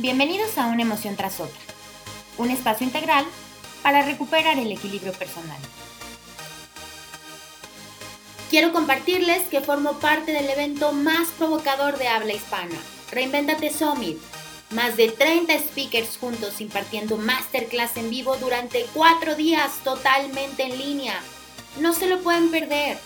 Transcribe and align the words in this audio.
Bienvenidos 0.00 0.56
a 0.58 0.66
Una 0.66 0.82
emoción 0.82 1.16
tras 1.16 1.40
otra, 1.40 1.58
un 2.36 2.52
espacio 2.52 2.86
integral 2.86 3.26
para 3.82 4.02
recuperar 4.02 4.56
el 4.56 4.70
equilibrio 4.70 5.12
personal. 5.12 5.58
Quiero 8.48 8.72
compartirles 8.72 9.42
que 9.48 9.60
formo 9.60 9.94
parte 9.94 10.30
del 10.30 10.48
evento 10.48 10.92
más 10.92 11.26
provocador 11.36 11.98
de 11.98 12.06
habla 12.06 12.32
hispana, 12.32 12.76
Reinventate 13.10 13.72
Summit. 13.72 14.18
Más 14.70 14.96
de 14.96 15.08
30 15.08 15.58
speakers 15.58 16.16
juntos 16.16 16.60
impartiendo 16.60 17.16
masterclass 17.16 17.96
en 17.96 18.08
vivo 18.08 18.36
durante 18.36 18.86
cuatro 18.94 19.34
días 19.34 19.82
totalmente 19.82 20.62
en 20.62 20.78
línea. 20.78 21.20
No 21.80 21.92
se 21.92 22.06
lo 22.06 22.20
pueden 22.20 22.52
perder. 22.52 22.98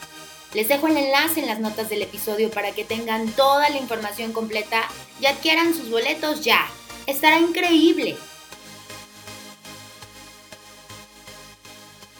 Les 0.52 0.68
dejo 0.68 0.88
el 0.88 0.98
enlace 0.98 1.40
en 1.40 1.46
las 1.46 1.58
notas 1.58 1.88
del 1.88 2.02
episodio 2.02 2.50
para 2.50 2.72
que 2.72 2.84
tengan 2.84 3.32
toda 3.32 3.70
la 3.70 3.78
información 3.78 4.34
completa 4.34 4.82
y 5.18 5.24
adquieran 5.24 5.72
sus 5.72 5.88
boletos 5.88 6.42
ya. 6.42 6.68
Estará 7.04 7.40
increíble. 7.40 8.16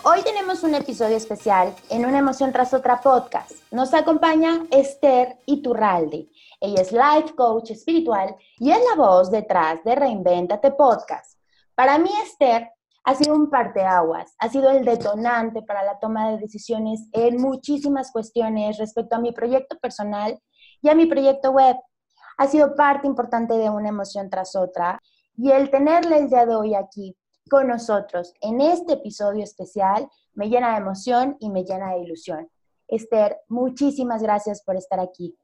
Hoy 0.03 0.23
tenemos 0.25 0.65
un 0.65 0.75
episodio 0.75 1.17
especial 1.17 1.73
en 1.89 2.05
Una 2.05 2.19
emoción 2.19 2.53
tras 2.53 2.75
otra 2.75 3.01
podcast. 3.01 3.53
Nos 3.71 3.95
acompaña 3.95 4.67
Esther 4.73 5.37
Iturralde. 5.47 6.29
Ella 6.61 6.83
es 6.83 6.91
life 6.91 7.37
coach 7.37 7.71
espiritual 7.71 8.35
y 8.59 8.73
es 8.73 8.79
la 8.91 8.97
voz 8.97 9.31
detrás 9.31 9.85
de 9.85 9.95
Reinventate 9.95 10.73
Podcast. 10.73 11.39
Para 11.77 11.99
mí, 11.99 12.11
Esther 12.25 12.69
ha 13.05 13.15
sido 13.15 13.37
un 13.37 13.51
parteaguas, 13.51 14.35
ha 14.41 14.49
sido 14.49 14.69
el 14.71 14.85
detonante 14.85 15.63
para 15.63 15.85
la 15.85 16.01
toma 16.01 16.31
de 16.31 16.39
decisiones 16.39 17.09
en 17.13 17.41
muchísimas 17.41 18.11
cuestiones 18.11 18.79
respecto 18.79 19.15
a 19.15 19.21
mi 19.21 19.31
proyecto 19.31 19.79
personal 19.79 20.41
y 20.81 20.89
a 20.89 20.95
mi 20.97 21.07
proyecto 21.07 21.53
web 21.53 21.77
ha 22.43 22.49
sido 22.49 22.75
parte 22.75 23.07
importante 23.07 23.55
de 23.55 23.71
una 23.71 23.89
emoción 23.89 24.29
tras 24.29 24.57
otra 24.57 25.01
y 25.37 25.53
el 25.53 25.71
tenerle 25.71 26.19
el 26.19 26.29
día 26.29 26.45
de 26.45 26.57
hoy 26.57 26.75
aquí 26.75 27.17
con 27.49 27.69
nosotros 27.69 28.35
en 28.41 28.61
este 28.61 28.95
episodio 28.95 29.45
especial 29.45 30.09
me 30.35 30.49
llena 30.49 30.73
de 30.73 30.79
emoción 30.79 31.37
y 31.39 31.51
me 31.51 31.63
llena 31.63 31.93
de 31.93 32.01
ilusión. 32.01 32.49
Esther, 32.89 33.39
muchísimas 33.49 34.23
gracias 34.23 34.63
por 34.65 34.75
estar 34.75 34.99
aquí. 34.99 35.37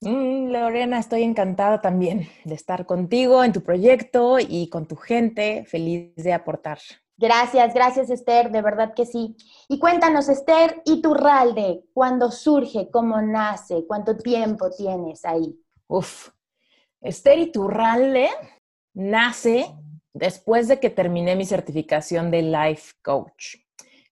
Mm, 0.00 0.48
Lorena, 0.48 0.98
estoy 0.98 1.24
encantada 1.24 1.82
también 1.82 2.26
de 2.44 2.54
estar 2.54 2.86
contigo 2.86 3.44
en 3.44 3.52
tu 3.52 3.62
proyecto 3.62 4.38
y 4.38 4.70
con 4.70 4.86
tu 4.86 4.96
gente, 4.96 5.66
feliz 5.66 6.14
de 6.16 6.32
aportar. 6.32 6.78
Gracias, 7.18 7.74
gracias 7.74 8.08
Esther, 8.08 8.50
de 8.50 8.62
verdad 8.62 8.94
que 8.94 9.04
sí. 9.04 9.36
Y 9.68 9.78
cuéntanos, 9.78 10.30
Esther, 10.30 10.80
¿y 10.86 11.02
tu 11.02 11.12
RALDE? 11.12 11.84
¿Cuándo 11.92 12.30
surge? 12.30 12.88
¿Cómo 12.90 13.20
nace? 13.20 13.84
¿Cuánto 13.86 14.16
tiempo 14.16 14.70
tienes 14.70 15.22
ahí? 15.26 15.60
Uf, 15.88 16.30
Esther 17.06 17.38
Iturralde 17.38 18.28
nace 18.94 19.66
después 20.12 20.66
de 20.66 20.80
que 20.80 20.90
terminé 20.90 21.36
mi 21.36 21.44
certificación 21.44 22.30
de 22.30 22.42
Life 22.42 22.94
Coach. 23.02 23.56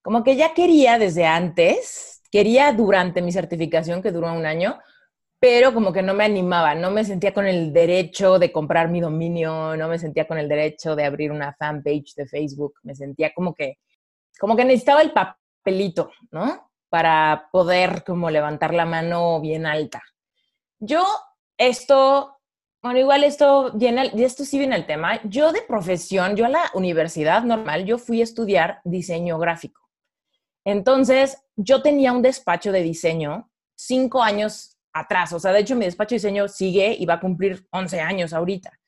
Como 0.00 0.22
que 0.22 0.36
ya 0.36 0.54
quería 0.54 0.98
desde 0.98 1.26
antes, 1.26 2.22
quería 2.30 2.72
durante 2.72 3.20
mi 3.20 3.32
certificación, 3.32 4.02
que 4.02 4.12
duró 4.12 4.32
un 4.32 4.46
año, 4.46 4.78
pero 5.40 5.74
como 5.74 5.92
que 5.92 6.02
no 6.02 6.14
me 6.14 6.24
animaba, 6.24 6.74
no 6.74 6.90
me 6.90 7.04
sentía 7.04 7.34
con 7.34 7.46
el 7.46 7.72
derecho 7.72 8.38
de 8.38 8.52
comprar 8.52 8.88
mi 8.88 9.00
dominio, 9.00 9.76
no 9.76 9.88
me 9.88 9.98
sentía 9.98 10.26
con 10.26 10.38
el 10.38 10.48
derecho 10.48 10.94
de 10.94 11.04
abrir 11.04 11.32
una 11.32 11.54
fanpage 11.54 12.14
de 12.14 12.26
Facebook, 12.26 12.74
me 12.82 12.94
sentía 12.94 13.32
como 13.34 13.54
que, 13.54 13.78
como 14.38 14.56
que 14.56 14.64
necesitaba 14.64 15.02
el 15.02 15.12
papelito, 15.12 16.10
¿no? 16.30 16.70
Para 16.88 17.48
poder 17.50 18.04
como 18.04 18.30
levantar 18.30 18.72
la 18.72 18.84
mano 18.84 19.40
bien 19.40 19.66
alta. 19.66 20.02
Yo 20.78 21.04
esto 21.56 22.34
bueno, 22.84 22.98
igual 22.98 23.24
esto, 23.24 23.72
viene, 23.72 24.12
esto 24.14 24.44
sí 24.44 24.58
viene 24.58 24.74
al 24.74 24.84
tema. 24.84 25.18
Yo 25.24 25.52
de 25.52 25.62
profesión, 25.62 26.36
yo 26.36 26.44
a 26.44 26.50
la 26.50 26.70
universidad 26.74 27.42
normal, 27.42 27.86
yo 27.86 27.96
fui 27.96 28.20
a 28.20 28.24
estudiar 28.24 28.82
diseño 28.84 29.38
gráfico. 29.38 29.80
Entonces, 30.66 31.38
yo 31.56 31.80
tenía 31.80 32.12
un 32.12 32.20
despacho 32.20 32.72
de 32.72 32.82
diseño 32.82 33.50
cinco 33.74 34.22
años 34.22 34.76
atrás. 34.92 35.32
O 35.32 35.40
sea, 35.40 35.52
de 35.52 35.60
hecho, 35.60 35.76
mi 35.76 35.86
despacho 35.86 36.10
de 36.10 36.16
diseño 36.16 36.46
sigue 36.46 36.94
y 36.98 37.06
va 37.06 37.14
a 37.14 37.20
cumplir 37.20 37.66
11 37.70 38.00
años 38.02 38.34
ahorita. 38.34 38.78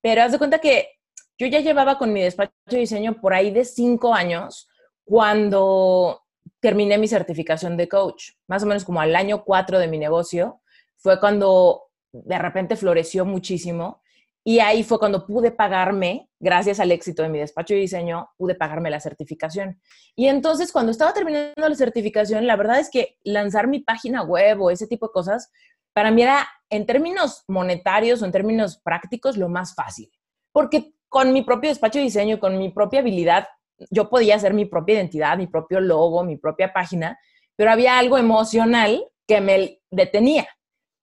Pero 0.00 0.22
haz 0.22 0.30
de 0.30 0.38
cuenta 0.38 0.60
que 0.60 1.00
yo 1.36 1.48
ya 1.48 1.58
llevaba 1.58 1.98
con 1.98 2.12
mi 2.12 2.22
despacho 2.22 2.52
de 2.66 2.78
diseño 2.78 3.20
por 3.20 3.34
ahí 3.34 3.50
de 3.50 3.64
cinco 3.64 4.14
años 4.14 4.68
cuando 5.02 6.22
terminé 6.60 6.96
mi 6.96 7.08
certificación 7.08 7.76
de 7.76 7.88
coach. 7.88 8.34
Más 8.46 8.62
o 8.62 8.66
menos 8.66 8.84
como 8.84 9.00
al 9.00 9.16
año 9.16 9.42
cuatro 9.42 9.80
de 9.80 9.88
mi 9.88 9.98
negocio, 9.98 10.60
fue 10.96 11.18
cuando 11.18 11.81
de 12.12 12.38
repente 12.38 12.76
floreció 12.76 13.24
muchísimo 13.24 14.02
y 14.44 14.58
ahí 14.58 14.82
fue 14.82 14.98
cuando 14.98 15.24
pude 15.24 15.52
pagarme, 15.52 16.28
gracias 16.40 16.80
al 16.80 16.90
éxito 16.90 17.22
de 17.22 17.28
mi 17.28 17.38
despacho 17.38 17.74
de 17.74 17.80
diseño, 17.80 18.28
pude 18.36 18.56
pagarme 18.56 18.90
la 18.90 18.98
certificación. 18.98 19.80
Y 20.16 20.26
entonces 20.26 20.72
cuando 20.72 20.90
estaba 20.90 21.14
terminando 21.14 21.68
la 21.68 21.74
certificación, 21.74 22.46
la 22.46 22.56
verdad 22.56 22.80
es 22.80 22.90
que 22.90 23.18
lanzar 23.22 23.68
mi 23.68 23.80
página 23.80 24.22
web 24.22 24.60
o 24.60 24.70
ese 24.70 24.88
tipo 24.88 25.06
de 25.06 25.12
cosas, 25.12 25.52
para 25.92 26.10
mí 26.10 26.22
era 26.22 26.48
en 26.70 26.86
términos 26.86 27.44
monetarios 27.46 28.20
o 28.20 28.24
en 28.24 28.32
términos 28.32 28.80
prácticos 28.82 29.36
lo 29.36 29.48
más 29.48 29.74
fácil. 29.74 30.10
Porque 30.50 30.94
con 31.08 31.32
mi 31.32 31.42
propio 31.42 31.70
despacho 31.70 31.98
de 31.98 32.06
diseño, 32.06 32.40
con 32.40 32.58
mi 32.58 32.70
propia 32.70 33.00
habilidad, 33.00 33.46
yo 33.90 34.08
podía 34.08 34.36
hacer 34.36 34.54
mi 34.54 34.64
propia 34.64 34.96
identidad, 34.96 35.36
mi 35.36 35.46
propio 35.46 35.80
logo, 35.80 36.24
mi 36.24 36.36
propia 36.36 36.72
página, 36.72 37.18
pero 37.54 37.70
había 37.70 37.98
algo 37.98 38.18
emocional 38.18 39.04
que 39.26 39.40
me 39.40 39.80
detenía. 39.90 40.48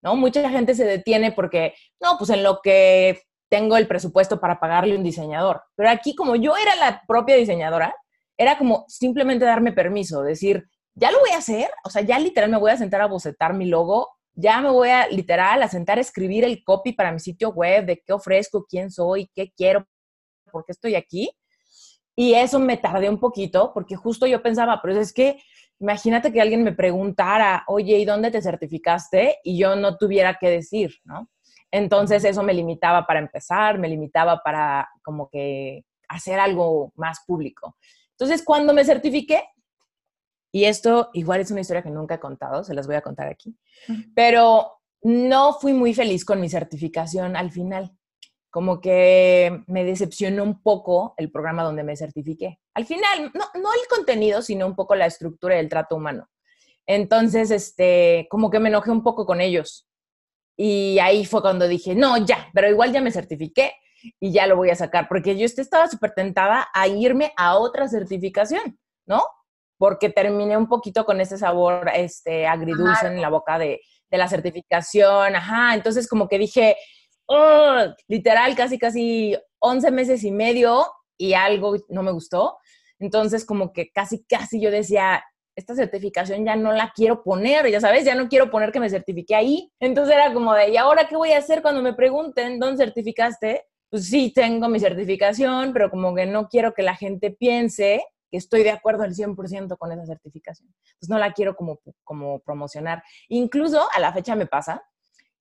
¿No? 0.02 0.16
Mucha 0.16 0.50
gente 0.50 0.76
se 0.76 0.86
detiene 0.86 1.32
porque, 1.32 1.74
no, 2.00 2.18
pues 2.18 2.30
en 2.30 2.44
lo 2.44 2.60
que 2.62 3.22
tengo 3.50 3.78
el 3.78 3.88
presupuesto 3.88 4.40
para 4.40 4.60
pagarle 4.60 4.96
un 4.96 5.04
diseñador. 5.04 5.64
Pero 5.76 5.90
aquí, 5.90 6.16
como 6.16 6.36
yo 6.36 6.56
era 6.56 6.76
la 6.76 7.02
propia 7.08 7.36
diseñadora, 7.36 7.96
era 8.38 8.58
como 8.58 8.86
simplemente 8.88 9.46
darme 9.46 9.74
permiso, 9.74 10.22
decir, 10.22 10.64
ya 10.96 11.12
lo 11.12 11.20
voy 11.20 11.32
a 11.32 11.38
hacer, 11.38 11.70
o 11.84 11.90
sea, 11.90 12.02
ya 12.02 12.20
literal 12.20 12.50
me 12.50 12.58
voy 12.58 12.72
a 12.72 12.78
sentar 12.78 13.02
a 13.02 13.08
bocetar 13.08 13.54
mi 13.54 13.66
logo, 13.66 14.10
ya 14.34 14.62
me 14.62 14.70
voy 14.70 14.90
a 14.90 15.08
literal 15.08 15.62
a 15.62 15.68
sentar 15.68 15.98
a 15.98 16.02
escribir 16.02 16.46
el 16.46 16.64
copy 16.64 16.94
para 16.94 17.12
mi 17.12 17.20
sitio 17.20 17.50
web, 17.50 17.86
de 17.86 18.02
qué 18.06 18.14
ofrezco, 18.14 18.66
quién 18.70 18.92
soy, 18.92 19.30
qué 19.34 19.52
quiero, 19.56 19.86
por 20.52 20.64
qué 20.66 20.72
estoy 20.72 20.96
aquí. 20.96 21.32
Y 22.16 22.34
eso 22.34 22.60
me 22.60 22.78
tardé 22.78 23.10
un 23.10 23.20
poquito, 23.20 23.72
porque 23.74 23.96
justo 23.96 24.28
yo 24.28 24.42
pensaba, 24.42 24.80
pero 24.82 25.00
es 25.00 25.14
que 25.14 25.42
imagínate 25.80 26.32
que 26.32 26.42
alguien 26.42 26.64
me 26.64 26.74
preguntara, 26.74 27.64
oye, 27.68 27.98
¿y 27.98 28.06
dónde 28.06 28.32
te 28.32 28.42
certificaste? 28.42 29.38
Y 29.44 29.58
yo 29.58 29.76
no 29.76 29.98
tuviera 29.98 30.38
que 30.40 30.50
decir, 30.50 30.96
¿no? 31.04 31.30
Entonces 31.72 32.24
eso 32.24 32.44
me 32.44 32.54
limitaba 32.54 33.06
para 33.06 33.20
empezar, 33.20 33.78
me 33.78 33.88
limitaba 33.88 34.42
para 34.44 34.90
como 35.04 35.30
que 35.30 35.86
hacer 36.08 36.40
algo 36.40 36.92
más 36.96 37.20
público. 37.26 37.78
Entonces 38.12 38.44
cuando 38.44 38.74
me 38.74 38.84
certifiqué, 38.84 39.44
y 40.52 40.66
esto 40.66 41.10
igual 41.14 41.42
es 41.42 41.52
una 41.52 41.62
historia 41.62 41.84
que 41.84 41.92
nunca 41.92 42.16
he 42.16 42.20
contado, 42.20 42.64
se 42.64 42.74
las 42.74 42.88
voy 42.88 42.96
a 42.96 43.02
contar 43.02 43.28
aquí, 43.28 43.56
pero 44.16 44.80
no 45.04 45.54
fui 45.54 45.74
muy 45.74 45.94
feliz 45.94 46.26
con 46.26 46.42
mi 46.42 46.50
certificación 46.50 47.36
al 47.36 47.52
final 47.52 47.96
como 48.50 48.82
que 48.82 49.64
me 49.68 49.84
decepcionó 49.84 50.44
un 50.44 50.62
poco 50.62 51.14
el 51.18 51.32
programa 51.32 51.64
donde 51.64 51.84
me 51.84 51.96
certifiqué. 51.96 52.60
Al 52.74 52.86
final, 52.86 53.32
no, 53.34 53.46
no 53.62 53.74
el 53.74 53.88
contenido, 53.90 54.42
sino 54.42 54.66
un 54.66 54.76
poco 54.76 54.96
la 54.96 55.06
estructura 55.06 55.56
del 55.56 55.70
trato 55.70 55.96
humano. 55.96 56.28
Entonces, 56.88 57.52
este, 57.52 58.28
como 58.30 58.50
que 58.50 58.60
me 58.60 58.70
enojé 58.70 58.90
un 58.90 59.04
poco 59.04 59.26
con 59.26 59.42
ellos. 59.42 59.88
Y 60.58 60.98
ahí 61.00 61.24
fue 61.26 61.42
cuando 61.42 61.68
dije, 61.68 61.94
no, 61.96 62.18
ya, 62.18 62.50
pero 62.54 62.70
igual 62.70 62.92
ya 62.92 63.02
me 63.02 63.12
certifiqué 63.12 63.74
y 64.20 64.32
ya 64.32 64.48
lo 64.48 64.56
voy 64.56 64.72
a 64.72 64.76
sacar, 64.76 65.08
porque 65.08 65.38
yo 65.38 65.46
estaba 65.46 65.88
súper 65.88 66.14
tentada 66.14 66.68
a 66.74 66.88
irme 66.88 67.32
a 67.38 67.58
otra 67.58 67.88
certificación, 67.88 68.80
¿no? 69.06 69.24
Porque 69.78 70.10
terminé 70.10 70.58
un 70.58 70.68
poquito 70.68 71.06
con 71.06 71.22
ese 71.22 71.38
sabor 71.38 71.90
este, 71.94 72.48
agridulce 72.48 73.08
en 73.08 73.22
la 73.22 73.30
boca 73.30 73.60
de, 73.60 73.82
de 74.10 74.18
la 74.18 74.28
certificación, 74.28 75.36
ajá, 75.36 75.76
entonces 75.76 76.08
como 76.08 76.28
que 76.28 76.40
dije, 76.40 76.76
oh, 77.30 77.86
literal, 78.08 78.56
casi, 78.56 78.78
casi 78.78 79.38
11 79.60 79.92
meses 79.92 80.24
y 80.24 80.32
medio 80.32 80.86
y 81.18 81.34
algo 81.34 81.76
no 81.90 82.04
me 82.04 82.12
gustó. 82.12 82.58
Entonces, 83.00 83.46
como 83.46 83.72
que 83.72 83.92
casi, 83.92 84.24
casi 84.26 84.60
yo 84.60 84.72
decía, 84.72 85.24
esta 85.56 85.76
certificación 85.76 86.46
ya 86.46 86.56
no 86.56 86.72
la 86.74 86.92
quiero 86.96 87.24
poner, 87.24 87.70
ya 87.70 87.80
sabes, 87.80 88.06
ya 88.06 88.16
no 88.16 88.28
quiero 88.28 88.50
poner 88.50 88.72
que 88.72 88.80
me 88.80 88.90
certifique 88.90 89.36
ahí. 89.36 89.72
Entonces 89.80 90.16
era 90.16 90.34
como 90.34 90.54
de, 90.54 90.70
¿y 90.70 90.78
ahora 90.78 91.08
qué 91.08 91.16
voy 91.16 91.32
a 91.32 91.38
hacer 91.38 91.62
cuando 91.62 91.82
me 91.82 91.94
pregunten 91.94 92.60
dónde 92.60 92.84
certificaste? 92.84 93.66
Pues 93.90 94.08
sí, 94.08 94.32
tengo 94.34 94.68
mi 94.70 94.80
certificación, 94.80 95.74
pero 95.74 95.90
como 95.90 96.16
que 96.16 96.26
no 96.26 96.48
quiero 96.48 96.74
que 96.74 96.84
la 96.84 96.96
gente 96.96 97.32
piense 97.32 98.04
que 98.32 98.38
estoy 98.38 98.64
de 98.64 98.72
acuerdo 98.72 99.04
al 99.04 99.14
100% 99.16 99.78
con 99.78 99.92
esa 99.92 100.06
certificación. 100.06 100.74
Pues 101.00 101.10
no 101.10 101.18
la 101.18 101.34
quiero 101.34 101.56
como, 101.56 101.80
como 102.04 102.40
promocionar. 102.40 103.04
Incluso 103.28 103.88
a 103.94 104.00
la 104.00 104.14
fecha 104.14 104.36
me 104.36 104.46
pasa 104.46 104.84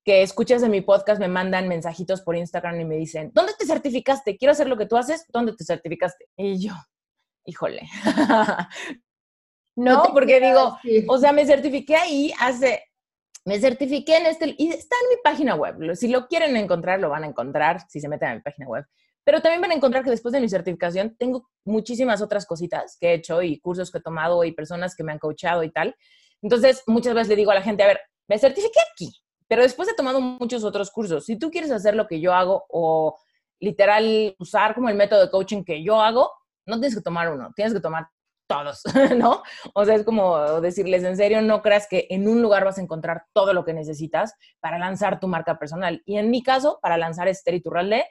que 0.03 0.21
escuchas 0.21 0.61
de 0.61 0.69
mi 0.69 0.81
podcast 0.81 1.19
me 1.19 1.27
mandan 1.27 1.67
mensajitos 1.67 2.21
por 2.21 2.35
Instagram 2.35 2.79
y 2.79 2.85
me 2.85 2.95
dicen, 2.95 3.31
¿dónde 3.33 3.53
te 3.57 3.65
certificaste? 3.65 4.37
Quiero 4.37 4.51
hacer 4.53 4.67
lo 4.67 4.77
que 4.77 4.85
tú 4.85 4.97
haces, 4.97 5.25
¿dónde 5.29 5.53
te 5.53 5.63
certificaste? 5.63 6.25
Y 6.37 6.67
yo, 6.67 6.73
híjole. 7.45 7.81
no, 9.75 10.03
porque 10.13 10.39
digo, 10.39 10.77
o 11.07 11.17
sea, 11.17 11.31
me 11.31 11.45
certifiqué 11.45 11.95
ahí 11.95 12.33
hace, 12.39 12.83
me 13.45 13.59
certifiqué 13.59 14.17
en 14.17 14.25
este, 14.27 14.55
y 14.57 14.69
está 14.69 14.95
en 15.03 15.09
mi 15.09 15.21
página 15.23 15.55
web. 15.55 15.95
Si 15.95 16.07
lo 16.07 16.27
quieren 16.27 16.55
encontrar, 16.55 16.99
lo 16.99 17.09
van 17.09 17.23
a 17.23 17.27
encontrar 17.27 17.81
si 17.89 17.99
se 17.99 18.09
meten 18.09 18.29
a 18.29 18.35
mi 18.35 18.41
página 18.41 18.67
web. 18.67 18.85
Pero 19.23 19.41
también 19.41 19.61
van 19.61 19.71
a 19.71 19.75
encontrar 19.75 20.03
que 20.03 20.09
después 20.09 20.33
de 20.33 20.41
mi 20.41 20.49
certificación 20.49 21.15
tengo 21.17 21.49
muchísimas 21.65 22.21
otras 22.21 22.45
cositas 22.45 22.97
que 22.99 23.09
he 23.09 23.13
hecho 23.15 23.41
y 23.41 23.59
cursos 23.59 23.91
que 23.91 23.99
he 23.99 24.01
tomado 24.01 24.43
y 24.43 24.53
personas 24.53 24.95
que 24.95 25.03
me 25.03 25.11
han 25.11 25.19
coachado 25.19 25.63
y 25.63 25.71
tal. 25.71 25.95
Entonces, 26.41 26.83
muchas 26.87 27.13
veces 27.13 27.29
le 27.29 27.35
digo 27.35 27.51
a 27.51 27.55
la 27.55 27.61
gente, 27.61 27.83
a 27.83 27.87
ver, 27.87 27.99
me 28.27 28.39
certifiqué 28.39 28.79
aquí, 28.93 29.11
pero 29.49 29.63
después 29.63 29.89
he 29.89 29.95
tomado 29.95 30.21
muchos 30.21 30.63
otros 30.63 30.91
cursos. 30.91 31.25
Si 31.25 31.37
tú 31.37 31.49
quieres 31.49 31.71
hacer 31.71 31.95
lo 31.95 32.07
que 32.07 32.21
yo 32.21 32.33
hago 32.33 32.65
o 32.69 33.17
literal 33.59 34.35
usar 34.39 34.75
como 34.75 34.89
el 34.89 34.95
método 34.95 35.21
de 35.21 35.31
coaching 35.31 35.63
que 35.63 35.83
yo 35.83 35.99
hago, 35.99 36.31
no 36.67 36.79
tienes 36.79 36.95
que 36.95 37.01
tomar 37.01 37.33
uno, 37.33 37.51
tienes 37.55 37.73
que 37.73 37.79
tomar 37.79 38.07
todos, 38.47 38.83
¿no? 39.17 39.41
O 39.73 39.85
sea, 39.85 39.95
es 39.95 40.03
como 40.03 40.61
decirles, 40.61 41.03
en 41.03 41.17
serio, 41.17 41.41
no 41.41 41.63
creas 41.63 41.87
que 41.89 42.05
en 42.11 42.27
un 42.27 42.43
lugar 42.43 42.63
vas 42.63 42.77
a 42.77 42.81
encontrar 42.81 43.25
todo 43.33 43.53
lo 43.53 43.65
que 43.65 43.73
necesitas 43.73 44.35
para 44.59 44.77
lanzar 44.77 45.19
tu 45.19 45.27
marca 45.27 45.57
personal. 45.57 46.03
Y 46.05 46.17
en 46.17 46.29
mi 46.29 46.43
caso, 46.43 46.79
para 46.81 46.97
lanzar 46.97 47.27
Esther 47.27 47.55
y 47.55 47.61
Turralde, 47.61 48.05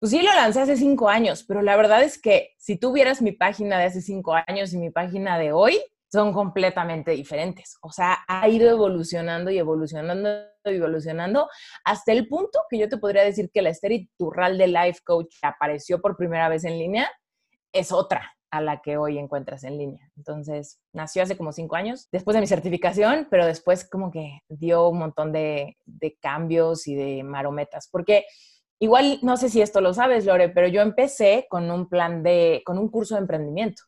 pues 0.00 0.12
sí 0.12 0.22
lo 0.22 0.32
lancé 0.32 0.62
hace 0.62 0.76
cinco 0.78 1.10
años, 1.10 1.44
pero 1.44 1.60
la 1.60 1.76
verdad 1.76 2.02
es 2.02 2.20
que 2.20 2.54
si 2.58 2.76
tú 2.76 2.92
vieras 2.92 3.20
mi 3.20 3.32
página 3.32 3.78
de 3.78 3.84
hace 3.84 4.00
cinco 4.00 4.34
años 4.46 4.72
y 4.72 4.78
mi 4.78 4.90
página 4.90 5.38
de 5.38 5.52
hoy, 5.52 5.78
son 6.10 6.32
completamente 6.32 7.10
diferentes. 7.10 7.76
O 7.80 7.90
sea, 7.90 8.18
ha 8.28 8.48
ido 8.48 8.70
evolucionando 8.70 9.50
y 9.50 9.58
evolucionando 9.58 10.28
evolucionando 10.72 11.48
hasta 11.84 12.12
el 12.12 12.28
punto 12.28 12.60
que 12.70 12.78
yo 12.78 12.88
te 12.88 12.98
podría 12.98 13.22
decir 13.22 13.50
que 13.52 13.62
la 13.62 13.70
Esther 13.70 13.92
y 13.92 14.10
Turralde 14.16 14.66
Life 14.66 15.00
Coach 15.04 15.36
apareció 15.42 16.00
por 16.00 16.16
primera 16.16 16.48
vez 16.48 16.64
en 16.64 16.78
línea 16.78 17.10
es 17.72 17.92
otra 17.92 18.34
a 18.50 18.60
la 18.60 18.80
que 18.80 18.96
hoy 18.96 19.18
encuentras 19.18 19.64
en 19.64 19.76
línea. 19.76 20.08
Entonces, 20.16 20.78
nació 20.92 21.24
hace 21.24 21.36
como 21.36 21.50
cinco 21.50 21.74
años, 21.74 22.08
después 22.12 22.36
de 22.36 22.40
mi 22.40 22.46
certificación, 22.46 23.26
pero 23.28 23.46
después 23.46 23.88
como 23.88 24.12
que 24.12 24.38
dio 24.48 24.88
un 24.88 24.98
montón 24.98 25.32
de, 25.32 25.76
cambios 26.22 26.86
y 26.86 26.94
de 26.94 27.24
marometas, 27.24 27.88
porque 27.90 28.24
igual, 28.78 29.18
no 29.22 29.36
sé 29.36 29.48
si 29.48 29.60
esto 29.60 29.80
lo 29.80 29.92
sabes, 29.92 30.24
Lore, 30.24 30.50
pero 30.50 30.68
yo 30.68 30.82
empecé 30.82 31.46
con 31.50 31.68
un 31.68 31.88
plan 31.88 32.22
de, 32.22 32.62
con 32.64 32.78
un 32.78 32.88
curso 32.88 33.16
de 33.16 33.22
emprendimiento. 33.22 33.82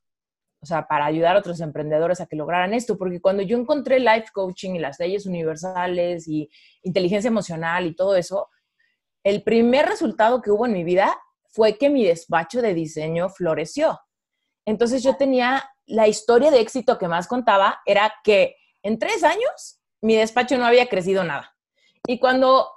O 0.67 0.69
sea, 0.69 0.89
para 0.89 1.07
ayudar 1.07 1.37
a 1.37 1.39
otros 1.39 1.61
emprendedores 1.61 2.21
a 2.21 2.27
que 2.27 2.35
lograran 2.35 2.75
esto, 2.75 2.99
porque 2.99 3.21
cuando 3.21 3.41
yo 3.45 3.57
encontré 3.57 4.01
life 4.01 4.31
coaching 4.33 4.73
y 4.73 4.81
las 4.81 4.99
leyes 4.99 5.25
universales 5.25 6.27
y 6.27 6.51
inteligencia 6.83 7.29
emocional 7.29 7.87
y 7.87 7.95
todo 7.95 8.17
eso, 8.17 8.49
el 9.23 9.45
primer 9.45 9.87
resultado 9.87 10.43
que 10.43 10.51
hubo 10.51 10.67
en 10.67 10.73
mi 10.73 10.83
vida 10.83 11.17
fue 11.51 11.79
que 11.79 11.89
mi 11.89 12.05
despacho 12.05 12.63
de 12.63 12.75
diseño 12.75 13.29
floreció. 13.29 14.01
Entonces 14.65 15.05
yo 15.05 15.15
tenía 15.15 15.63
la 15.87 16.09
historia 16.09 16.51
de 16.51 16.59
éxito 16.59 16.99
que 16.99 17.07
más 17.07 17.29
contaba, 17.29 17.81
era 17.87 18.12
que 18.25 18.57
en 18.83 18.99
tres 18.99 19.23
años 19.23 19.81
mi 20.03 20.17
despacho 20.17 20.59
no 20.59 20.67
había 20.67 20.89
crecido 20.89 21.23
nada. 21.23 21.57
Y 22.09 22.19
cuando, 22.19 22.69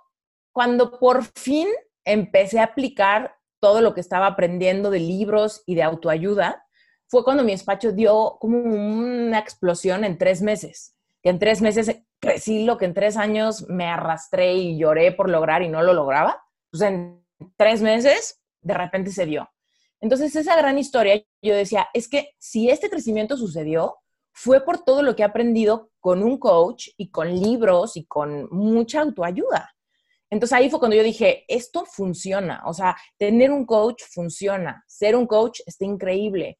cuando 0.51 1.00
por 1.00 1.24
fin 1.24 1.68
empecé 2.06 2.59
a 2.59 2.65
aplicar 2.65 3.35
todo 3.59 3.81
lo 3.81 3.95
que 3.95 4.01
estaba 4.01 4.27
aprendiendo 4.27 4.92
de 4.92 5.00
libros 5.00 5.63
y 5.65 5.74
de 5.74 5.81
autoayuda, 5.81 6.68
fue 7.09 7.23
cuando 7.23 7.44
mi 7.44 7.51
despacho 7.51 7.91
dio 7.91 8.38
como 8.39 8.59
una 8.59 9.39
explosión 9.39 10.03
en 10.03 10.17
tres 10.17 10.41
meses. 10.41 10.95
Que 11.23 11.29
en 11.29 11.39
tres 11.39 11.61
meses 11.61 12.03
crecí 12.19 12.65
lo 12.65 12.77
que 12.77 12.85
en 12.85 12.94
tres 12.94 13.17
años 13.17 13.67
me 13.67 13.88
arrastré 13.88 14.53
y 14.53 14.77
lloré 14.77 15.11
por 15.11 15.27
lograr 15.27 15.63
y 15.63 15.69
no 15.69 15.81
lo 15.81 15.94
lograba. 15.94 16.44
Pues 16.69 16.83
en 16.83 17.25
tres 17.57 17.81
meses 17.81 18.39
de 18.61 18.73
repente 18.75 19.11
se 19.11 19.25
dio. 19.25 19.50
Entonces, 20.01 20.35
esa 20.35 20.56
gran 20.56 20.77
historia, 20.77 21.21
yo 21.41 21.56
decía, 21.56 21.88
es 21.94 22.07
que 22.07 22.29
si 22.38 22.69
este 22.69 22.89
crecimiento 22.89 23.35
sucedió, 23.38 23.97
fue 24.31 24.63
por 24.63 24.83
todo 24.83 25.01
lo 25.01 25.15
que 25.15 25.23
he 25.23 25.25
aprendido 25.25 25.89
con 26.00 26.23
un 26.23 26.38
coach 26.38 26.89
y 26.95 27.09
con 27.09 27.27
libros 27.33 27.97
y 27.97 28.06
con 28.06 28.47
mucha 28.51 29.01
autoayuda. 29.01 29.73
Entonces 30.29 30.57
ahí 30.57 30.69
fue 30.69 30.79
cuando 30.79 30.95
yo 30.95 31.03
dije, 31.03 31.45
esto 31.47 31.85
funciona, 31.85 32.61
o 32.65 32.73
sea, 32.73 32.95
tener 33.17 33.51
un 33.51 33.65
coach 33.65 34.03
funciona, 34.11 34.83
ser 34.87 35.15
un 35.15 35.25
coach 35.25 35.61
está 35.65 35.85
increíble, 35.85 36.59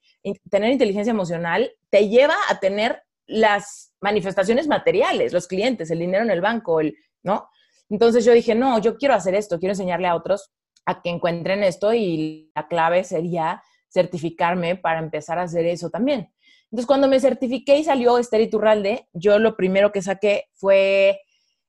tener 0.50 0.72
inteligencia 0.72 1.12
emocional 1.12 1.72
te 1.90 2.10
lleva 2.10 2.36
a 2.50 2.60
tener 2.60 3.04
las 3.28 3.94
manifestaciones 4.02 4.68
materiales, 4.68 5.34
los 5.34 5.48
clientes, 5.48 5.92
el 5.92 6.00
dinero 6.00 6.24
en 6.24 6.32
el 6.32 6.42
banco, 6.42 6.80
el, 6.80 6.96
¿no? 7.22 7.48
Entonces 7.90 8.26
yo 8.26 8.34
dije, 8.34 8.56
no, 8.56 8.80
yo 8.80 8.98
quiero 8.98 9.14
hacer 9.14 9.36
esto, 9.36 9.60
quiero 9.60 9.74
enseñarle 9.74 10.08
a 10.08 10.16
otros 10.16 10.52
a 10.86 11.02
que 11.02 11.10
encuentren 11.10 11.64
esto 11.64 11.94
y 11.94 12.52
la 12.56 12.68
clave 12.68 13.04
sería 13.04 13.62
certificarme 13.92 14.76
para 14.76 15.00
empezar 15.00 15.38
a 15.38 15.44
hacer 15.44 15.66
eso 15.66 15.90
también. 15.90 16.32
Entonces, 16.72 16.86
cuando 16.86 17.08
me 17.08 17.20
certifiqué 17.20 17.78
y 17.78 17.84
salió 17.84 18.18
Esther 18.18 18.42
Iturralde, 18.42 19.08
yo 19.14 19.40
lo 19.40 19.56
primero 19.56 19.92
que 19.92 20.04
saqué 20.04 20.46
fue, 20.54 21.20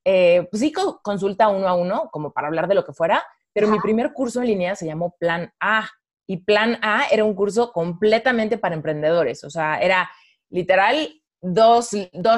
eh, 0.04 0.46
pues 0.50 0.60
sí, 0.60 0.72
consulta 1.02 1.48
uno 1.48 1.68
a 1.68 1.74
uno, 1.74 2.08
como 2.12 2.32
para 2.32 2.48
hablar 2.48 2.68
de 2.68 2.74
lo 2.74 2.84
que 2.84 2.92
fuera, 2.92 3.24
pero 3.52 3.68
mi 3.68 3.78
primer 3.80 4.12
curso 4.12 4.40
en 4.40 4.46
línea 4.46 4.76
se 4.76 4.86
llamó 4.86 5.16
Plan 5.18 5.52
A. 5.60 5.88
Y 6.26 6.38
Plan 6.44 6.78
A 6.82 7.06
era 7.10 7.24
un 7.24 7.34
curso 7.34 7.72
completamente 7.72 8.58
para 8.58 8.74
emprendedores, 8.74 9.42
o 9.44 9.50
sea, 9.50 9.80
era 9.80 10.10
literal 10.48 11.20
dos, 11.42 11.92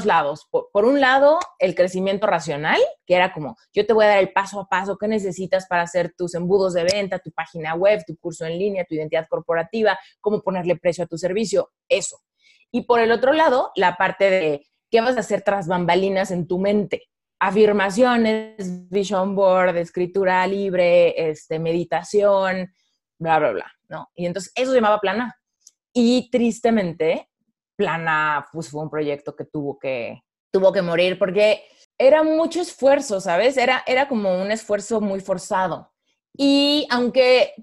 lados. 0.04 0.48
Por, 0.50 0.84
un 0.84 1.00
lado, 1.00 1.38
el 1.58 1.74
crecimiento 1.74 2.26
racional, 2.26 2.80
que 3.06 3.14
era 3.14 3.32
como, 3.32 3.56
yo 3.72 3.86
te 3.86 3.92
voy 3.92 4.04
a 4.04 4.08
dar 4.08 4.18
el 4.18 4.32
paso 4.32 4.60
a 4.60 4.68
paso 4.68 4.96
que 4.96 5.08
necesitas 5.08 5.66
para 5.66 5.82
hacer 5.82 6.14
tus 6.16 6.34
embudos 6.34 6.74
de 6.74 6.84
venta, 6.84 7.18
tu 7.18 7.32
página 7.32 7.74
web, 7.74 8.02
tu 8.06 8.16
curso 8.16 8.46
en 8.46 8.58
línea, 8.58 8.84
tu 8.84 8.94
identidad 8.94 9.26
corporativa, 9.28 9.98
cómo 10.20 10.42
ponerle 10.42 10.76
precio 10.76 11.04
a 11.04 11.06
tu 11.06 11.18
servicio, 11.18 11.72
eso. 11.88 12.18
Y 12.70 12.82
por 12.82 13.00
el 13.00 13.12
otro 13.12 13.32
lado, 13.32 13.72
la 13.74 13.96
parte 13.96 14.30
de 14.30 14.66
qué 14.90 15.00
vas 15.00 15.16
a 15.16 15.20
hacer 15.20 15.42
tras 15.42 15.66
bambalinas 15.66 16.30
en 16.30 16.46
tu 16.46 16.58
mente. 16.58 17.08
Afirmaciones, 17.44 18.88
vision 18.88 19.34
board, 19.34 19.76
escritura 19.76 20.46
libre, 20.46 21.30
este, 21.30 21.58
meditación, 21.58 22.72
bla, 23.18 23.40
bla, 23.40 23.50
bla, 23.50 23.72
¿no? 23.88 24.10
Y 24.14 24.26
entonces 24.26 24.52
eso 24.54 24.70
se 24.70 24.76
llamaba 24.76 25.00
plana. 25.00 25.36
Y 25.92 26.30
tristemente, 26.30 27.28
Plana, 27.76 28.46
pues 28.52 28.70
fue 28.70 28.82
un 28.82 28.90
proyecto 28.90 29.34
que 29.34 29.44
tuvo 29.44 29.76
que, 29.78 30.22
tuvo 30.52 30.72
que 30.72 30.82
morir 30.82 31.18
porque 31.18 31.64
era 31.98 32.22
mucho 32.22 32.60
esfuerzo, 32.60 33.20
¿sabes? 33.20 33.56
Era, 33.56 33.82
era 33.86 34.06
como 34.06 34.40
un 34.40 34.52
esfuerzo 34.52 35.00
muy 35.00 35.20
forzado. 35.20 35.92
Y 36.36 36.86
aunque 36.90 37.54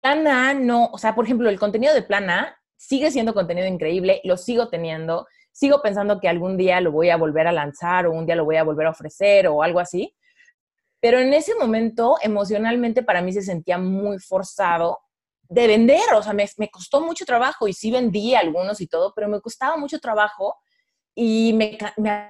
Plana 0.00 0.54
no, 0.54 0.90
o 0.92 0.98
sea, 0.98 1.14
por 1.14 1.24
ejemplo, 1.24 1.48
el 1.48 1.58
contenido 1.58 1.92
de 1.92 2.02
Plana 2.02 2.56
sigue 2.76 3.10
siendo 3.10 3.34
contenido 3.34 3.66
increíble, 3.66 4.20
lo 4.24 4.36
sigo 4.36 4.68
teniendo, 4.68 5.26
sigo 5.54 5.80
pensando 5.80 6.18
que 6.18 6.28
algún 6.28 6.56
día 6.56 6.80
lo 6.80 6.90
voy 6.90 7.10
a 7.10 7.16
volver 7.16 7.46
a 7.46 7.52
lanzar 7.52 8.06
o 8.06 8.12
un 8.12 8.26
día 8.26 8.34
lo 8.34 8.44
voy 8.44 8.56
a 8.56 8.64
volver 8.64 8.88
a 8.88 8.90
ofrecer 8.90 9.46
o 9.46 9.62
algo 9.62 9.78
así. 9.78 10.14
Pero 11.00 11.20
en 11.20 11.32
ese 11.32 11.54
momento, 11.54 12.16
emocionalmente, 12.22 13.04
para 13.04 13.22
mí 13.22 13.32
se 13.32 13.42
sentía 13.42 13.78
muy 13.78 14.18
forzado 14.18 14.98
de 15.48 15.68
vender, 15.68 16.00
o 16.16 16.22
sea, 16.22 16.32
me, 16.32 16.48
costó 16.70 17.00
mucho 17.00 17.24
trabajo 17.24 17.68
y 17.68 17.72
sí 17.72 17.92
vendí 17.92 18.34
algunos 18.34 18.80
y 18.80 18.88
todo, 18.88 19.12
pero 19.14 19.28
me 19.28 19.40
costaba 19.40 19.76
mucho 19.76 20.00
trabajo 20.00 20.56
y 21.14 21.52
me, 21.52 21.78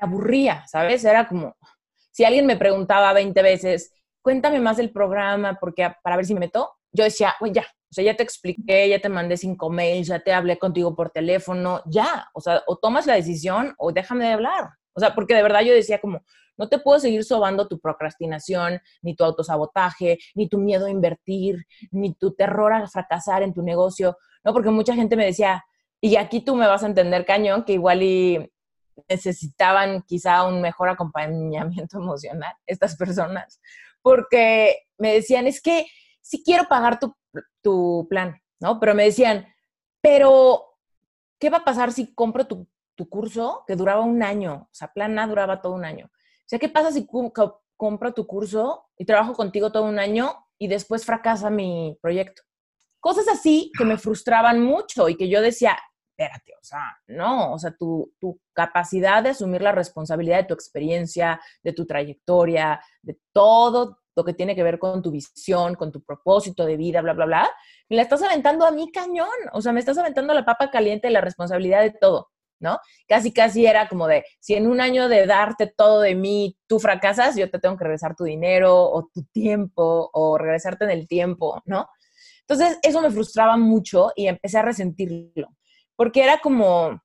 aburría, 0.00 0.66
¿sabes? 0.66 1.04
Era 1.04 1.26
como, 1.26 1.56
si 2.10 2.24
alguien 2.24 2.44
me 2.44 2.56
preguntaba 2.56 3.12
20 3.14 3.40
veces, 3.40 3.94
cuéntame 4.20 4.60
más 4.60 4.76
del 4.76 4.92
programa 4.92 5.56
porque 5.58 5.90
para 6.02 6.16
ver 6.16 6.26
si 6.26 6.34
me 6.34 6.40
meto, 6.40 6.72
yo 6.92 7.04
decía, 7.04 7.34
oye, 7.40 7.54
ya, 7.54 7.66
o 7.94 8.02
sea, 8.02 8.02
ya 8.02 8.16
te 8.16 8.24
expliqué, 8.24 8.88
ya 8.88 8.98
te 8.98 9.08
mandé 9.08 9.36
cinco 9.36 9.70
mails, 9.70 10.08
ya 10.08 10.18
te 10.18 10.32
hablé 10.32 10.58
contigo 10.58 10.96
por 10.96 11.10
teléfono, 11.10 11.80
ya, 11.86 12.28
o 12.34 12.40
sea, 12.40 12.60
o 12.66 12.76
tomas 12.76 13.06
la 13.06 13.14
decisión 13.14 13.72
o 13.78 13.92
déjame 13.92 14.24
de 14.24 14.32
hablar. 14.32 14.70
O 14.94 15.00
sea, 15.00 15.14
porque 15.14 15.36
de 15.36 15.44
verdad 15.44 15.60
yo 15.60 15.72
decía 15.72 16.00
como, 16.00 16.24
no 16.56 16.68
te 16.68 16.80
puedo 16.80 16.98
seguir 16.98 17.22
sobando 17.22 17.68
tu 17.68 17.78
procrastinación, 17.78 18.80
ni 19.00 19.14
tu 19.14 19.22
autosabotaje, 19.22 20.18
ni 20.34 20.48
tu 20.48 20.58
miedo 20.58 20.86
a 20.86 20.90
invertir, 20.90 21.66
ni 21.92 22.14
tu 22.14 22.34
terror 22.34 22.72
a 22.72 22.88
fracasar 22.88 23.44
en 23.44 23.54
tu 23.54 23.62
negocio, 23.62 24.16
¿no? 24.42 24.52
Porque 24.52 24.70
mucha 24.70 24.96
gente 24.96 25.14
me 25.14 25.26
decía, 25.26 25.64
y 26.00 26.16
aquí 26.16 26.40
tú 26.40 26.56
me 26.56 26.66
vas 26.66 26.82
a 26.82 26.86
entender 26.88 27.24
cañón, 27.24 27.62
que 27.62 27.74
igual 27.74 28.02
y 28.02 28.52
necesitaban 29.08 30.02
quizá 30.02 30.42
un 30.42 30.60
mejor 30.60 30.88
acompañamiento 30.88 31.96
emocional, 32.02 32.54
estas 32.66 32.96
personas, 32.96 33.60
porque 34.02 34.78
me 34.98 35.14
decían, 35.14 35.46
es 35.46 35.62
que 35.62 35.86
sí 36.20 36.42
quiero 36.44 36.64
pagar 36.64 36.98
tu, 36.98 37.14
tu 37.62 38.06
plan, 38.08 38.40
¿no? 38.60 38.78
Pero 38.80 38.94
me 38.94 39.04
decían, 39.04 39.46
pero, 40.00 40.76
¿qué 41.38 41.50
va 41.50 41.58
a 41.58 41.64
pasar 41.64 41.92
si 41.92 42.14
compro 42.14 42.46
tu, 42.46 42.68
curso 43.08 43.64
que 43.66 43.76
duraba 43.76 44.02
un 44.02 44.22
año? 44.22 44.68
O 44.70 44.74
sea, 44.74 44.92
plan 44.92 45.18
A 45.18 45.26
duraba 45.26 45.60
todo 45.60 45.72
un 45.72 45.84
año. 45.84 46.06
O 46.06 46.46
sea, 46.46 46.58
¿qué 46.58 46.68
pasa 46.68 46.92
si 46.92 47.06
compro 47.06 48.14
tu 48.14 48.26
curso 48.26 48.86
y 48.98 49.04
trabajo 49.04 49.32
contigo 49.34 49.72
todo 49.72 49.84
un 49.84 49.98
año 49.98 50.46
y 50.58 50.68
después 50.68 51.04
fracasa 51.04 51.50
mi 51.50 51.98
proyecto? 52.00 52.42
Cosas 53.00 53.28
así 53.28 53.70
que 53.76 53.84
me 53.84 53.98
frustraban 53.98 54.62
mucho 54.62 55.08
y 55.08 55.16
que 55.16 55.28
yo 55.28 55.40
decía, 55.40 55.76
espérate, 56.16 56.52
o 56.54 56.64
sea, 56.64 56.96
no, 57.08 57.52
o 57.52 57.58
sea, 57.58 57.74
tu, 57.76 58.12
capacidad 58.52 59.22
de 59.22 59.30
asumir 59.30 59.62
la 59.62 59.72
responsabilidad 59.72 60.38
de 60.38 60.44
tu 60.44 60.54
experiencia, 60.54 61.40
de 61.62 61.72
tu 61.72 61.86
trayectoria, 61.86 62.80
de 63.02 63.18
todo 63.32 64.03
lo 64.16 64.24
que 64.24 64.34
tiene 64.34 64.54
que 64.54 64.62
ver 64.62 64.78
con 64.78 65.02
tu 65.02 65.10
visión, 65.10 65.74
con 65.74 65.90
tu 65.90 66.02
propósito 66.02 66.64
de 66.64 66.76
vida, 66.76 67.00
bla, 67.00 67.12
bla, 67.12 67.26
bla, 67.26 67.50
me 67.88 67.96
la 67.96 68.02
estás 68.02 68.22
aventando 68.22 68.64
a 68.64 68.70
mí 68.70 68.90
cañón, 68.92 69.28
o 69.52 69.60
sea, 69.60 69.72
me 69.72 69.80
estás 69.80 69.98
aventando 69.98 70.34
la 70.34 70.44
papa 70.44 70.70
caliente 70.70 71.10
la 71.10 71.20
responsabilidad 71.20 71.82
de 71.82 71.90
todo. 71.90 72.30
¿no? 72.60 72.78
Casi, 73.06 73.32
casi 73.32 73.66
era 73.66 73.88
como 73.88 74.06
de, 74.06 74.24
si 74.40 74.54
en 74.54 74.66
un 74.66 74.80
año 74.80 75.08
de 75.08 75.26
darte 75.26 75.66
todo 75.66 76.00
de 76.00 76.14
mí, 76.14 76.56
tú 76.66 76.78
fracasas, 76.78 77.36
yo 77.36 77.50
te 77.50 77.58
tengo 77.58 77.76
que 77.76 77.84
regresar 77.84 78.16
tu 78.16 78.24
dinero 78.24 78.90
o 78.90 79.08
tu 79.12 79.24
tiempo 79.24 80.08
o 80.12 80.38
regresarte 80.38 80.84
en 80.84 80.90
el 80.90 81.06
tiempo, 81.06 81.60
¿no? 81.66 81.88
Entonces, 82.40 82.78
eso 82.82 83.00
me 83.00 83.10
frustraba 83.10 83.56
mucho 83.56 84.12
y 84.16 84.28
empecé 84.28 84.58
a 84.58 84.62
resentirlo, 84.62 85.48
porque 85.96 86.22
era 86.22 86.38
como, 86.38 87.02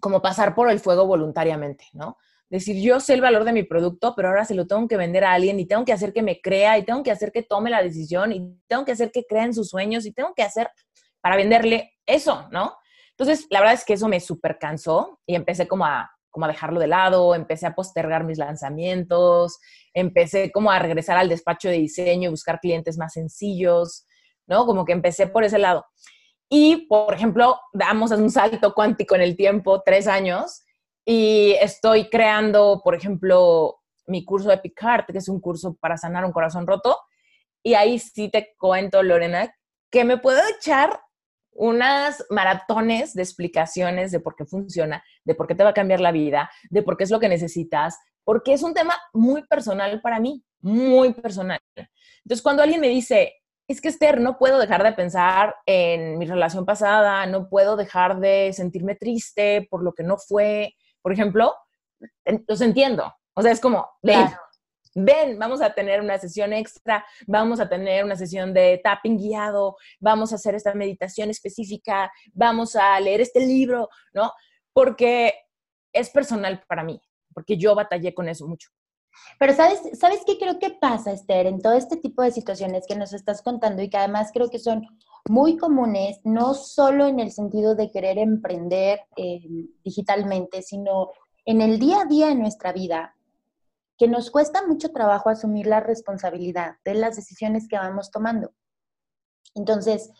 como 0.00 0.22
pasar 0.22 0.54
por 0.54 0.70
el 0.70 0.80
fuego 0.80 1.06
voluntariamente, 1.06 1.86
¿no? 1.92 2.16
Decir, 2.50 2.82
yo 2.82 2.98
sé 2.98 3.14
el 3.14 3.20
valor 3.20 3.44
de 3.44 3.52
mi 3.52 3.62
producto, 3.62 4.14
pero 4.16 4.28
ahora 4.28 4.44
se 4.44 4.54
lo 4.54 4.66
tengo 4.66 4.88
que 4.88 4.96
vender 4.96 5.24
a 5.24 5.32
alguien 5.34 5.60
y 5.60 5.66
tengo 5.66 5.84
que 5.84 5.92
hacer 5.92 6.12
que 6.14 6.22
me 6.22 6.40
crea 6.40 6.78
y 6.78 6.84
tengo 6.84 7.02
que 7.02 7.10
hacer 7.10 7.30
que 7.30 7.42
tome 7.42 7.68
la 7.68 7.82
decisión 7.82 8.32
y 8.32 8.58
tengo 8.66 8.84
que 8.84 8.92
hacer 8.92 9.10
que 9.10 9.24
crea 9.24 9.44
en 9.44 9.52
sus 9.52 9.68
sueños 9.68 10.06
y 10.06 10.12
tengo 10.12 10.32
que 10.34 10.42
hacer 10.42 10.70
para 11.20 11.36
venderle 11.36 11.92
eso, 12.06 12.48
¿no? 12.50 12.74
Entonces, 13.10 13.46
la 13.50 13.60
verdad 13.60 13.74
es 13.74 13.84
que 13.84 13.94
eso 13.94 14.08
me 14.08 14.20
súper 14.20 14.58
cansó 14.58 15.20
y 15.26 15.34
empecé 15.34 15.68
como 15.68 15.84
a, 15.84 16.10
como 16.30 16.46
a 16.46 16.48
dejarlo 16.48 16.80
de 16.80 16.86
lado, 16.86 17.34
empecé 17.34 17.66
a 17.66 17.74
postergar 17.74 18.24
mis 18.24 18.38
lanzamientos, 18.38 19.58
empecé 19.92 20.50
como 20.52 20.70
a 20.70 20.78
regresar 20.78 21.18
al 21.18 21.28
despacho 21.28 21.68
de 21.68 21.78
diseño 21.78 22.28
y 22.28 22.30
buscar 22.30 22.60
clientes 22.60 22.96
más 22.96 23.12
sencillos, 23.12 24.06
¿no? 24.46 24.64
Como 24.64 24.84
que 24.84 24.92
empecé 24.92 25.26
por 25.26 25.44
ese 25.44 25.58
lado. 25.58 25.84
Y, 26.48 26.86
por 26.86 27.12
ejemplo, 27.12 27.60
damos 27.72 28.10
un 28.12 28.30
salto 28.30 28.72
cuántico 28.72 29.14
en 29.16 29.20
el 29.20 29.36
tiempo, 29.36 29.82
tres 29.84 30.06
años, 30.06 30.62
y 31.10 31.52
estoy 31.62 32.10
creando, 32.10 32.82
por 32.84 32.94
ejemplo, 32.94 33.80
mi 34.08 34.26
curso 34.26 34.50
de 34.50 34.58
Picard, 34.58 35.06
que 35.06 35.16
es 35.16 35.30
un 35.30 35.40
curso 35.40 35.74
para 35.80 35.96
sanar 35.96 36.22
un 36.26 36.32
corazón 36.32 36.66
roto. 36.66 36.98
Y 37.62 37.72
ahí 37.72 37.98
sí 37.98 38.28
te 38.28 38.54
cuento, 38.58 39.02
Lorena, 39.02 39.50
que 39.90 40.04
me 40.04 40.18
puedo 40.18 40.38
echar 40.58 41.00
unas 41.52 42.22
maratones 42.28 43.14
de 43.14 43.22
explicaciones 43.22 44.12
de 44.12 44.20
por 44.20 44.36
qué 44.36 44.44
funciona, 44.44 45.02
de 45.24 45.34
por 45.34 45.46
qué 45.46 45.54
te 45.54 45.64
va 45.64 45.70
a 45.70 45.74
cambiar 45.74 46.00
la 46.00 46.12
vida, 46.12 46.50
de 46.68 46.82
por 46.82 46.98
qué 46.98 47.04
es 47.04 47.10
lo 47.10 47.20
que 47.20 47.30
necesitas, 47.30 47.98
porque 48.22 48.52
es 48.52 48.62
un 48.62 48.74
tema 48.74 48.94
muy 49.14 49.46
personal 49.46 50.02
para 50.02 50.20
mí, 50.20 50.44
muy 50.60 51.14
personal. 51.14 51.58
Entonces, 51.74 52.42
cuando 52.42 52.62
alguien 52.62 52.82
me 52.82 52.88
dice, 52.88 53.32
es 53.66 53.80
que 53.80 53.88
Esther, 53.88 54.20
no 54.20 54.36
puedo 54.36 54.58
dejar 54.58 54.84
de 54.84 54.92
pensar 54.92 55.54
en 55.64 56.18
mi 56.18 56.26
relación 56.26 56.66
pasada, 56.66 57.24
no 57.24 57.48
puedo 57.48 57.76
dejar 57.76 58.20
de 58.20 58.52
sentirme 58.52 58.94
triste 58.94 59.66
por 59.70 59.82
lo 59.82 59.94
que 59.94 60.02
no 60.02 60.18
fue, 60.18 60.74
por 61.08 61.14
ejemplo, 61.14 61.54
los 62.46 62.60
entiendo. 62.60 63.10
O 63.32 63.40
sea, 63.40 63.50
es 63.50 63.60
como, 63.60 63.88
ven, 64.02 64.28
ven, 64.94 65.38
vamos 65.38 65.62
a 65.62 65.72
tener 65.72 66.02
una 66.02 66.18
sesión 66.18 66.52
extra, 66.52 67.02
vamos 67.26 67.60
a 67.60 67.68
tener 67.70 68.04
una 68.04 68.14
sesión 68.14 68.52
de 68.52 68.78
tapping 68.84 69.16
guiado, 69.16 69.78
vamos 70.00 70.32
a 70.32 70.34
hacer 70.34 70.54
esta 70.54 70.74
meditación 70.74 71.30
específica, 71.30 72.12
vamos 72.34 72.76
a 72.76 73.00
leer 73.00 73.22
este 73.22 73.40
libro, 73.40 73.88
¿no? 74.12 74.32
Porque 74.74 75.32
es 75.94 76.10
personal 76.10 76.62
para 76.68 76.84
mí, 76.84 77.00
porque 77.32 77.56
yo 77.56 77.74
batallé 77.74 78.12
con 78.12 78.28
eso 78.28 78.46
mucho. 78.46 78.68
Pero 79.38 79.54
¿sabes, 79.54 79.80
¿sabes 79.98 80.20
qué 80.26 80.36
creo 80.38 80.58
que 80.58 80.76
pasa, 80.78 81.10
Esther, 81.10 81.46
en 81.46 81.62
todo 81.62 81.72
este 81.72 81.96
tipo 81.96 82.20
de 82.20 82.32
situaciones 82.32 82.84
que 82.86 82.96
nos 82.96 83.14
estás 83.14 83.40
contando 83.40 83.82
y 83.82 83.88
que 83.88 83.96
además 83.96 84.28
creo 84.30 84.50
que 84.50 84.58
son 84.58 84.86
muy 85.28 85.56
comunes, 85.56 86.20
no 86.24 86.54
solo 86.54 87.06
en 87.06 87.20
el 87.20 87.32
sentido 87.32 87.74
de 87.74 87.90
querer 87.90 88.18
emprender 88.18 89.00
eh, 89.16 89.40
digitalmente, 89.84 90.62
sino 90.62 91.10
en 91.44 91.60
el 91.62 91.78
día 91.78 92.02
a 92.02 92.04
día 92.04 92.28
de 92.28 92.34
nuestra 92.34 92.72
vida, 92.72 93.14
que 93.96 94.08
nos 94.08 94.30
cuesta 94.30 94.66
mucho 94.66 94.90
trabajo 94.90 95.28
asumir 95.28 95.66
la 95.66 95.80
responsabilidad 95.80 96.76
de 96.84 96.94
las 96.94 97.16
decisiones 97.16 97.66
que 97.68 97.76
vamos 97.76 98.10
tomando. 98.10 98.52
Entonces, 99.54 100.10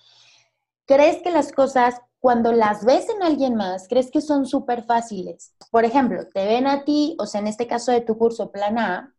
¿crees 0.85 1.23
que 1.23 1.31
las 1.31 1.53
cosas, 1.53 2.01
cuando 2.19 2.53
las 2.53 2.85
ves 2.85 3.09
en 3.09 3.23
alguien 3.23 3.55
más, 3.55 3.87
crees 3.89 4.11
que 4.11 4.21
son 4.21 4.47
súper 4.47 4.83
fáciles? 4.83 5.55
Por 5.71 5.85
ejemplo, 5.85 6.27
te 6.35 6.45
ven 6.45 6.67
a 6.67 6.85
ti, 6.85 7.17
o 7.21 7.27
sea, 7.27 7.41
en 7.41 7.47
este 7.47 7.69
caso 7.69 7.93
de 7.93 8.01
tu 8.01 8.19
curso 8.19 8.51
Plan 8.51 8.79
A, 8.79 9.15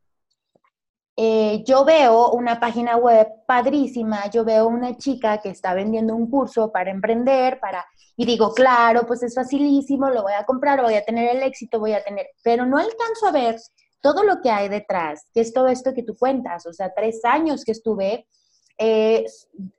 eh, 1.22 1.66
yo 1.66 1.84
veo 1.84 2.32
una 2.32 2.62
página 2.62 2.96
web 2.96 3.28
padrísima, 3.46 4.30
yo 4.30 4.46
veo 4.46 4.68
una 4.68 4.96
chica 4.96 5.42
que 5.42 5.50
está 5.50 5.74
vendiendo 5.74 6.16
un 6.16 6.32
curso 6.32 6.72
para 6.72 6.92
emprender, 6.92 7.60
para, 7.60 7.86
y 8.16 8.26
digo, 8.26 8.54
claro, 8.54 9.06
pues 9.06 9.22
es 9.24 9.36
facilísimo, 9.36 10.10
lo 10.10 10.24
voy 10.24 10.32
a 10.32 10.46
comprar, 10.46 10.82
voy 10.82 10.94
a 10.94 11.04
tener 11.04 11.36
el 11.36 11.44
éxito, 11.44 11.78
voy 11.78 11.92
a 11.92 12.02
tener, 12.06 12.28
pero 12.42 12.66
no 12.66 12.78
alcanzo 12.78 13.28
a 13.28 13.34
ver 13.34 13.58
todo 14.00 14.24
lo 14.24 14.40
que 14.40 14.50
hay 14.50 14.70
detrás, 14.70 15.28
que 15.34 15.42
es 15.42 15.52
todo 15.52 15.68
esto 15.68 15.94
que 15.94 16.04
tú 16.04 16.16
cuentas, 16.18 16.66
o 16.66 16.72
sea, 16.72 16.94
tres 16.96 17.20
años 17.26 17.66
que 17.66 17.74
estuve 17.74 18.26
eh, 18.78 19.26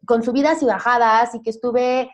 con 0.05 0.23
subidas 0.23 0.63
y 0.63 0.67
bajadas 0.67 1.35
y 1.35 1.41
que 1.41 1.49
estuve 1.49 2.11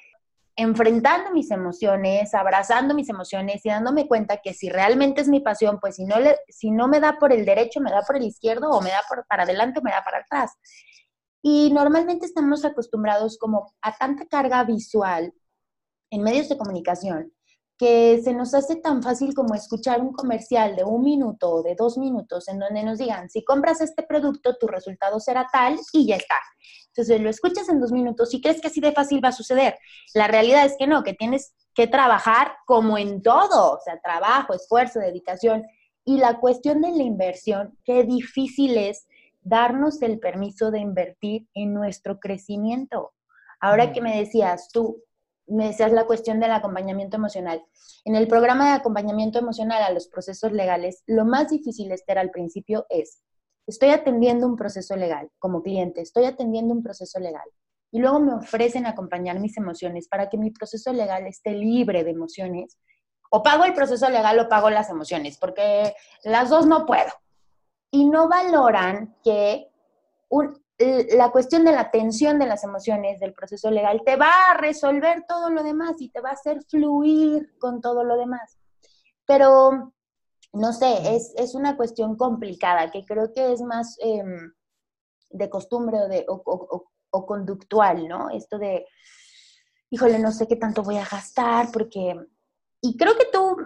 enfrentando 0.57 1.33
mis 1.33 1.51
emociones, 1.51 2.35
abrazando 2.35 2.95
mis 2.95 3.09
emociones 3.11 3.65
y 3.65 3.69
dándome 3.69 4.09
cuenta 4.09 4.39
que 4.39 4.55
si 4.55 4.71
realmente 4.71 5.21
es 5.21 5.29
mi 5.29 5.41
pasión, 5.41 5.79
pues 5.81 5.97
si 5.97 6.05
no, 6.07 6.19
le, 6.19 6.37
si 6.49 6.71
no 6.71 6.89
me 6.89 6.99
da 6.99 7.19
por 7.19 7.33
el 7.33 7.45
derecho, 7.45 7.81
me 7.81 7.91
da 7.91 8.03
por 8.03 8.17
el 8.17 8.25
izquierdo 8.25 8.71
o 8.71 8.81
me 8.81 8.91
da 8.91 9.03
por, 9.09 9.27
para 9.27 9.43
adelante 9.43 9.81
o 9.81 9.83
me 9.83 9.91
da 9.91 10.03
para 10.03 10.19
atrás. 10.19 10.53
Y 11.43 11.71
normalmente 11.73 12.27
estamos 12.27 12.65
acostumbrados 12.65 13.39
como 13.39 13.75
a 13.83 13.97
tanta 13.97 14.27
carga 14.27 14.65
visual 14.65 15.33
en 16.11 16.23
medios 16.23 16.49
de 16.49 16.57
comunicación 16.57 17.36
que 17.79 18.21
se 18.23 18.33
nos 18.33 18.55
hace 18.55 18.77
tan 18.77 19.03
fácil 19.03 19.35
como 19.35 19.55
escuchar 19.55 20.01
un 20.01 20.13
comercial 20.13 20.77
de 20.77 20.85
un 20.85 21.03
minuto 21.03 21.51
o 21.51 21.63
de 21.63 21.75
dos 21.75 21.99
minutos 21.99 22.49
en 22.49 22.59
donde 22.59 22.83
nos 22.83 22.99
digan, 22.99 23.29
si 23.29 23.45
compras 23.45 23.81
este 23.81 24.03
producto, 24.03 24.57
tu 24.57 24.67
resultado 24.67 25.21
será 25.21 25.47
tal 25.53 25.77
y 25.93 26.07
ya 26.07 26.17
está. 26.17 26.37
Entonces 26.89 27.21
lo 27.21 27.29
escuchas 27.29 27.69
en 27.69 27.81
dos 27.81 27.93
minutos 27.93 28.33
y 28.33 28.41
crees 28.41 28.61
que 28.61 28.69
así 28.69 28.81
de 28.81 28.93
fácil 28.93 29.23
va 29.23 29.29
a 29.29 29.33
suceder. 29.33 29.77
La 30.15 30.27
realidad 30.27 30.65
es 30.65 30.77
que 30.79 30.87
no, 30.87 31.03
que 31.03 31.13
tienes 31.13 31.55
que 31.75 31.87
trabajar 31.87 32.53
como 32.65 32.97
en 32.97 33.23
todo, 33.23 33.75
o 33.75 33.81
sea, 33.85 34.01
trabajo, 34.01 34.55
esfuerzo, 34.55 34.99
dedicación. 34.99 35.63
Y 36.07 36.17
la 36.17 36.41
cuestión 36.41 36.81
de 36.81 36.93
la 36.93 37.03
inversión, 37.03 37.77
qué 37.85 38.05
difícil 38.05 38.79
es 38.79 39.07
darnos 39.43 40.01
el 40.01 40.19
permiso 40.19 40.71
de 40.71 40.79
invertir 40.79 41.47
en 41.53 41.75
nuestro 41.75 42.19
crecimiento. 42.19 43.13
Ahora 43.61 43.93
que 43.93 44.01
me 44.01 44.17
decías 44.17 44.71
tú, 44.73 45.03
me 45.47 45.69
decías 45.69 45.93
la 45.93 46.07
cuestión 46.07 46.41
del 46.41 46.53
acompañamiento 46.53 47.17
emocional. 47.17 47.65
En 48.05 48.15
el 48.15 48.27
programa 48.29 48.69
de 48.69 48.77
acompañamiento 48.77 49.39
emocional 49.39 49.83
a 49.83 49.91
los 49.91 50.09
procesos 50.09 50.53
legales, 50.53 51.03
lo 51.07 51.25
más 51.25 51.49
difícil, 51.49 51.93
Esther, 51.93 52.19
al 52.19 52.31
principio 52.31 52.87
es, 52.89 53.23
estoy 53.67 53.91
atendiendo 53.91 54.47
un 54.47 54.57
proceso 54.57 54.97
legal 54.97 55.31
como 55.39 55.63
cliente, 55.63 56.01
estoy 56.01 56.25
atendiendo 56.25 56.75
un 56.75 56.83
proceso 56.83 57.19
legal. 57.21 57.49
Y 57.93 58.01
luego 58.01 58.21
me 58.21 58.35
ofrecen 58.35 58.87
acompañar 58.87 59.39
mis 59.39 59.57
emociones 59.57 60.09
para 60.09 60.29
que 60.29 60.37
mi 60.37 60.51
proceso 60.51 60.93
legal 60.93 61.27
esté 61.27 61.53
libre 61.53 62.05
de 62.05 62.11
emociones. 62.11 62.79
O 63.31 63.43
pago 63.43 63.65
el 63.65 63.75
proceso 63.75 64.09
legal 64.09 64.39
o 64.39 64.49
pago 64.49 64.71
las 64.71 64.91
emociones, 64.91 65.39
porque 65.39 65.95
las 66.25 66.51
dos 66.51 66.67
no 66.67 66.85
puedo. 66.87 67.11
Y 67.91 68.09
no 68.09 68.29
valoran 68.29 69.17
que 69.23 69.69
un, 70.29 70.66
la 70.79 71.31
cuestión 71.31 71.65
de 71.65 71.73
la 71.73 71.81
atención 71.81 72.39
de 72.39 72.47
las 72.47 72.63
emociones 72.63 73.19
del 73.19 73.33
proceso 73.33 73.71
legal 73.71 74.03
te 74.05 74.17
va 74.17 74.31
a 74.51 74.57
resolver 74.59 75.25
todo 75.27 75.51
lo 75.51 75.63
demás 75.63 75.95
y 76.01 76.11
te 76.11 76.21
va 76.21 76.31
a 76.31 76.35
hacer 76.35 76.63
fluir 76.65 77.57
con 77.59 77.81
todo 77.81 78.05
lo 78.05 78.17
demás. 78.17 78.59
Pero, 79.27 79.95
no 80.53 80.73
sé, 80.73 81.17
es, 81.17 81.55
una 81.55 81.77
cuestión 81.77 82.17
complicada 82.17 82.91
que 82.91 83.05
creo 83.05 83.33
que 83.33 83.53
es 83.53 83.63
más 83.63 83.97
em, 84.01 84.53
de 85.31 85.51
costumbre 85.51 85.99
o, 85.99 86.09
de, 86.09 86.27
o, 86.29 87.27
conductual, 87.27 88.07
¿no? 88.07 88.29
Esto 88.29 88.59
de, 88.59 88.87
híjole, 89.89 90.19
no 90.19 90.31
sé 90.31 90.47
qué 90.47 90.57
tanto 90.57 90.83
voy 90.83 90.99
a 90.99 91.09
gastar 91.09 91.73
porque... 91.73 92.15
Y 92.83 92.99
creo 92.99 93.17
que 93.17 93.27
tú 93.33 93.57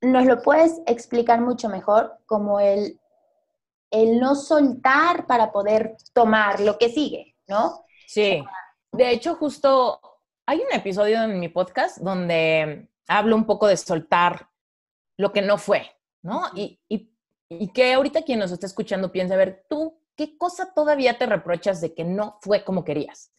nos 0.00 0.24
lo 0.24 0.40
puedes 0.40 0.80
explicar 0.86 1.40
mucho 1.40 1.68
mejor 1.68 2.18
como 2.26 2.60
el 2.60 3.00
el 3.90 4.20
no 4.20 4.34
soltar 4.34 5.26
para 5.26 5.52
poder 5.52 5.96
tomar 6.12 6.60
lo 6.60 6.78
que 6.78 6.90
sigue, 6.90 7.36
¿no? 7.46 7.84
Sí. 8.06 8.44
De 8.92 9.10
hecho, 9.10 9.34
justo 9.34 10.00
hay 10.46 10.58
un 10.58 10.72
episodio 10.72 11.22
en 11.22 11.40
mi 11.40 11.48
podcast 11.48 11.98
donde 11.98 12.88
hablo 13.06 13.36
un 13.36 13.44
poco 13.44 13.66
de 13.66 13.76
soltar 13.76 14.48
lo 15.16 15.32
que 15.32 15.42
no 15.42 15.58
fue, 15.58 15.90
¿no? 16.22 16.44
Y, 16.54 16.80
y, 16.88 17.12
y 17.48 17.72
que 17.72 17.94
ahorita 17.94 18.22
quien 18.22 18.38
nos 18.38 18.52
está 18.52 18.66
escuchando 18.66 19.12
piensa, 19.12 19.34
a 19.34 19.38
ver, 19.38 19.66
tú, 19.68 20.00
¿qué 20.16 20.36
cosa 20.38 20.72
todavía 20.74 21.18
te 21.18 21.26
reprochas 21.26 21.80
de 21.80 21.94
que 21.94 22.04
no 22.04 22.38
fue 22.40 22.64
como 22.64 22.84
querías? 22.84 23.32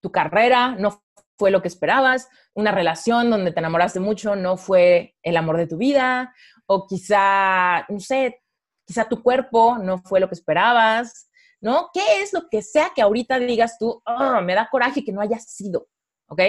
Tu 0.00 0.12
carrera 0.12 0.76
no 0.78 1.02
fue 1.38 1.50
lo 1.50 1.62
que 1.62 1.68
esperabas, 1.68 2.28
una 2.54 2.72
relación 2.72 3.30
donde 3.30 3.52
te 3.52 3.58
enamoraste 3.60 4.00
mucho 4.00 4.36
no 4.36 4.56
fue 4.56 5.16
el 5.22 5.36
amor 5.36 5.58
de 5.58 5.66
tu 5.66 5.76
vida, 5.76 6.34
o 6.66 6.86
quizá, 6.86 7.84
no 7.88 8.00
sé, 8.00 8.42
quizá 8.86 9.08
tu 9.08 9.22
cuerpo 9.22 9.78
no 9.78 9.98
fue 9.98 10.20
lo 10.20 10.28
que 10.28 10.34
esperabas, 10.34 11.28
¿no? 11.60 11.90
¿Qué 11.92 12.22
es 12.22 12.32
lo 12.32 12.48
que 12.48 12.62
sea 12.62 12.92
que 12.94 13.02
ahorita 13.02 13.38
digas 13.38 13.78
tú, 13.78 14.02
oh, 14.06 14.40
me 14.40 14.54
da 14.54 14.68
coraje 14.70 15.04
que 15.04 15.12
no 15.12 15.20
haya 15.20 15.38
sido, 15.38 15.88
¿ok? 16.28 16.40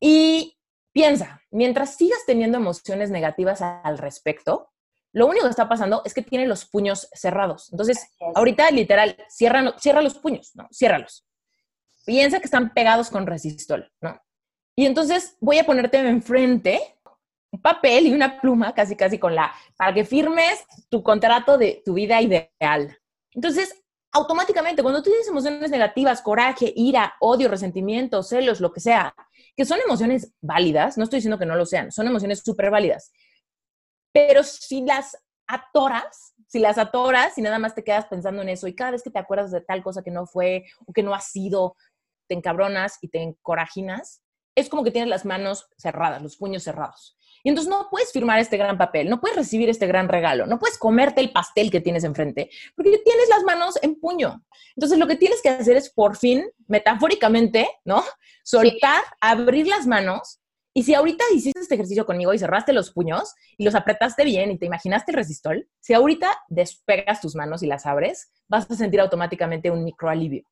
Y 0.00 0.58
piensa, 0.92 1.42
mientras 1.50 1.96
sigas 1.96 2.20
teniendo 2.26 2.58
emociones 2.58 3.10
negativas 3.10 3.60
al 3.62 3.98
respecto, 3.98 4.70
lo 5.12 5.26
único 5.26 5.44
que 5.44 5.50
está 5.50 5.68
pasando 5.68 6.02
es 6.04 6.14
que 6.14 6.22
tiene 6.22 6.46
los 6.46 6.64
puños 6.64 7.08
cerrados. 7.12 7.70
Entonces, 7.72 8.08
ahorita 8.34 8.70
literal, 8.70 9.16
cierra, 9.28 9.74
cierra 9.78 10.02
los 10.02 10.14
puños, 10.14 10.52
¿no? 10.54 10.68
Ciérralos. 10.72 11.26
Piensa 12.06 12.38
que 12.38 12.44
están 12.44 12.72
pegados 12.72 13.10
con 13.10 13.26
resistol, 13.26 13.92
¿no? 14.00 14.20
Y 14.76 14.86
entonces 14.86 15.36
voy 15.40 15.58
a 15.58 15.64
ponerte 15.64 15.98
enfrente 15.98 16.80
papel 17.62 18.06
y 18.06 18.12
una 18.12 18.40
pluma, 18.40 18.74
casi 18.74 18.96
casi 18.96 19.18
con 19.18 19.34
la, 19.34 19.52
para 19.76 19.92
que 19.92 20.04
firmes 20.04 20.64
tu 20.88 21.02
contrato 21.02 21.58
de 21.58 21.82
tu 21.84 21.94
vida 21.94 22.20
ideal. 22.20 22.98
Entonces, 23.32 23.74
automáticamente, 24.12 24.82
cuando 24.82 25.02
tú 25.02 25.10
tienes 25.10 25.28
emociones 25.28 25.70
negativas, 25.70 26.22
coraje, 26.22 26.72
ira, 26.74 27.14
odio, 27.20 27.48
resentimiento, 27.48 28.22
celos, 28.22 28.60
lo 28.60 28.72
que 28.72 28.80
sea, 28.80 29.14
que 29.56 29.64
son 29.64 29.78
emociones 29.84 30.32
válidas, 30.40 30.96
no 30.96 31.04
estoy 31.04 31.18
diciendo 31.18 31.38
que 31.38 31.46
no 31.46 31.56
lo 31.56 31.66
sean, 31.66 31.92
son 31.92 32.06
emociones 32.06 32.40
súper 32.40 32.70
válidas, 32.70 33.12
pero 34.12 34.42
si 34.42 34.82
las 34.82 35.16
atoras, 35.46 36.34
si 36.46 36.58
las 36.58 36.78
atoras 36.78 37.36
y 37.38 37.42
nada 37.42 37.58
más 37.58 37.74
te 37.74 37.84
quedas 37.84 38.06
pensando 38.06 38.42
en 38.42 38.48
eso 38.48 38.66
y 38.66 38.74
cada 38.74 38.92
vez 38.92 39.02
que 39.02 39.10
te 39.10 39.18
acuerdas 39.18 39.50
de 39.50 39.60
tal 39.60 39.82
cosa 39.82 40.02
que 40.02 40.10
no 40.10 40.26
fue 40.26 40.64
o 40.86 40.92
que 40.92 41.02
no 41.02 41.14
ha 41.14 41.20
sido, 41.20 41.76
te 42.28 42.34
encabronas 42.34 42.98
y 43.00 43.08
te 43.08 43.22
encorajinas, 43.22 44.22
es 44.56 44.68
como 44.68 44.84
que 44.84 44.90
tienes 44.90 45.08
las 45.08 45.24
manos 45.24 45.68
cerradas, 45.76 46.22
los 46.22 46.36
puños 46.36 46.62
cerrados. 46.62 47.16
Y 47.42 47.48
entonces 47.48 47.70
no 47.70 47.88
puedes 47.90 48.12
firmar 48.12 48.38
este 48.38 48.56
gran 48.56 48.76
papel, 48.76 49.08
no 49.08 49.20
puedes 49.20 49.36
recibir 49.36 49.68
este 49.68 49.86
gran 49.86 50.08
regalo, 50.08 50.46
no 50.46 50.58
puedes 50.58 50.78
comerte 50.78 51.20
el 51.20 51.32
pastel 51.32 51.70
que 51.70 51.80
tienes 51.80 52.04
enfrente, 52.04 52.50
porque 52.76 52.98
tienes 52.98 53.28
las 53.28 53.42
manos 53.44 53.78
en 53.82 53.98
puño. 53.98 54.44
Entonces 54.76 54.98
lo 54.98 55.06
que 55.06 55.16
tienes 55.16 55.40
que 55.42 55.48
hacer 55.48 55.76
es 55.76 55.90
por 55.90 56.16
fin, 56.16 56.44
metafóricamente, 56.66 57.68
¿no? 57.84 58.04
Soltar, 58.42 59.02
abrir 59.20 59.66
las 59.66 59.86
manos. 59.86 60.40
Y 60.72 60.84
si 60.84 60.94
ahorita 60.94 61.24
hiciste 61.34 61.60
este 61.60 61.74
ejercicio 61.74 62.06
conmigo 62.06 62.32
y 62.32 62.38
cerraste 62.38 62.72
los 62.72 62.92
puños 62.92 63.34
y 63.58 63.64
los 63.64 63.74
apretaste 63.74 64.24
bien 64.24 64.52
y 64.52 64.58
te 64.58 64.66
imaginaste 64.66 65.10
el 65.10 65.16
resistol, 65.16 65.68
si 65.80 65.94
ahorita 65.94 66.36
despegas 66.48 67.20
tus 67.20 67.34
manos 67.34 67.62
y 67.62 67.66
las 67.66 67.86
abres, 67.86 68.30
vas 68.46 68.70
a 68.70 68.76
sentir 68.76 69.00
automáticamente 69.00 69.70
un 69.70 69.82
micro 69.84 70.08
alivio 70.08 70.44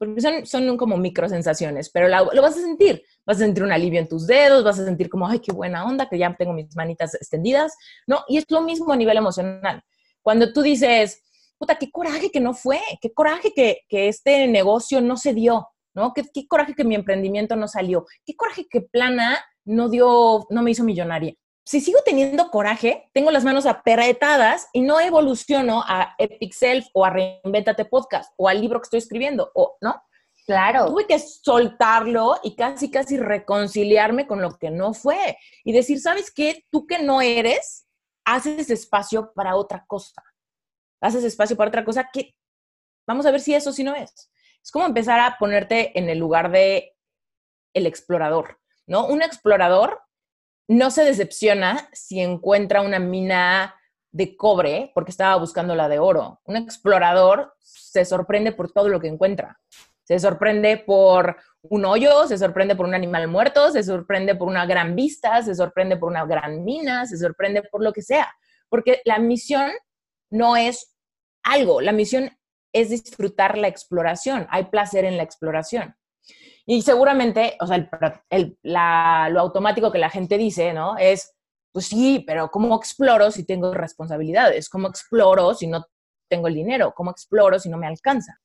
porque 0.00 0.22
son, 0.22 0.46
son 0.46 0.78
como 0.78 0.96
microsensaciones, 0.96 1.90
pero 1.90 2.08
lo 2.08 2.40
vas 2.40 2.56
a 2.56 2.60
sentir. 2.62 3.04
Vas 3.26 3.36
a 3.36 3.40
sentir 3.40 3.62
un 3.62 3.70
alivio 3.70 4.00
en 4.00 4.08
tus 4.08 4.26
dedos, 4.26 4.64
vas 4.64 4.78
a 4.78 4.84
sentir 4.86 5.10
como, 5.10 5.28
ay, 5.28 5.40
qué 5.40 5.52
buena 5.52 5.84
onda, 5.84 6.08
que 6.08 6.16
ya 6.16 6.34
tengo 6.34 6.54
mis 6.54 6.74
manitas 6.74 7.14
extendidas, 7.14 7.76
¿no? 8.06 8.24
Y 8.26 8.38
es 8.38 8.46
lo 8.48 8.62
mismo 8.62 8.94
a 8.94 8.96
nivel 8.96 9.18
emocional. 9.18 9.84
Cuando 10.22 10.54
tú 10.54 10.62
dices, 10.62 11.22
puta, 11.58 11.74
qué 11.74 11.90
coraje 11.90 12.30
que 12.30 12.40
no 12.40 12.54
fue, 12.54 12.80
qué 13.02 13.12
coraje 13.12 13.52
que, 13.54 13.80
que 13.90 14.08
este 14.08 14.46
negocio 14.48 15.02
no 15.02 15.18
se 15.18 15.34
dio, 15.34 15.68
¿no? 15.92 16.14
Qué, 16.14 16.24
qué 16.32 16.48
coraje 16.48 16.74
que 16.74 16.84
mi 16.84 16.94
emprendimiento 16.94 17.54
no 17.54 17.68
salió, 17.68 18.06
qué 18.24 18.34
coraje 18.34 18.66
que 18.70 18.80
Plana 18.80 19.38
no 19.66 19.90
dio, 19.90 20.46
no 20.48 20.62
me 20.62 20.70
hizo 20.70 20.82
millonaria 20.82 21.34
si 21.64 21.80
sigo 21.80 22.00
teniendo 22.04 22.50
coraje, 22.50 23.08
tengo 23.12 23.30
las 23.30 23.44
manos 23.44 23.66
apretadas 23.66 24.68
y 24.72 24.80
no 24.80 24.98
evoluciono 25.00 25.84
a 25.86 26.14
Epic 26.18 26.52
Self 26.52 26.86
o 26.94 27.04
a 27.04 27.10
Reinventate 27.10 27.84
Podcast 27.84 28.32
o 28.36 28.48
al 28.48 28.60
libro 28.60 28.80
que 28.80 28.84
estoy 28.84 28.98
escribiendo, 28.98 29.50
o 29.54 29.76
¿no? 29.80 30.02
Claro. 30.46 30.86
Tuve 30.86 31.06
que 31.06 31.18
soltarlo 31.18 32.40
y 32.42 32.56
casi, 32.56 32.90
casi 32.90 33.16
reconciliarme 33.18 34.26
con 34.26 34.42
lo 34.42 34.58
que 34.58 34.70
no 34.70 34.94
fue 34.94 35.38
y 35.62 35.72
decir, 35.72 36.00
¿sabes 36.00 36.32
qué? 36.32 36.66
Tú 36.70 36.86
que 36.86 36.98
no 36.98 37.20
eres, 37.20 37.86
haces 38.24 38.70
espacio 38.70 39.32
para 39.32 39.54
otra 39.54 39.84
cosa. 39.86 40.24
Haces 41.00 41.24
espacio 41.24 41.56
para 41.56 41.68
otra 41.68 41.84
cosa 41.84 42.10
que 42.12 42.34
vamos 43.06 43.26
a 43.26 43.30
ver 43.30 43.40
si 43.40 43.54
eso 43.54 43.72
sí 43.72 43.84
no 43.84 43.94
es. 43.94 44.30
Es 44.62 44.70
como 44.70 44.86
empezar 44.86 45.20
a 45.20 45.36
ponerte 45.38 45.96
en 45.98 46.08
el 46.08 46.18
lugar 46.18 46.50
de 46.50 46.96
el 47.74 47.86
explorador, 47.86 48.58
¿no? 48.86 49.06
Un 49.06 49.22
explorador 49.22 50.02
no 50.70 50.92
se 50.92 51.04
decepciona 51.04 51.88
si 51.92 52.20
encuentra 52.20 52.82
una 52.82 53.00
mina 53.00 53.74
de 54.12 54.36
cobre 54.36 54.92
porque 54.94 55.10
estaba 55.10 55.34
buscando 55.34 55.74
la 55.74 55.88
de 55.88 55.98
oro. 55.98 56.40
Un 56.44 56.56
explorador 56.56 57.54
se 57.58 58.04
sorprende 58.04 58.52
por 58.52 58.70
todo 58.70 58.88
lo 58.88 59.00
que 59.00 59.08
encuentra. 59.08 59.58
Se 60.04 60.20
sorprende 60.20 60.76
por 60.76 61.36
un 61.62 61.84
hoyo, 61.84 62.24
se 62.28 62.38
sorprende 62.38 62.76
por 62.76 62.86
un 62.86 62.94
animal 62.94 63.26
muerto, 63.26 63.72
se 63.72 63.82
sorprende 63.82 64.36
por 64.36 64.46
una 64.46 64.64
gran 64.64 64.94
vista, 64.94 65.42
se 65.42 65.56
sorprende 65.56 65.96
por 65.96 66.08
una 66.08 66.24
gran 66.24 66.62
mina, 66.62 67.04
se 67.04 67.16
sorprende 67.18 67.64
por 67.64 67.82
lo 67.82 67.92
que 67.92 68.02
sea. 68.02 68.32
Porque 68.68 69.02
la 69.04 69.18
misión 69.18 69.72
no 70.30 70.56
es 70.56 70.96
algo, 71.42 71.80
la 71.80 71.90
misión 71.90 72.30
es 72.72 72.90
disfrutar 72.90 73.58
la 73.58 73.66
exploración. 73.66 74.46
Hay 74.50 74.66
placer 74.66 75.04
en 75.04 75.16
la 75.16 75.24
exploración. 75.24 75.96
Y 76.72 76.82
seguramente, 76.82 77.56
o 77.58 77.66
sea, 77.66 79.28
lo 79.28 79.40
automático 79.40 79.90
que 79.90 79.98
la 79.98 80.08
gente 80.08 80.38
dice, 80.38 80.72
¿no? 80.72 80.96
Es, 80.98 81.34
pues 81.72 81.86
sí, 81.86 82.22
pero 82.24 82.48
¿cómo 82.52 82.76
exploro 82.76 83.32
si 83.32 83.44
tengo 83.44 83.74
responsabilidades? 83.74 84.68
¿Cómo 84.68 84.86
exploro 84.86 85.52
si 85.54 85.66
no 85.66 85.84
tengo 86.28 86.46
el 86.46 86.54
dinero? 86.54 86.92
¿Cómo 86.94 87.10
exploro 87.10 87.58
si 87.58 87.68
no 87.68 87.76
me 87.76 87.88
alcanza? 87.88 88.38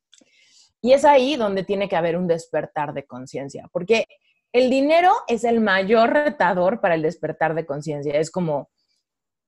Y 0.82 0.94
es 0.94 1.06
ahí 1.06 1.36
donde 1.36 1.64
tiene 1.64 1.88
que 1.88 1.98
haber 1.98 2.18
un 2.18 2.26
despertar 2.26 2.96
de 2.96 3.06
conciencia, 3.06 3.70
porque 3.72 4.08
el 4.52 4.72
dinero 4.72 5.12
es 5.28 5.44
el 5.44 5.60
mayor 5.60 6.12
retador 6.12 6.82
para 6.82 6.96
el 6.96 7.04
despertar 7.04 7.54
de 7.54 7.68
conciencia. 7.68 8.16
Es 8.16 8.32
como, 8.32 8.72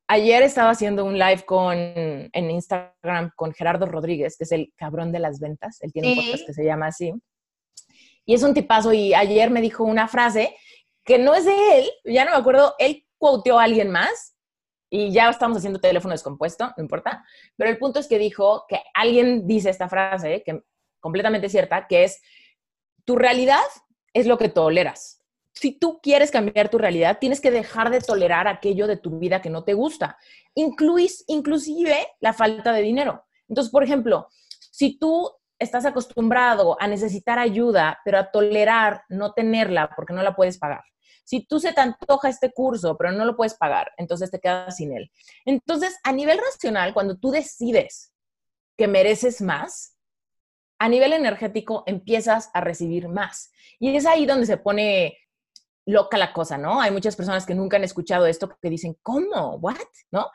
ayer 0.08 0.44
estaba 0.44 0.70
haciendo 0.70 1.04
un 1.04 1.18
live 1.18 1.46
con, 1.48 1.74
en 1.76 2.52
Instagram 2.52 3.32
con 3.36 3.56
Gerardo 3.56 3.88
Rodríguez, 3.88 4.38
que 4.38 4.44
es 4.44 4.52
el 4.52 4.72
cabrón 4.78 5.12
de 5.12 5.18
las 5.18 5.40
ventas. 5.40 5.82
Él 5.82 5.92
tiene 5.92 6.10
un 6.10 6.18
podcast 6.18 6.46
que 6.46 6.54
se 6.54 6.63
llama 6.63 6.86
así. 6.86 7.12
Y 8.28 8.34
es 8.34 8.44
un 8.44 8.54
tipazo 8.54 8.94
y 8.94 9.13
ayer 9.16 9.50
me 9.50 9.62
dijo 9.62 9.86
una 9.86 10.08
frase 10.08 10.56
que 11.04 11.18
no 11.18 11.34
es 11.34 11.46
de 11.46 11.80
él, 11.80 11.90
ya 12.04 12.26
no 12.26 12.32
me 12.32 12.38
acuerdo, 12.38 12.76
él 12.78 13.08
quoteó 13.18 13.58
a 13.58 13.63
alguien 13.63 13.90
más 13.90 14.36
y 14.90 15.12
ya 15.12 15.30
estamos 15.30 15.58
haciendo 15.58 15.80
teléfono 15.80 16.12
descompuesto, 16.12 16.66
no 16.76 16.84
importa, 16.84 17.26
pero 17.56 17.70
el 17.70 17.78
punto 17.78 18.00
es 18.00 18.08
que 18.08 18.20
dijo 18.20 18.66
que 18.68 18.82
alguien 18.94 19.48
dice 19.48 19.70
esta 19.70 19.88
frase, 19.88 20.44
que 20.46 20.62
completamente 21.00 21.48
cierta, 21.48 21.88
que 21.88 22.04
es, 22.04 22.22
tu 23.06 23.16
realidad 23.16 23.63
es 24.13 24.28
lo 24.28 24.38
que 24.38 24.50
toleras. 24.50 25.24
Si 25.54 25.72
tú 25.72 26.00
quieres 26.04 26.30
cambiar 26.30 26.70
tu 26.70 26.78
realidad, 26.78 27.18
tienes 27.20 27.40
que 27.40 27.50
dejar 27.50 27.90
de 27.90 28.02
tolerar 28.02 28.48
aquello 28.48 28.88
de 28.88 28.98
tu 28.98 29.18
vida 29.18 29.42
que 29.42 29.50
no 29.50 29.63
te 29.63 29.74
gusta, 29.74 30.18
Incluís, 30.54 31.24
inclusive 31.28 31.96
la 32.20 32.34
falta 32.34 32.74
de 32.74 32.82
dinero. 32.82 33.24
Entonces, 33.48 33.72
por 33.72 33.84
ejemplo, 33.84 34.28
si 34.72 34.98
tú 34.98 35.32
estás 35.60 35.86
acostumbrado 35.86 36.78
a 36.80 36.88
necesitar 36.88 37.39
ayuda, 37.39 38.00
pero 38.06 38.20
a 38.20 38.32
tolerar 38.32 39.04
no 39.10 39.34
tenerla 39.34 39.89
porque 39.96 40.13
no 40.13 40.24
la 40.24 40.36
puedes 40.36 40.58
pagar. 40.58 40.84
Si 41.24 41.46
tú 41.46 41.60
se 41.60 41.74
te 41.74 41.82
antoja 41.82 42.30
este 42.30 42.54
curso, 42.54 42.96
pero 42.98 43.12
no 43.12 43.26
lo 43.26 43.36
puedes 43.36 43.56
pagar, 43.56 43.91
entonces 43.98 44.32
te 44.32 44.39
quedas 44.39 44.78
sin 44.78 44.96
él. 44.96 45.12
Entonces, 45.46 45.98
a 46.04 46.13
nivel 46.13 46.39
racional, 46.39 46.93
cuando 46.93 47.17
tú 47.17 47.32
decides 47.32 48.13
que 48.78 48.88
mereces 48.88 49.41
más, 49.41 49.98
a 50.80 50.88
nivel 50.88 51.13
energético 51.13 51.84
empiezas 51.86 52.50
a 52.54 52.62
recibir 52.62 53.10
más. 53.10 53.52
Y 53.80 53.96
es 53.96 54.06
ahí 54.06 54.26
donde 54.26 54.46
se 54.46 54.58
pone 54.58 55.17
loca 55.86 56.17
la 56.17 56.34
cosa, 56.34 56.58
¿no? 56.58 56.80
Hay 56.82 56.91
muchas 56.91 57.15
personas 57.15 57.46
que 57.46 57.56
nunca 57.56 57.78
han 57.78 57.84
escuchado 57.84 58.26
esto 58.28 58.58
que 58.62 58.70
dicen, 58.70 58.98
¿cómo? 59.02 59.56
¿What? 59.56 59.78
¿No? 60.12 60.30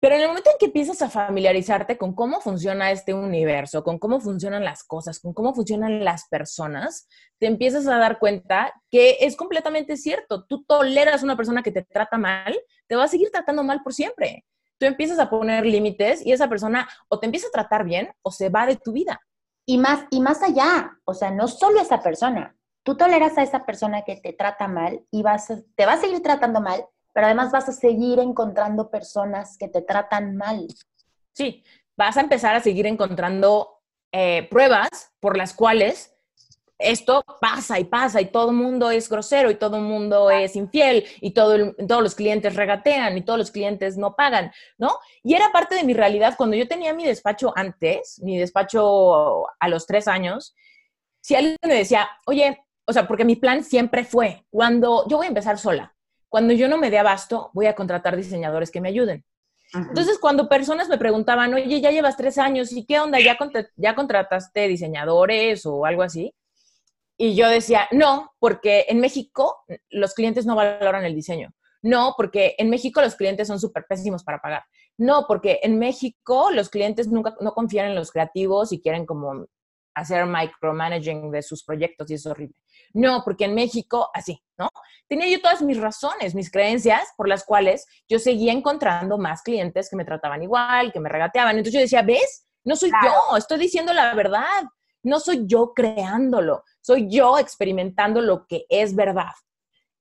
Pero 0.00 0.14
en 0.14 0.20
el 0.20 0.28
momento 0.28 0.50
en 0.50 0.58
que 0.58 0.66
empiezas 0.66 1.02
a 1.02 1.10
familiarizarte 1.10 1.98
con 1.98 2.14
cómo 2.14 2.40
funciona 2.40 2.92
este 2.92 3.14
universo, 3.14 3.82
con 3.82 3.98
cómo 3.98 4.20
funcionan 4.20 4.64
las 4.64 4.84
cosas, 4.84 5.18
con 5.18 5.34
cómo 5.34 5.54
funcionan 5.54 6.04
las 6.04 6.28
personas, 6.28 7.08
te 7.38 7.46
empiezas 7.46 7.86
a 7.88 7.98
dar 7.98 8.20
cuenta 8.20 8.72
que 8.90 9.16
es 9.20 9.34
completamente 9.34 9.96
cierto. 9.96 10.44
Tú 10.44 10.64
toleras 10.64 11.22
a 11.22 11.24
una 11.24 11.36
persona 11.36 11.64
que 11.64 11.72
te 11.72 11.82
trata 11.82 12.16
mal, 12.16 12.56
te 12.86 12.94
va 12.94 13.04
a 13.04 13.08
seguir 13.08 13.30
tratando 13.32 13.64
mal 13.64 13.82
por 13.82 13.92
siempre. 13.92 14.44
Tú 14.78 14.86
empiezas 14.86 15.18
a 15.18 15.28
poner 15.28 15.66
límites 15.66 16.24
y 16.24 16.30
esa 16.30 16.48
persona 16.48 16.88
o 17.08 17.18
te 17.18 17.26
empieza 17.26 17.48
a 17.48 17.52
tratar 17.52 17.84
bien 17.84 18.12
o 18.22 18.30
se 18.30 18.50
va 18.50 18.66
de 18.66 18.76
tu 18.76 18.92
vida. 18.92 19.20
Y 19.66 19.78
más, 19.78 20.04
y 20.10 20.20
más 20.20 20.42
allá, 20.44 20.96
o 21.04 21.12
sea, 21.12 21.32
no 21.32 21.48
solo 21.48 21.80
esa 21.80 22.00
persona. 22.02 22.56
Tú 22.84 22.96
toleras 22.96 23.36
a 23.36 23.42
esa 23.42 23.66
persona 23.66 24.02
que 24.02 24.16
te 24.16 24.32
trata 24.32 24.68
mal 24.68 25.04
y 25.10 25.22
vas 25.22 25.52
te 25.74 25.86
va 25.86 25.94
a 25.94 26.00
seguir 26.00 26.22
tratando 26.22 26.60
mal 26.60 26.84
pero 27.18 27.26
además 27.26 27.50
vas 27.50 27.68
a 27.68 27.72
seguir 27.72 28.20
encontrando 28.20 28.92
personas 28.92 29.58
que 29.58 29.66
te 29.66 29.82
tratan 29.82 30.36
mal. 30.36 30.68
Sí, 31.32 31.64
vas 31.96 32.16
a 32.16 32.20
empezar 32.20 32.54
a 32.54 32.60
seguir 32.60 32.86
encontrando 32.86 33.80
eh, 34.12 34.46
pruebas 34.48 34.88
por 35.18 35.36
las 35.36 35.52
cuales 35.52 36.14
esto 36.78 37.24
pasa 37.40 37.80
y 37.80 37.86
pasa 37.86 38.20
y 38.20 38.26
todo 38.26 38.50
el 38.50 38.56
mundo 38.56 38.92
es 38.92 39.08
grosero 39.08 39.50
y 39.50 39.56
todo 39.56 39.78
el 39.78 39.82
mundo 39.82 40.30
es 40.30 40.54
infiel 40.54 41.06
y 41.20 41.32
todo 41.32 41.74
todos 41.88 42.04
los 42.04 42.14
clientes 42.14 42.54
regatean 42.54 43.18
y 43.18 43.22
todos 43.22 43.40
los 43.40 43.50
clientes 43.50 43.96
no 43.96 44.14
pagan, 44.14 44.52
¿no? 44.76 44.96
Y 45.24 45.34
era 45.34 45.50
parte 45.50 45.74
de 45.74 45.82
mi 45.82 45.94
realidad 45.94 46.36
cuando 46.36 46.54
yo 46.54 46.68
tenía 46.68 46.94
mi 46.94 47.04
despacho 47.04 47.52
antes, 47.56 48.22
mi 48.22 48.38
despacho 48.38 49.44
a 49.58 49.68
los 49.68 49.88
tres 49.88 50.06
años, 50.06 50.54
si 51.20 51.34
alguien 51.34 51.56
me 51.66 51.74
decía, 51.74 52.08
oye, 52.26 52.64
o 52.86 52.92
sea, 52.92 53.08
porque 53.08 53.24
mi 53.24 53.34
plan 53.34 53.64
siempre 53.64 54.04
fue, 54.04 54.46
cuando 54.50 55.04
yo 55.08 55.16
voy 55.16 55.26
a 55.26 55.30
empezar 55.30 55.58
sola, 55.58 55.96
cuando 56.28 56.52
yo 56.52 56.68
no 56.68 56.78
me 56.78 56.90
dé 56.90 56.98
abasto, 56.98 57.50
voy 57.54 57.66
a 57.66 57.74
contratar 57.74 58.16
diseñadores 58.16 58.70
que 58.70 58.80
me 58.80 58.88
ayuden. 58.88 59.24
Entonces, 59.74 60.18
cuando 60.18 60.48
personas 60.48 60.88
me 60.88 60.96
preguntaban, 60.96 61.52
oye, 61.52 61.80
ya 61.80 61.90
llevas 61.90 62.16
tres 62.16 62.38
años, 62.38 62.72
¿y 62.72 62.86
qué 62.86 63.00
onda? 63.00 63.18
¿Ya, 63.20 63.36
¿Ya 63.76 63.94
contrataste 63.94 64.66
diseñadores 64.66 65.66
o 65.66 65.84
algo 65.84 66.02
así? 66.02 66.34
Y 67.18 67.34
yo 67.34 67.48
decía, 67.48 67.86
no, 67.90 68.32
porque 68.38 68.86
en 68.88 69.00
México 69.00 69.64
los 69.90 70.14
clientes 70.14 70.46
no 70.46 70.56
valoran 70.56 71.04
el 71.04 71.14
diseño. 71.14 71.52
No, 71.82 72.14
porque 72.16 72.54
en 72.58 72.70
México 72.70 73.00
los 73.00 73.14
clientes 73.14 73.46
son 73.46 73.60
súper 73.60 73.84
pésimos 73.88 74.24
para 74.24 74.38
pagar. 74.38 74.64
No, 74.96 75.26
porque 75.28 75.60
en 75.62 75.78
México 75.78 76.50
los 76.50 76.70
clientes 76.70 77.08
nunca 77.08 77.36
no 77.40 77.52
confían 77.52 77.86
en 77.86 77.94
los 77.94 78.10
creativos 78.10 78.72
y 78.72 78.80
quieren 78.80 79.06
como 79.06 79.46
hacer 79.94 80.26
micromanaging 80.26 81.30
de 81.30 81.42
sus 81.42 81.64
proyectos 81.64 82.10
y 82.10 82.14
es 82.14 82.26
horrible. 82.26 82.56
No, 82.94 83.22
porque 83.24 83.44
en 83.44 83.54
México, 83.54 84.10
así, 84.14 84.42
¿no? 84.56 84.70
Tenía 85.06 85.28
yo 85.28 85.40
todas 85.40 85.62
mis 85.62 85.78
razones, 85.78 86.34
mis 86.34 86.50
creencias 86.50 87.08
por 87.16 87.28
las 87.28 87.44
cuales 87.44 87.86
yo 88.08 88.18
seguía 88.18 88.52
encontrando 88.52 89.18
más 89.18 89.42
clientes 89.42 89.88
que 89.88 89.96
me 89.96 90.04
trataban 90.04 90.42
igual, 90.42 90.92
que 90.92 91.00
me 91.00 91.08
regateaban. 91.08 91.56
Entonces 91.56 91.74
yo 91.74 91.80
decía, 91.80 92.02
¿ves? 92.02 92.46
No 92.64 92.76
soy 92.76 92.90
yo, 92.90 93.36
estoy 93.36 93.58
diciendo 93.58 93.92
la 93.92 94.14
verdad. 94.14 94.64
No 95.02 95.20
soy 95.20 95.44
yo 95.46 95.72
creándolo, 95.74 96.64
soy 96.80 97.08
yo 97.08 97.38
experimentando 97.38 98.20
lo 98.20 98.46
que 98.46 98.66
es 98.68 98.94
verdad. 98.94 99.32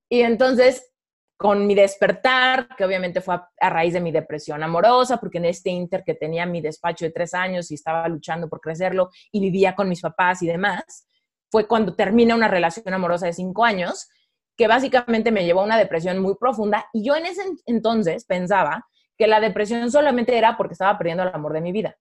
Y 0.10 0.22
entonces, 0.22 0.92
con 1.38 1.68
mi 1.68 1.76
despertar, 1.76 2.70
que 2.76 2.84
obviamente 2.84 3.22
fue 3.22 3.36
a, 3.36 3.70
raíz 3.70 3.94
de 3.94 4.02
mi 4.02 4.12
depresión 4.12 4.64
amorosa, 4.64 5.18
porque 5.18 5.38
en 5.38 5.46
este 5.46 5.70
inter 5.70 6.04
que 6.04 6.16
tenía 6.16 6.46
mi 6.46 6.62
despacho 6.62 7.06
de 7.06 7.12
tres 7.12 7.34
años 7.34 7.70
y 7.70 7.76
estaba 7.76 8.08
luchando 8.08 8.50
por 8.50 8.60
crecerlo 8.60 9.10
y 9.32 9.40
vivía 9.40 9.76
con 9.76 9.88
mis 9.88 10.02
papás 10.02 10.42
y 10.42 10.48
demás, 10.48 11.08
fue 11.50 11.68
cuando 11.68 11.96
termina 11.96 12.36
una 12.36 12.48
relación 12.48 12.94
amorosa 12.94 13.26
de 13.26 13.34
cinco 13.34 13.64
años, 13.66 14.10
que 14.56 14.68
básicamente 14.68 15.32
me 15.32 15.46
llevó 15.46 15.62
a 15.62 15.66
una 15.66 15.78
depresión 15.78 16.20
muy 16.20 16.36
profunda. 16.36 16.88
Y 16.94 17.04
yo 17.04 17.16
en 17.16 17.26
ese 17.26 17.44
entonces 17.66 18.26
pensaba 18.26 18.86
que 19.18 19.28
la 19.28 19.40
depresión 19.40 19.92
solamente 19.92 20.38
era 20.38 20.58
porque 20.58 20.74
estaba 20.74 20.98
perdiendo 20.98 21.24
el 21.24 21.34
amor 21.34 21.54
de 21.54 21.62
mi 21.62 21.72
vida. 21.72 21.96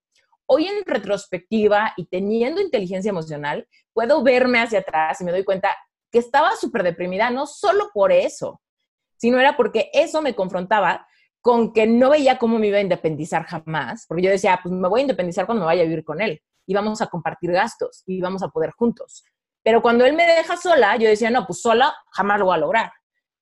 Hoy 0.46 0.66
en 0.66 0.85
retrospectiva 0.85 1.92
y 1.96 2.06
teniendo 2.06 2.61
inteligencia 2.61 3.11
emocional, 3.11 3.66
puedo 3.92 4.22
verme 4.22 4.61
hacia 4.61 4.80
atrás 4.80 5.20
y 5.20 5.24
me 5.24 5.32
doy 5.32 5.44
cuenta 5.44 5.76
que 6.11 6.18
estaba 6.18 6.54
súper 6.56 6.82
deprimida, 6.82 7.30
no 7.30 7.46
solo 7.46 7.90
por 7.92 8.12
eso, 8.12 8.61
sino 9.16 9.40
era 9.40 9.56
porque 9.56 9.90
eso 9.92 10.22
me 10.22 10.35
confrontaba 10.35 11.06
con 11.40 11.72
que 11.72 11.87
no 11.87 12.11
veía 12.11 12.38
cómo 12.38 12.59
me 12.59 12.68
iba 12.68 12.78
a 12.78 12.82
independizar 12.82 13.44
jamás, 13.44 14.04
porque 14.06 14.22
yo 14.22 14.30
decía, 14.30 14.59
pues 14.62 14.72
me 14.72 14.88
voy 14.88 15.00
a 15.00 15.02
independizar 15.02 15.46
cuando 15.46 15.61
me 15.61 15.66
vaya 15.66 15.82
a 15.82 15.87
vivir 15.87 16.04
con 16.04 16.20
él 16.20 16.40
y 16.66 16.74
vamos 16.74 17.00
a 17.00 17.06
compartir 17.06 17.52
gastos 17.52 18.02
y 18.06 18.20
vamos 18.20 18.42
a 18.42 18.48
poder 18.48 18.72
juntos. 18.72 19.24
Pero 19.66 19.83
cuando 19.83 20.07
él 20.07 20.12
me 20.12 20.24
deja 20.24 20.57
sola, 20.57 20.96
yo 20.96 21.09
decía, 21.09 21.29
no, 21.29 21.44
pues 21.44 21.61
sola 21.61 21.92
jamás 22.12 22.38
lo 22.38 22.44
voy 22.44 22.55
a 22.55 22.59
lograr. 22.59 22.92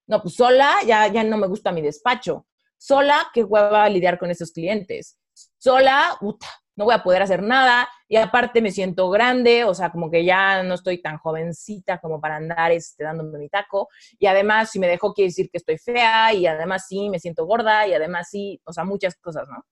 No, 0.06 0.22
pues 0.22 0.36
sola 0.36 0.76
ya, 0.86 1.06
ya 1.08 1.22
no 1.22 1.36
me 1.36 1.46
gusta 1.46 1.70
mi 1.70 1.82
despacho. 1.82 2.46
Sola, 2.78 3.26
qué 3.34 3.44
hueva 3.44 3.86
lidiar 3.90 4.18
con 4.18 4.30
esos 4.30 4.50
clientes. 4.50 5.18
Sola, 5.58 6.16
puta, 6.18 6.46
no 6.76 6.86
voy 6.86 6.94
a 6.94 7.02
poder 7.02 7.20
hacer 7.20 7.42
nada 7.42 7.86
y 8.08 8.16
aparte 8.16 8.62
me 8.62 8.70
siento 8.70 9.10
grande, 9.10 9.64
o 9.64 9.74
sea, 9.74 9.92
como 9.92 10.10
que 10.10 10.24
ya 10.24 10.62
no 10.62 10.76
estoy 10.76 11.02
tan 11.02 11.18
jovencita 11.18 11.98
como 11.98 12.22
para 12.22 12.36
andar 12.36 12.72
este, 12.72 13.04
dándome 13.04 13.38
mi 13.38 13.50
taco 13.50 13.90
y 14.18 14.24
además 14.24 14.70
si 14.70 14.78
me 14.78 14.88
dejo 14.88 15.12
quiere 15.12 15.28
decir 15.28 15.50
que 15.50 15.58
estoy 15.58 15.76
fea 15.76 16.32
y 16.32 16.46
además 16.46 16.86
sí 16.88 17.10
me 17.10 17.18
siento 17.18 17.44
gorda 17.44 17.86
y 17.86 17.92
además 17.92 18.28
sí, 18.30 18.62
o 18.64 18.72
sea, 18.72 18.84
muchas 18.84 19.14
cosas, 19.16 19.46
¿no? 19.50 19.66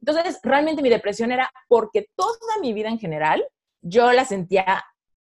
Entonces, 0.00 0.38
realmente 0.42 0.82
mi 0.82 0.90
depresión 0.90 1.32
era 1.32 1.50
porque 1.66 2.08
toda 2.14 2.58
mi 2.60 2.74
vida 2.74 2.90
en 2.90 2.98
general 2.98 3.42
yo 3.80 4.12
la 4.12 4.26
sentía 4.26 4.84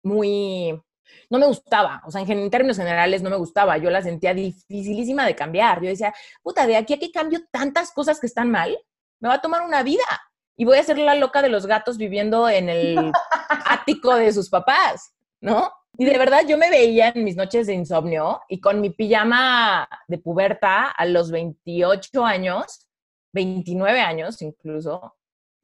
muy, 0.03 0.81
no 1.29 1.39
me 1.39 1.45
gustaba, 1.45 2.01
o 2.05 2.11
sea, 2.11 2.21
en, 2.21 2.49
términos 2.49 2.77
generales 2.77 3.21
no 3.21 3.29
me 3.29 3.37
gustaba, 3.37 3.77
yo 3.77 3.89
la 3.89 4.01
sentía 4.01 4.33
dificilísima 4.33 5.25
de 5.25 5.35
cambiar. 5.35 5.81
Yo 5.81 5.89
decía, 5.89 6.13
puta, 6.41 6.65
de 6.65 6.77
aquí 6.77 6.93
a 6.93 6.99
que 6.99 7.11
cambio 7.11 7.39
tantas 7.51 7.91
cosas 7.91 8.19
que 8.19 8.27
están 8.27 8.49
mal, 8.49 8.77
me 9.19 9.29
va 9.29 9.35
a 9.35 9.41
tomar 9.41 9.61
una 9.61 9.83
vida 9.83 10.03
y 10.55 10.65
voy 10.65 10.77
a 10.77 10.83
ser 10.83 10.97
la 10.97 11.15
loca 11.15 11.41
de 11.41 11.49
los 11.49 11.65
gatos 11.65 11.97
viviendo 11.97 12.49
en 12.49 12.69
el 12.69 13.11
ático 13.65 14.15
de 14.15 14.33
sus 14.33 14.49
papás, 14.49 15.13
¿no? 15.41 15.71
Y 15.97 16.05
de 16.05 16.17
verdad 16.17 16.41
yo 16.47 16.57
me 16.57 16.69
veía 16.69 17.09
en 17.09 17.23
mis 17.23 17.35
noches 17.35 17.67
de 17.67 17.73
insomnio 17.73 18.41
y 18.47 18.59
con 18.59 18.79
mi 18.79 18.89
pijama 18.89 19.87
de 20.07 20.17
puberta 20.17 20.89
a 20.91 21.05
los 21.05 21.31
28 21.31 22.25
años, 22.25 22.87
29 23.33 23.99
años 23.99 24.41
incluso, 24.41 25.15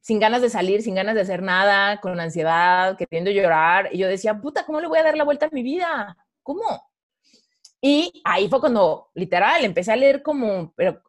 sin 0.06 0.20
ganas 0.20 0.40
de 0.40 0.50
salir, 0.50 0.82
sin 0.82 0.94
ganas 0.94 1.16
de 1.16 1.22
hacer 1.22 1.42
nada, 1.42 2.00
con 2.00 2.20
ansiedad, 2.20 2.96
queriendo 2.96 3.28
llorar. 3.32 3.88
Y 3.92 3.98
yo 3.98 4.06
decía, 4.06 4.40
puta, 4.40 4.64
¿cómo 4.64 4.80
le 4.80 4.86
voy 4.86 5.00
a 5.00 5.02
dar 5.02 5.16
la 5.16 5.24
vuelta 5.24 5.46
a 5.46 5.50
mi 5.50 5.64
vida? 5.64 6.16
¿Cómo? 6.44 6.62
Y 7.80 8.22
ahí 8.24 8.48
fue 8.48 8.60
cuando, 8.60 9.10
literal, 9.14 9.64
empecé 9.64 9.90
a 9.90 9.96
leer 9.96 10.22
como, 10.22 10.72
pero, 10.76 11.02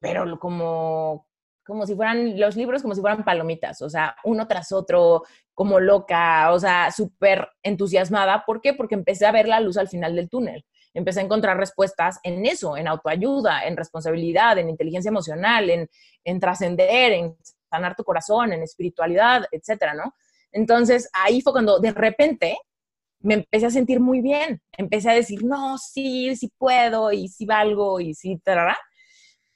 pero 0.00 0.40
como 0.40 1.28
como 1.64 1.86
si 1.86 1.94
fueran 1.94 2.40
los 2.40 2.56
libros, 2.56 2.82
como 2.82 2.96
si 2.96 3.00
fueran 3.00 3.24
palomitas, 3.24 3.80
o 3.80 3.88
sea, 3.88 4.16
uno 4.24 4.48
tras 4.48 4.72
otro, 4.72 5.22
como 5.54 5.78
loca, 5.78 6.50
o 6.52 6.58
sea, 6.58 6.90
súper 6.90 7.48
entusiasmada. 7.62 8.42
¿Por 8.44 8.60
qué? 8.60 8.74
Porque 8.74 8.96
empecé 8.96 9.24
a 9.26 9.32
ver 9.32 9.46
la 9.46 9.60
luz 9.60 9.76
al 9.76 9.86
final 9.86 10.16
del 10.16 10.28
túnel. 10.28 10.64
Empecé 10.92 11.20
a 11.20 11.22
encontrar 11.22 11.56
respuestas 11.58 12.18
en 12.24 12.44
eso, 12.44 12.76
en 12.76 12.88
autoayuda, 12.88 13.64
en 13.66 13.76
responsabilidad, 13.76 14.58
en 14.58 14.70
inteligencia 14.70 15.10
emocional, 15.10 15.70
en, 15.70 15.88
en 16.24 16.40
trascender, 16.40 17.12
en 17.12 17.36
sanar 17.72 17.96
tu 17.96 18.04
corazón, 18.04 18.52
en 18.52 18.62
espiritualidad, 18.62 19.44
etcétera, 19.50 19.94
¿no? 19.94 20.14
Entonces, 20.52 21.08
ahí 21.12 21.40
fue 21.40 21.52
cuando 21.52 21.80
de 21.80 21.92
repente 21.92 22.58
me 23.20 23.34
empecé 23.34 23.66
a 23.66 23.70
sentir 23.70 24.00
muy 24.00 24.20
bien. 24.20 24.60
Empecé 24.76 25.10
a 25.10 25.14
decir, 25.14 25.44
no, 25.44 25.78
sí, 25.78 26.36
sí 26.36 26.52
puedo, 26.58 27.12
y 27.12 27.28
sí 27.28 27.46
valgo, 27.46 28.00
y 28.00 28.14
sí. 28.14 28.40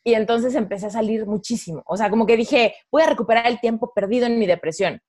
Y 0.05 0.15
entonces 0.15 0.55
empecé 0.55 0.87
a 0.87 0.91
salir 0.91 1.27
muchísimo. 1.27 1.83
O 1.87 1.97
sea, 1.97 2.11
como 2.11 2.27
que 2.27 2.37
dije, 2.37 2.75
voy 2.91 3.03
a 3.03 3.09
recuperar 3.09 3.47
el 3.47 3.61
tiempo 3.61 3.93
perdido 3.95 4.27
en 4.27 4.39
mi 4.39 4.47
depresión. 4.47 5.01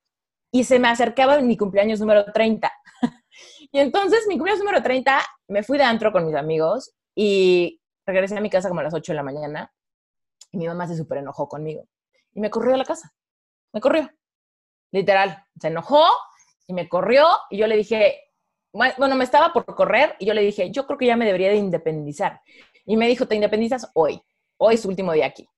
Y 0.52 0.64
se 0.64 0.78
me 0.78 0.88
acercaba 0.88 1.40
mi 1.40 1.56
cumpleaños 1.56 2.00
número 2.00 2.24
30. 2.32 2.70
y 3.72 3.78
entonces, 3.78 4.26
mi 4.28 4.34
cumpleaños 4.34 4.64
número 4.64 4.82
30, 4.82 5.20
me 5.48 5.62
fui 5.62 5.78
de 5.78 5.84
antro 5.84 6.12
con 6.12 6.26
mis 6.26 6.34
amigos 6.34 6.94
y 7.14 7.80
regresé 8.06 8.36
a 8.36 8.40
mi 8.40 8.50
casa 8.50 8.68
como 8.68 8.80
a 8.80 8.84
las 8.84 8.94
8 8.94 9.12
de 9.12 9.16
la 9.16 9.22
mañana. 9.22 9.72
Y 10.50 10.58
mi 10.58 10.66
mamá 10.66 10.86
se 10.88 10.96
súper 10.96 11.18
enojó 11.18 11.48
conmigo. 11.48 11.84
Y 12.34 12.40
me 12.40 12.50
corrió 12.50 12.74
a 12.74 12.78
la 12.78 12.84
casa. 12.84 13.14
Me 13.72 13.80
corrió. 13.80 14.10
Literal. 14.92 15.44
Se 15.60 15.68
enojó 15.68 16.04
y 16.66 16.72
me 16.72 16.88
corrió. 16.88 17.26
Y 17.50 17.58
yo 17.58 17.66
le 17.66 17.76
dije, 17.76 18.32
bueno, 18.72 19.14
me 19.16 19.24
estaba 19.24 19.52
por 19.52 19.64
correr. 19.66 20.16
Y 20.18 20.26
yo 20.26 20.34
le 20.34 20.42
dije, 20.42 20.70
yo 20.70 20.86
creo 20.86 20.98
que 20.98 21.06
ya 21.06 21.16
me 21.16 21.26
debería 21.26 21.50
de 21.50 21.56
independizar. 21.56 22.40
Y 22.86 22.96
me 22.96 23.08
dijo, 23.08 23.26
te 23.26 23.34
independizas 23.34 23.90
hoy 23.94 24.22
hoy 24.58 24.74
es 24.74 24.82
su 24.82 24.88
último 24.88 25.12
día 25.12 25.26
aquí. 25.26 25.48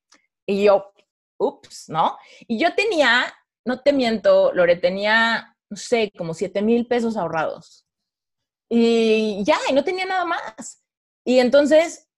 Y 0.46 0.64
yo, 0.64 0.92
ups, 1.38 1.88
¿no? 1.88 2.16
Y 2.46 2.58
yo 2.58 2.74
tenía, 2.74 3.34
no 3.64 3.80
te 3.80 3.92
miento, 3.92 4.52
Lore, 4.52 4.76
tenía, 4.76 5.56
no 5.68 5.76
sé, 5.76 6.12
como 6.16 6.34
7 6.34 6.62
mil 6.62 6.86
pesos 6.86 7.16
ahorrados. 7.16 7.86
Y 8.68 9.42
ya, 9.44 9.58
y 9.68 9.72
no 9.72 9.82
tenía 9.82 10.06
nada 10.06 10.24
más. 10.24 10.84
Y 11.24 11.40
entonces, 11.40 12.08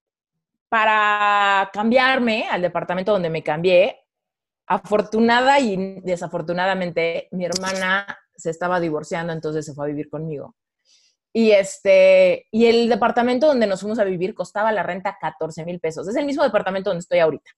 para 0.69 1.71
cambiarme 1.73 2.49
al 2.49 2.62
departamento 2.62 3.12
donde 3.12 3.31
me 3.31 3.43
cambié, 3.43 4.02
afortunada 4.75 5.61
y 5.61 6.01
desafortunadamente, 6.01 7.29
mi 7.33 7.45
hermana 7.45 8.07
se 8.37 8.51
estaba 8.51 8.81
divorciando, 8.81 9.33
entonces 9.33 9.65
se 9.65 9.75
fue 9.75 9.87
a 9.87 9.89
vivir 9.89 10.09
conmigo. 10.09 10.57
Y, 11.35 11.53
este, 11.53 12.47
y 12.51 12.67
el 12.67 12.89
departamento 12.89 13.47
donde 13.47 13.67
nos 13.67 13.81
fuimos 13.81 13.99
a 13.99 14.05
vivir 14.05 14.35
costaba 14.35 14.71
la 14.71 14.83
renta 14.83 15.17
14 15.19 15.65
mil 15.65 15.81
pesos. 15.81 16.07
Es 16.07 16.17
el 16.17 16.27
mismo 16.27 16.43
departamento 16.43 16.91
donde 16.91 17.01
estoy 17.01 17.21
ahorita. 17.21 17.51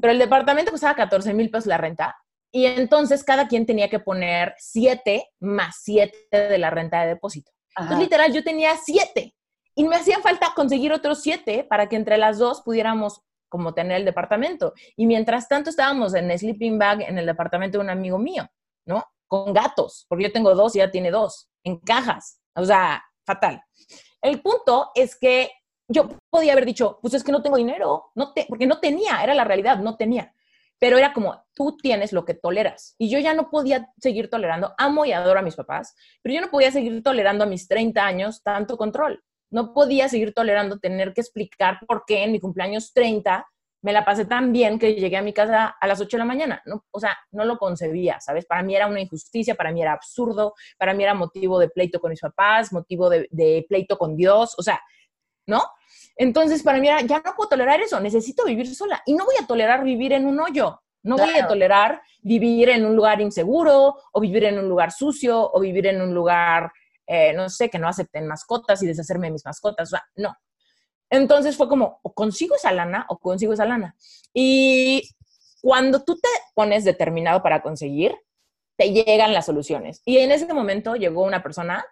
Pero 0.00 0.12
el 0.12 0.18
departamento 0.18 0.70
costaba 0.70 0.94
14 0.94 1.34
mil 1.34 1.50
pesos 1.50 1.66
la 1.66 1.76
renta. 1.76 2.16
Y 2.50 2.66
entonces 2.66 3.22
cada 3.24 3.46
quien 3.46 3.66
tenía 3.66 3.90
que 3.90 3.98
poner 3.98 4.54
7 4.58 5.28
más 5.40 5.80
7 5.82 6.16
de 6.30 6.58
la 6.58 6.70
renta 6.70 7.02
de 7.02 7.08
depósito. 7.08 7.50
Entonces, 7.76 7.98
literal, 7.98 8.32
yo 8.32 8.42
tenía 8.42 8.70
7. 8.76 9.34
Y 9.74 9.84
me 9.84 9.96
hacía 9.96 10.20
falta 10.20 10.52
conseguir 10.54 10.92
otros 10.92 11.20
7 11.22 11.66
para 11.68 11.88
que 11.88 11.96
entre 11.96 12.16
las 12.16 12.38
dos 12.38 12.62
pudiéramos 12.62 13.22
como 13.54 13.72
tener 13.72 13.98
el 13.98 14.04
departamento. 14.04 14.74
Y 14.96 15.06
mientras 15.06 15.46
tanto 15.46 15.70
estábamos 15.70 16.12
en 16.14 16.36
sleeping 16.36 16.76
bag 16.76 17.02
en 17.02 17.18
el 17.18 17.26
departamento 17.26 17.78
de 17.78 17.84
un 17.84 17.90
amigo 17.90 18.18
mío, 18.18 18.50
¿no? 18.84 19.04
Con 19.28 19.52
gatos, 19.52 20.06
porque 20.08 20.24
yo 20.24 20.32
tengo 20.32 20.56
dos 20.56 20.74
y 20.74 20.80
ella 20.80 20.90
tiene 20.90 21.12
dos, 21.12 21.48
en 21.62 21.78
cajas. 21.78 22.40
O 22.56 22.64
sea, 22.64 23.04
fatal. 23.24 23.62
El 24.20 24.42
punto 24.42 24.90
es 24.96 25.16
que 25.16 25.52
yo 25.86 26.08
podía 26.30 26.54
haber 26.54 26.66
dicho, 26.66 26.98
pues 27.00 27.14
es 27.14 27.22
que 27.22 27.30
no 27.30 27.42
tengo 27.42 27.56
dinero, 27.56 28.06
no 28.16 28.32
te, 28.32 28.44
porque 28.48 28.66
no 28.66 28.80
tenía, 28.80 29.22
era 29.22 29.34
la 29.34 29.44
realidad, 29.44 29.78
no 29.78 29.96
tenía. 29.96 30.34
Pero 30.80 30.98
era 30.98 31.12
como, 31.12 31.44
tú 31.54 31.76
tienes 31.76 32.12
lo 32.12 32.24
que 32.24 32.34
toleras. 32.34 32.96
Y 32.98 33.08
yo 33.08 33.20
ya 33.20 33.34
no 33.34 33.50
podía 33.50 33.88
seguir 33.98 34.30
tolerando, 34.30 34.74
amo 34.78 35.04
y 35.04 35.12
adoro 35.12 35.38
a 35.38 35.42
mis 35.42 35.54
papás, 35.54 35.94
pero 36.22 36.34
yo 36.34 36.40
no 36.40 36.50
podía 36.50 36.72
seguir 36.72 37.04
tolerando 37.04 37.44
a 37.44 37.46
mis 37.46 37.68
30 37.68 38.04
años 38.04 38.42
tanto 38.42 38.76
control. 38.76 39.22
No 39.50 39.72
podía 39.72 40.08
seguir 40.08 40.32
tolerando 40.32 40.78
tener 40.78 41.12
que 41.12 41.20
explicar 41.20 41.78
por 41.86 42.04
qué 42.06 42.24
en 42.24 42.32
mi 42.32 42.40
cumpleaños 42.40 42.92
30 42.92 43.46
me 43.84 43.92
la 43.92 44.02
pasé 44.02 44.24
tan 44.24 44.50
bien 44.50 44.78
que 44.78 44.94
llegué 44.94 45.18
a 45.18 45.22
mi 45.22 45.34
casa 45.34 45.76
a 45.78 45.86
las 45.86 46.00
8 46.00 46.16
de 46.16 46.18
la 46.18 46.24
mañana. 46.24 46.62
No, 46.64 46.86
o 46.90 46.98
sea, 46.98 47.18
no 47.32 47.44
lo 47.44 47.58
concebía, 47.58 48.18
¿sabes? 48.18 48.46
Para 48.46 48.62
mí 48.62 48.74
era 48.74 48.86
una 48.86 49.02
injusticia, 49.02 49.56
para 49.56 49.72
mí 49.72 49.82
era 49.82 49.92
absurdo, 49.92 50.54
para 50.78 50.94
mí 50.94 51.02
era 51.02 51.12
motivo 51.12 51.58
de 51.58 51.68
pleito 51.68 52.00
con 52.00 52.08
mis 52.08 52.20
papás, 52.20 52.72
motivo 52.72 53.10
de, 53.10 53.66
pleito 53.68 53.98
con 53.98 54.16
Dios, 54.16 54.54
o 54.56 54.62
sea, 54.62 54.80
¿no? 55.46 55.62
Entonces, 56.16 56.62
para 56.62 56.78
mí 56.78 56.88
era, 56.88 57.02
ya 57.02 57.20
no 57.22 57.34
puedo 57.36 57.50
tolerar 57.50 57.78
eso, 57.82 58.00
necesito 58.00 58.46
vivir 58.46 58.74
sola 58.74 59.02
y 59.04 59.12
no 59.12 59.26
voy 59.26 59.34
a 59.38 59.46
tolerar 59.46 59.84
vivir 59.84 60.14
en 60.14 60.24
un 60.24 60.40
hoyo. 60.40 60.80
No 61.02 61.18
voy 61.18 61.34
a 61.38 61.46
tolerar 61.46 62.00
vivir 62.22 62.70
en 62.70 62.86
un 62.86 62.96
lugar 62.96 63.20
inseguro 63.20 63.96
o 64.12 64.20
vivir 64.20 64.44
en 64.44 64.58
un 64.58 64.66
lugar 64.66 64.90
sucio 64.90 65.50
o 65.52 65.60
vivir 65.60 65.86
en 65.88 66.00
un 66.00 66.14
lugar, 66.14 66.72
eh, 67.06 67.32
no 67.32 67.48
sé, 67.48 67.70
que 67.70 67.78
no 67.78 67.88
acepten 67.88 68.26
mascotas 68.26 68.82
y 68.82 68.86
deshacerme 68.86 69.28
de 69.28 69.32
mis 69.32 69.44
mascotas. 69.44 69.88
O 69.88 69.90
sea, 69.90 70.04
no, 70.16 70.36
entonces 71.10 71.56
fue 71.56 71.68
como, 71.68 72.00
o 72.02 72.12
consigo 72.12 72.56
esa 72.56 72.72
lana 72.72 73.06
o 73.08 73.18
consigo 73.18 73.52
esa 73.52 73.66
lana. 73.66 73.96
Y 74.32 75.08
cuando 75.60 76.02
tú 76.02 76.16
te 76.16 76.28
pones 76.54 76.84
determinado 76.84 77.42
para 77.42 77.62
conseguir, 77.62 78.14
te 78.76 78.92
llegan 78.92 79.32
las 79.32 79.46
soluciones. 79.46 80.02
Y 80.04 80.18
en 80.18 80.32
ese 80.32 80.52
momento 80.52 80.96
llegó 80.96 81.22
una 81.22 81.42
persona 81.42 81.84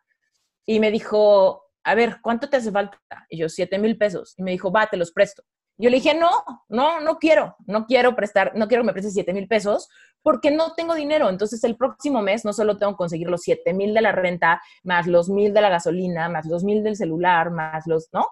y 0.67 0.81
me 0.81 0.91
dijo, 0.91 1.67
a 1.85 1.95
ver, 1.95 2.19
¿cuánto 2.23 2.49
te 2.49 2.57
hace 2.57 2.71
falta? 2.71 3.01
Y 3.29 3.39
yo, 3.39 3.49
siete 3.49 3.79
mil 3.79 3.97
pesos. 3.97 4.35
Y 4.37 4.43
me 4.43 4.51
dijo, 4.51 4.73
va, 4.73 4.87
te 4.87 4.97
los 4.97 5.13
presto. 5.13 5.45
Yo 5.79 5.91
le 5.91 5.97
dije, 5.97 6.15
no, 6.15 6.31
no, 6.69 7.01
no 7.01 7.19
quiero, 7.19 7.57
no 7.67 7.87
quiero 7.87 8.15
prestar, 8.15 8.53
no 8.55 8.69
quiero 8.69 8.83
que 8.83 8.87
me 8.87 8.93
prestes 8.93 9.15
siete 9.15 9.33
mil 9.33 9.49
pesos 9.49 9.89
porque 10.23 10.51
no 10.51 10.75
tengo 10.75 10.95
dinero. 10.95 11.29
Entonces 11.29 11.65
el 11.65 11.77
próximo 11.77 12.23
mes 12.23 12.45
no 12.45 12.53
solo 12.53 12.77
tengo 12.79 12.93
que 12.93 12.99
conseguir 12.99 13.29
los 13.29 13.43
siete 13.43 13.73
mil 13.73 13.95
de 13.95 14.01
la 14.01 14.13
renta, 14.13 14.63
más 14.85 15.07
los 15.07 15.29
mil 15.29 15.53
de 15.53 15.61
la 15.61 15.71
gasolina, 15.71 16.29
más 16.29 16.47
los 16.47 16.63
mil 16.65 16.83
del 16.83 16.97
celular, 16.97 17.51
más 17.51 17.87
los, 17.87 18.09
¿no? 18.13 18.27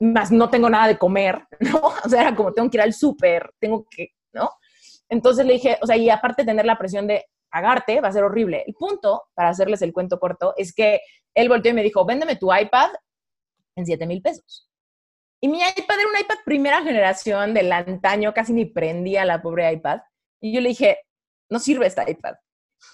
Más 0.00 0.30
no 0.30 0.50
tengo 0.50 0.70
nada 0.70 0.88
de 0.88 0.98
comer, 0.98 1.46
¿no? 1.60 1.80
O 2.04 2.08
sea, 2.08 2.22
era 2.22 2.34
como 2.34 2.52
tengo 2.52 2.70
que 2.70 2.78
ir 2.78 2.82
al 2.82 2.92
súper, 2.92 3.52
tengo 3.58 3.84
que, 3.90 4.10
¿no? 4.32 4.50
Entonces 5.08 5.44
le 5.44 5.54
dije, 5.54 5.78
o 5.82 5.86
sea, 5.86 5.96
y 5.96 6.08
aparte 6.08 6.44
tener 6.44 6.64
la 6.64 6.78
presión 6.78 7.06
de 7.06 7.26
pagarte 7.50 8.00
va 8.00 8.08
a 8.08 8.12
ser 8.12 8.24
horrible. 8.24 8.64
El 8.66 8.74
punto, 8.74 9.24
para 9.34 9.50
hacerles 9.50 9.82
el 9.82 9.92
cuento 9.92 10.18
corto, 10.18 10.54
es 10.56 10.74
que 10.74 11.00
él 11.34 11.48
volteó 11.48 11.70
y 11.70 11.74
me 11.74 11.82
dijo, 11.82 12.04
véndeme 12.06 12.36
tu 12.36 12.52
iPad 12.54 12.90
en 13.76 13.84
siete 13.84 14.06
mil 14.06 14.22
pesos. 14.22 14.71
Y 15.42 15.48
mi 15.48 15.58
iPad 15.58 15.98
era 15.98 16.08
un 16.08 16.20
iPad 16.20 16.36
primera 16.44 16.82
generación 16.82 17.52
del 17.52 17.72
antaño, 17.72 18.32
casi 18.32 18.52
ni 18.52 18.64
prendía 18.64 19.24
la 19.24 19.42
pobre 19.42 19.72
iPad. 19.72 20.00
Y 20.40 20.52
yo 20.54 20.60
le 20.60 20.68
dije, 20.68 20.98
no 21.50 21.58
sirve 21.58 21.86
esta 21.86 22.08
iPad. 22.08 22.36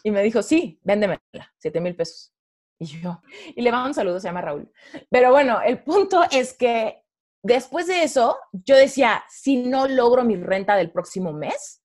Y 0.03 0.11
me 0.11 0.23
dijo, 0.23 0.43
sí, 0.43 0.81
véndemela, 0.83 1.21
siete 1.59 1.79
mil 1.81 1.95
pesos. 1.95 2.33
Y 2.81 2.87
yo, 2.87 3.21
y 3.55 3.61
le 3.61 3.71
mando 3.71 3.89
un 3.89 3.95
saludo, 3.95 4.19
se 4.19 4.29
llama 4.29 4.41
Raúl. 4.41 4.73
Pero 5.11 5.31
bueno, 5.31 5.61
el 5.61 5.83
punto 5.83 6.23
es 6.31 6.55
que 6.55 7.05
después 7.43 7.87
de 7.87 8.03
eso, 8.03 8.39
yo 8.53 8.77
decía, 8.77 9.25
si 9.29 9.59
no 9.59 9.87
logro 9.87 10.25
mi 10.25 10.37
renta 10.37 10.75
del 10.75 10.91
próximo 10.91 11.35
mes, 11.35 11.83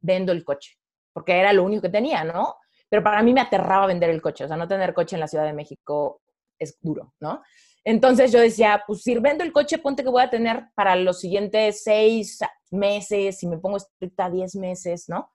vendo 0.00 0.32
el 0.32 0.42
coche, 0.42 0.78
porque 1.12 1.38
era 1.38 1.52
lo 1.52 1.62
único 1.62 1.82
que 1.82 1.90
tenía, 1.90 2.24
¿no? 2.24 2.56
Pero 2.88 3.04
para 3.04 3.22
mí 3.22 3.32
me 3.32 3.40
aterraba 3.40 3.86
vender 3.86 4.10
el 4.10 4.20
coche, 4.20 4.44
o 4.44 4.48
sea, 4.48 4.56
no 4.56 4.66
tener 4.66 4.94
coche 4.94 5.14
en 5.14 5.20
la 5.20 5.28
Ciudad 5.28 5.44
de 5.44 5.52
México 5.52 6.22
es 6.58 6.80
duro, 6.80 7.14
¿no? 7.20 7.42
Entonces 7.84 8.30
yo 8.30 8.40
decía, 8.40 8.82
pues 8.86 9.02
si 9.02 9.18
vendo 9.18 9.42
el 9.42 9.52
coche, 9.52 9.78
ponte 9.78 10.02
que 10.02 10.08
voy 10.08 10.22
a 10.22 10.30
tener 10.30 10.66
para 10.74 10.94
los 10.96 11.20
siguientes 11.20 11.82
seis 11.82 12.38
meses, 12.70 13.42
y 13.42 13.46
me 13.48 13.58
pongo 13.58 13.76
estricta 13.76 14.30
diez 14.30 14.54
meses, 14.54 15.08
¿no? 15.08 15.30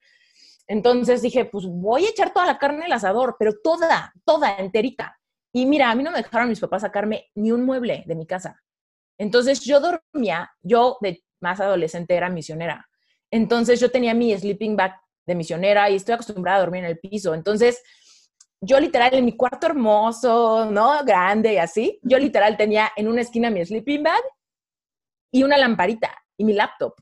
Entonces 0.68 1.22
dije, 1.22 1.46
pues 1.46 1.66
voy 1.66 2.06
a 2.06 2.10
echar 2.10 2.34
toda 2.34 2.46
la 2.46 2.58
carne 2.58 2.86
al 2.86 2.92
asador, 2.92 3.36
pero 3.40 3.54
toda, 3.64 4.14
toda, 4.26 4.58
enterita. 4.58 5.18
Y 5.54 5.66
mira, 5.66 5.90
a 5.90 5.96
mí 5.96 6.04
no 6.04 6.12
me 6.12 6.18
dejaron 6.18 6.50
mis 6.50 6.60
papás 6.60 6.82
sacarme 6.82 7.28
ni 7.36 7.52
un 7.52 7.66
mueble 7.66 8.04
de 8.06 8.16
mi 8.16 8.28
casa. 8.28 8.62
Entonces 9.18 9.62
yo 9.62 9.80
dormía, 9.80 10.52
yo 10.62 10.98
de 11.02 11.24
más 11.40 11.60
adolescente 11.60 12.16
era 12.16 12.30
misionera. 12.30 12.88
Entonces 13.32 13.80
yo 13.80 13.90
tenía 13.92 14.14
mi 14.14 14.38
sleeping 14.38 14.76
bag 14.76 14.96
de 15.26 15.36
misionera 15.36 15.90
y 15.90 15.96
estoy 15.96 16.14
acostumbrada 16.14 16.58
a 16.58 16.62
dormir 16.62 16.84
en 16.84 16.92
el 16.92 17.00
piso. 17.00 17.34
Entonces 17.34 17.82
yo 18.62 18.80
literal 18.80 19.14
en 19.14 19.26
mi 19.26 19.36
cuarto 19.36 19.68
hermoso, 19.68 20.66
¿no? 20.72 21.04
Grande 21.04 21.54
y 21.54 21.58
así, 21.58 22.00
yo 22.04 22.18
literal 22.18 22.58
tenía 22.58 22.92
en 22.96 23.08
una 23.08 23.22
esquina 23.22 23.50
mi 23.50 23.66
sleeping 23.66 24.04
bag 24.04 24.22
y 25.32 25.44
una 25.44 25.58
lamparita 25.58 26.12
y 26.38 26.46
mi 26.46 26.54
laptop. 26.54 26.94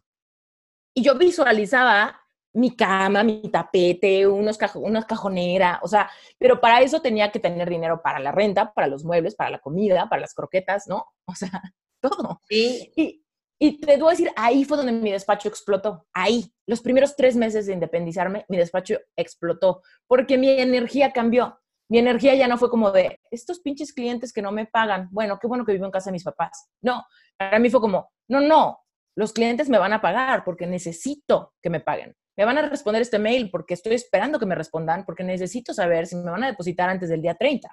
Y 0.93 1.03
yo 1.03 1.15
visualizaba 1.17 2.21
mi 2.53 2.75
cama, 2.75 3.23
mi 3.23 3.41
tapete, 3.51 4.25
unos, 4.25 4.57
unas 4.75 5.05
cajoneras, 5.05 5.79
o 5.81 5.87
sea, 5.87 6.09
pero 6.37 6.61
para 6.61 6.81
eso 6.81 7.01
tenía 7.01 7.29
que 7.31 7.39
tener 7.39 7.69
dinero 7.69 8.01
para 8.01 8.19
la 8.19 8.31
renta, 8.31 8.73
para 8.73 8.87
los 8.87 9.03
muebles, 9.03 9.35
para 9.35 9.49
la 9.49 9.59
comida, 9.59 10.07
para 10.07 10.21
las 10.21 10.33
croquetas, 10.33 10.87
¿no? 10.87 11.05
O 11.25 11.35
sea, 11.35 11.49
todo. 12.01 12.39
Sí. 12.47 12.93
Y, 12.95 13.24
y 13.59 13.79
te 13.79 13.93
debo 13.93 14.09
decir, 14.09 14.31
ahí 14.35 14.65
fue 14.65 14.77
donde 14.77 14.91
mi 14.91 15.11
despacho 15.11 15.47
explotó. 15.47 16.05
Ahí, 16.13 16.51
los 16.67 16.81
primeros 16.81 17.15
tres 17.15 17.35
meses 17.35 17.65
de 17.65 17.73
independizarme, 17.73 18.45
mi 18.49 18.57
despacho 18.57 18.99
explotó 19.15 19.81
porque 20.07 20.37
mi 20.37 20.49
energía 20.49 21.11
cambió. 21.11 21.59
Mi 21.89 21.99
energía 21.99 22.33
ya 22.35 22.47
no 22.47 22.57
fue 22.57 22.69
como 22.69 22.91
de 22.91 23.19
estos 23.31 23.59
pinches 23.59 23.93
clientes 23.93 24.33
que 24.33 24.41
no 24.41 24.51
me 24.51 24.65
pagan. 24.65 25.07
Bueno, 25.11 25.37
qué 25.39 25.47
bueno 25.47 25.63
que 25.65 25.71
vivo 25.71 25.85
en 25.85 25.91
casa 25.91 26.09
de 26.09 26.13
mis 26.13 26.23
papás. 26.23 26.69
No, 26.81 27.05
para 27.37 27.59
mí 27.59 27.69
fue 27.69 27.79
como, 27.79 28.11
no, 28.27 28.41
no, 28.41 28.79
los 29.15 29.31
clientes 29.31 29.69
me 29.69 29.77
van 29.77 29.93
a 29.93 30.01
pagar 30.01 30.43
porque 30.43 30.67
necesito 30.67 31.53
que 31.61 31.69
me 31.69 31.79
paguen. 31.79 32.15
Me 32.37 32.43
van 32.43 32.57
a 32.57 32.67
responder 32.67 33.01
este 33.01 33.19
mail 33.19 33.49
porque 33.49 33.75
estoy 33.75 33.93
esperando 33.93 34.39
que 34.39 34.45
me 34.45 34.55
respondan, 34.55 35.05
porque 35.05 35.23
necesito 35.23 35.73
saber 35.73 36.07
si 36.07 36.17
me 36.17 36.31
van 36.31 36.43
a 36.43 36.47
depositar 36.47 36.89
antes 36.89 37.07
del 37.07 37.21
día 37.21 37.35
30. 37.35 37.69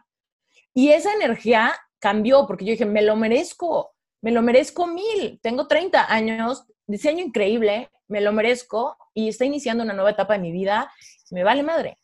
Y 0.75 0.91
esa 0.91 1.13
energía 1.15 1.75
cambió 1.99 2.47
porque 2.47 2.65
yo 2.65 2.73
dije, 2.73 2.87
me 2.87 3.03
lo 3.03 3.17
merezco 3.17 3.92
me 4.23 4.31
lo 4.31 4.41
merezco 4.41 4.87
mil, 4.87 5.39
tengo 5.43 5.67
30 5.67 6.13
años, 6.13 6.65
diseño 6.87 7.25
increíble, 7.25 7.91
me 8.09 8.21
lo 8.21 8.33
merezco 8.33 8.97
y 9.13 9.29
está 9.29 9.45
iniciando 9.45 9.85
una 9.85 9.93
nueva 9.93 10.11
etapa 10.11 10.35
de 10.35 10.39
mi 10.39 10.53
vida, 10.53 10.91
me 11.31 11.45
vale 11.45 11.63
madre. 11.63 11.99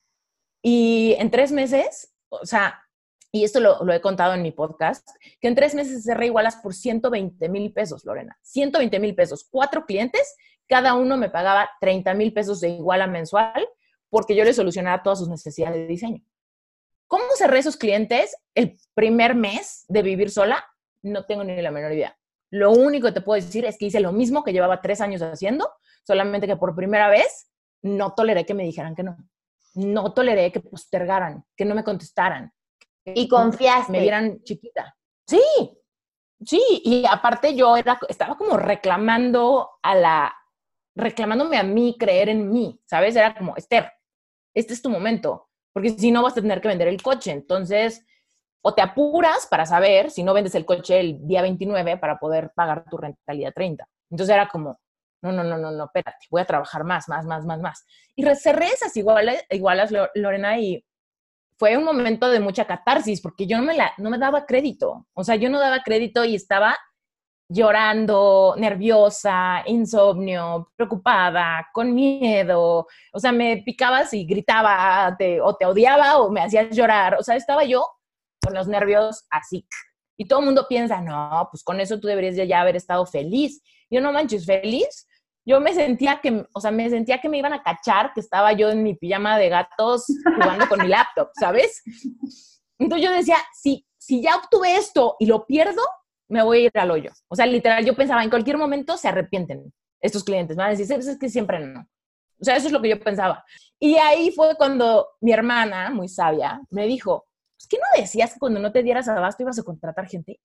Y 0.62 1.14
en 1.18 1.31
tres 1.31 1.52
meses, 1.52 2.12
o 2.28 2.44
sea, 2.44 2.83
y 3.31 3.44
esto 3.44 3.61
lo, 3.61 3.92
he 3.92 4.00
contado 4.00 4.35
en 4.35 4.42
mi 4.42 4.50
podcast, 4.50 5.09
que 5.40 5.48
en 5.48 5.54
tres 5.54 5.74
meses 5.74 6.02
cerré 6.02 6.26
igualas 6.26 6.57
por 6.57 6.74
120 6.74 7.48
mil 7.48 7.72
pesos, 7.72 8.04
Lorena. 8.04 8.38
120 8.42 8.98
mil 8.98 9.14
pesos. 9.14 9.46
Cuatro 9.48 9.85
clientes, 9.87 10.35
cada 10.66 10.94
uno 10.94 11.16
me 11.16 11.31
pagaba 11.31 11.70
30 11.81 12.14
mil 12.14 12.33
pesos 12.33 12.61
de 12.61 12.70
iguala 12.70 13.07
mensual 13.07 13.68
porque 14.11 14.35
yo 14.35 14.44
le 14.44 14.54
solucionaba 14.54 15.02
todas 15.02 15.18
sus 15.18 15.28
necesidades 15.28 15.76
de 15.76 15.87
diseño. 15.87 16.24
¿Cómo 17.07 17.24
cerré 17.37 17.59
esos 17.59 17.76
clientes 17.76 18.37
el 18.54 18.78
primer 18.94 19.35
mes 19.35 19.85
de 19.88 20.02
vivir 20.02 20.31
sola? 20.31 20.64
No 21.02 21.24
tengo 21.24 21.44
ni 21.44 21.61
la 21.61 21.70
menor 21.70 21.92
idea. 21.92 22.16
Lo 22.50 22.72
único 22.72 23.08
que 23.08 23.12
te 23.12 23.20
puedo 23.20 23.40
decir 23.40 23.64
es 23.64 23.76
que 23.78 23.87
hice 23.87 24.00
lo 24.00 24.12
mismo 24.12 24.42
que 24.42 24.52
llevaba 24.52 24.80
tres 24.80 25.00
años 25.00 25.20
haciendo, 25.22 25.70
solamente 26.04 26.46
que 26.46 26.56
por 26.56 26.74
primera 26.74 27.08
vez 27.08 27.50
no 27.82 28.14
toleré 28.14 28.46
que 28.46 28.54
me 28.54 28.64
dijeran 28.64 28.94
que 28.94 29.02
no. 29.02 29.16
No 29.74 30.12
toleré 30.12 30.50
que 30.50 30.61
postergaran, 30.61 31.44
que 31.56 31.64
no 31.64 31.74
me 31.74 31.84
contestaran. 31.84 32.52
Y 33.04 33.28
confiaste. 33.28 33.92
Me 33.92 34.00
vieran 34.00 34.42
chiquita. 34.42 34.96
Sí, 35.26 35.42
sí. 36.44 36.62
Y 36.84 37.04
aparte 37.08 37.54
yo 37.54 37.76
era, 37.76 37.98
estaba 38.08 38.37
como 38.37 38.56
reclamando 38.56 39.70
a 39.82 39.94
la, 39.94 40.34
reclamándome 40.96 41.58
a 41.58 41.62
mí 41.62 41.96
creer 41.98 42.28
en 42.28 42.50
mí, 42.50 42.80
¿sabes? 42.87 43.14
Era 43.14 43.34
como, 43.34 43.56
Esther, 43.56 43.92
este 44.54 44.74
es 44.74 44.82
tu 44.82 44.90
momento, 44.90 45.48
porque 45.72 45.90
si 45.90 46.11
no 46.11 46.22
vas 46.22 46.32
a 46.32 46.40
tener 46.40 46.61
que 46.61 46.68
vender 46.68 46.88
el 46.88 47.02
coche. 47.02 47.30
Entonces, 47.30 48.04
o 48.62 48.75
te 48.75 48.83
apuras 48.83 49.47
para 49.51 49.66
saber 49.66 50.11
si 50.11 50.23
no 50.23 50.35
vendes 50.35 50.55
el 50.55 50.64
coche 50.64 51.01
el 51.01 51.27
día 51.27 51.42
29 51.42 51.97
para 51.99 52.18
poder 52.18 52.51
pagar 52.55 52.85
tu 52.90 52.97
rentalidad 52.97 53.53
30. 53.55 53.87
Entonces 54.11 54.35
era 54.35 54.49
como, 54.49 54.79
no, 55.23 55.33
no, 55.33 55.44
no, 55.44 55.59
no, 55.59 55.71
no, 55.71 55.85
espérate, 55.85 56.27
voy 56.31 56.42
a 56.42 56.47
trabajar 56.47 56.85
más, 56.85 57.09
más, 57.09 57.25
más, 57.25 57.44
más, 57.44 57.61
más. 57.61 57.85
Y 58.14 58.25
cerré 58.37 58.66
esas 58.66 58.97
igualas, 58.97 59.44
igualas, 59.51 59.92
Lorena, 60.14 60.59
y 60.59 60.85
fue 61.59 61.77
un 61.77 61.85
momento 61.85 62.29
de 62.29 62.40
mucha 62.40 62.66
catarsis 62.66 63.21
porque 63.21 63.47
yo 63.47 63.59
no 63.59 63.64
me, 63.64 63.77
la, 63.77 63.92
no 63.99 64.11
me 64.11 64.18
daba 64.18 64.47
crédito. 64.47 65.07
O 65.14 65.25
sea, 65.25 65.37
yo 65.37 65.51
no 65.51 65.59
daba 65.59 65.83
crédito 65.83 66.25
y 66.25 66.35
estaba 66.35 66.77
llorando, 67.51 68.55
nerviosa, 68.59 69.62
insomnio, 69.66 70.71
preocupada, 70.77 71.66
con 71.73 71.94
miedo. 71.94 72.87
O 73.12 73.18
sea, 73.18 73.33
me 73.33 73.62
picabas 73.64 74.12
y 74.14 74.25
gritaba 74.25 75.16
o 75.42 75.57
te 75.57 75.66
odiaba 75.66 76.18
o 76.18 76.31
me 76.31 76.42
hacías 76.42 76.71
llorar. 76.77 77.16
O 77.18 77.23
sea, 77.23 77.37
estaba 77.37 77.64
yo 77.64 77.85
con 78.40 78.55
los 78.55 78.68
nervios 78.68 79.27
así. 79.31 79.66
Y 80.16 80.27
todo 80.27 80.40
el 80.40 80.46
mundo 80.46 80.66
piensa, 80.68 81.01
no, 81.01 81.48
pues 81.51 81.62
con 81.62 81.81
eso 81.81 82.01
tú 82.01 82.09
deberías 82.09 82.37
ya 82.37 82.61
haber 82.61 82.77
estado 82.77 83.07
feliz. 83.07 83.62
Yo 83.88 84.01
no 84.01 84.12
manches, 84.12 84.44
feliz. 84.44 85.07
Yo 85.46 85.61
me 85.61 85.72
sentía 85.72 86.20
que, 86.20 86.44
o 86.53 86.61
sea, 86.61 86.70
me 86.70 86.90
sentía 86.90 87.20
que 87.20 87.29
me 87.29 87.38
iban 87.38 87.53
a 87.53 87.62
cachar, 87.62 88.12
que 88.12 88.20
estaba 88.20 88.53
yo 88.53 88.68
en 88.70 88.83
mi 88.83 88.94
pijama 88.94 89.38
de 89.38 89.48
gatos 89.48 90.07
jugando 90.24 90.68
con 90.68 90.81
mi 90.83 90.88
laptop, 90.88 91.31
¿sabes? 91.38 91.83
Entonces 92.79 93.09
yo 93.09 93.14
decía, 93.14 93.37
si, 93.55 93.87
si 93.96 94.20
ya 94.20 94.37
obtuve 94.37 94.77
esto 94.77 95.16
y 95.18 95.27
lo 95.27 95.46
pierdo, 95.46 95.83
me 96.29 96.42
voy 96.42 96.59
a 96.59 96.62
ir 96.64 96.70
al 96.74 96.90
hoyo. 96.90 97.12
O 97.29 97.37
sea, 97.37 97.46
literal, 97.46 97.85
yo 97.85 97.94
pensaba, 97.94 98.22
en 98.22 98.31
cualquier 98.31 98.59
momento 98.59 98.96
se 98.96 99.09
arrepienten 99.09 99.72
estos 100.01 100.24
clientes. 100.24 100.57
Me 100.57 100.64
van 100.64 100.74
a 100.74 100.77
decir, 100.77 100.98
es 100.98 101.18
que 101.18 101.31
siempre 101.31 101.61
no. 101.61 101.81
O 102.40 102.44
sea, 102.44 102.57
eso 102.57 102.66
es 102.66 102.72
lo 102.72 102.83
que 102.83 102.90
yo 102.90 103.01
pensaba. 103.01 103.44
Y 103.79 103.96
ahí 103.96 104.31
fue 104.33 104.57
cuando 104.57 105.09
mi 105.20 105.33
hermana, 105.33 105.90
muy 105.90 106.09
sabia, 106.09 106.61
me 106.70 106.87
dijo, 106.87 107.27
¿qué 107.68 107.78
no 107.78 108.00
decías 108.00 108.33
que 108.33 108.38
cuando 108.38 108.61
no 108.61 108.72
te 108.72 108.83
dieras 108.83 109.09
abasto 109.09 109.42
ibas 109.42 109.59
a 109.59 109.62
contratar 109.62 110.07
gente? 110.07 110.40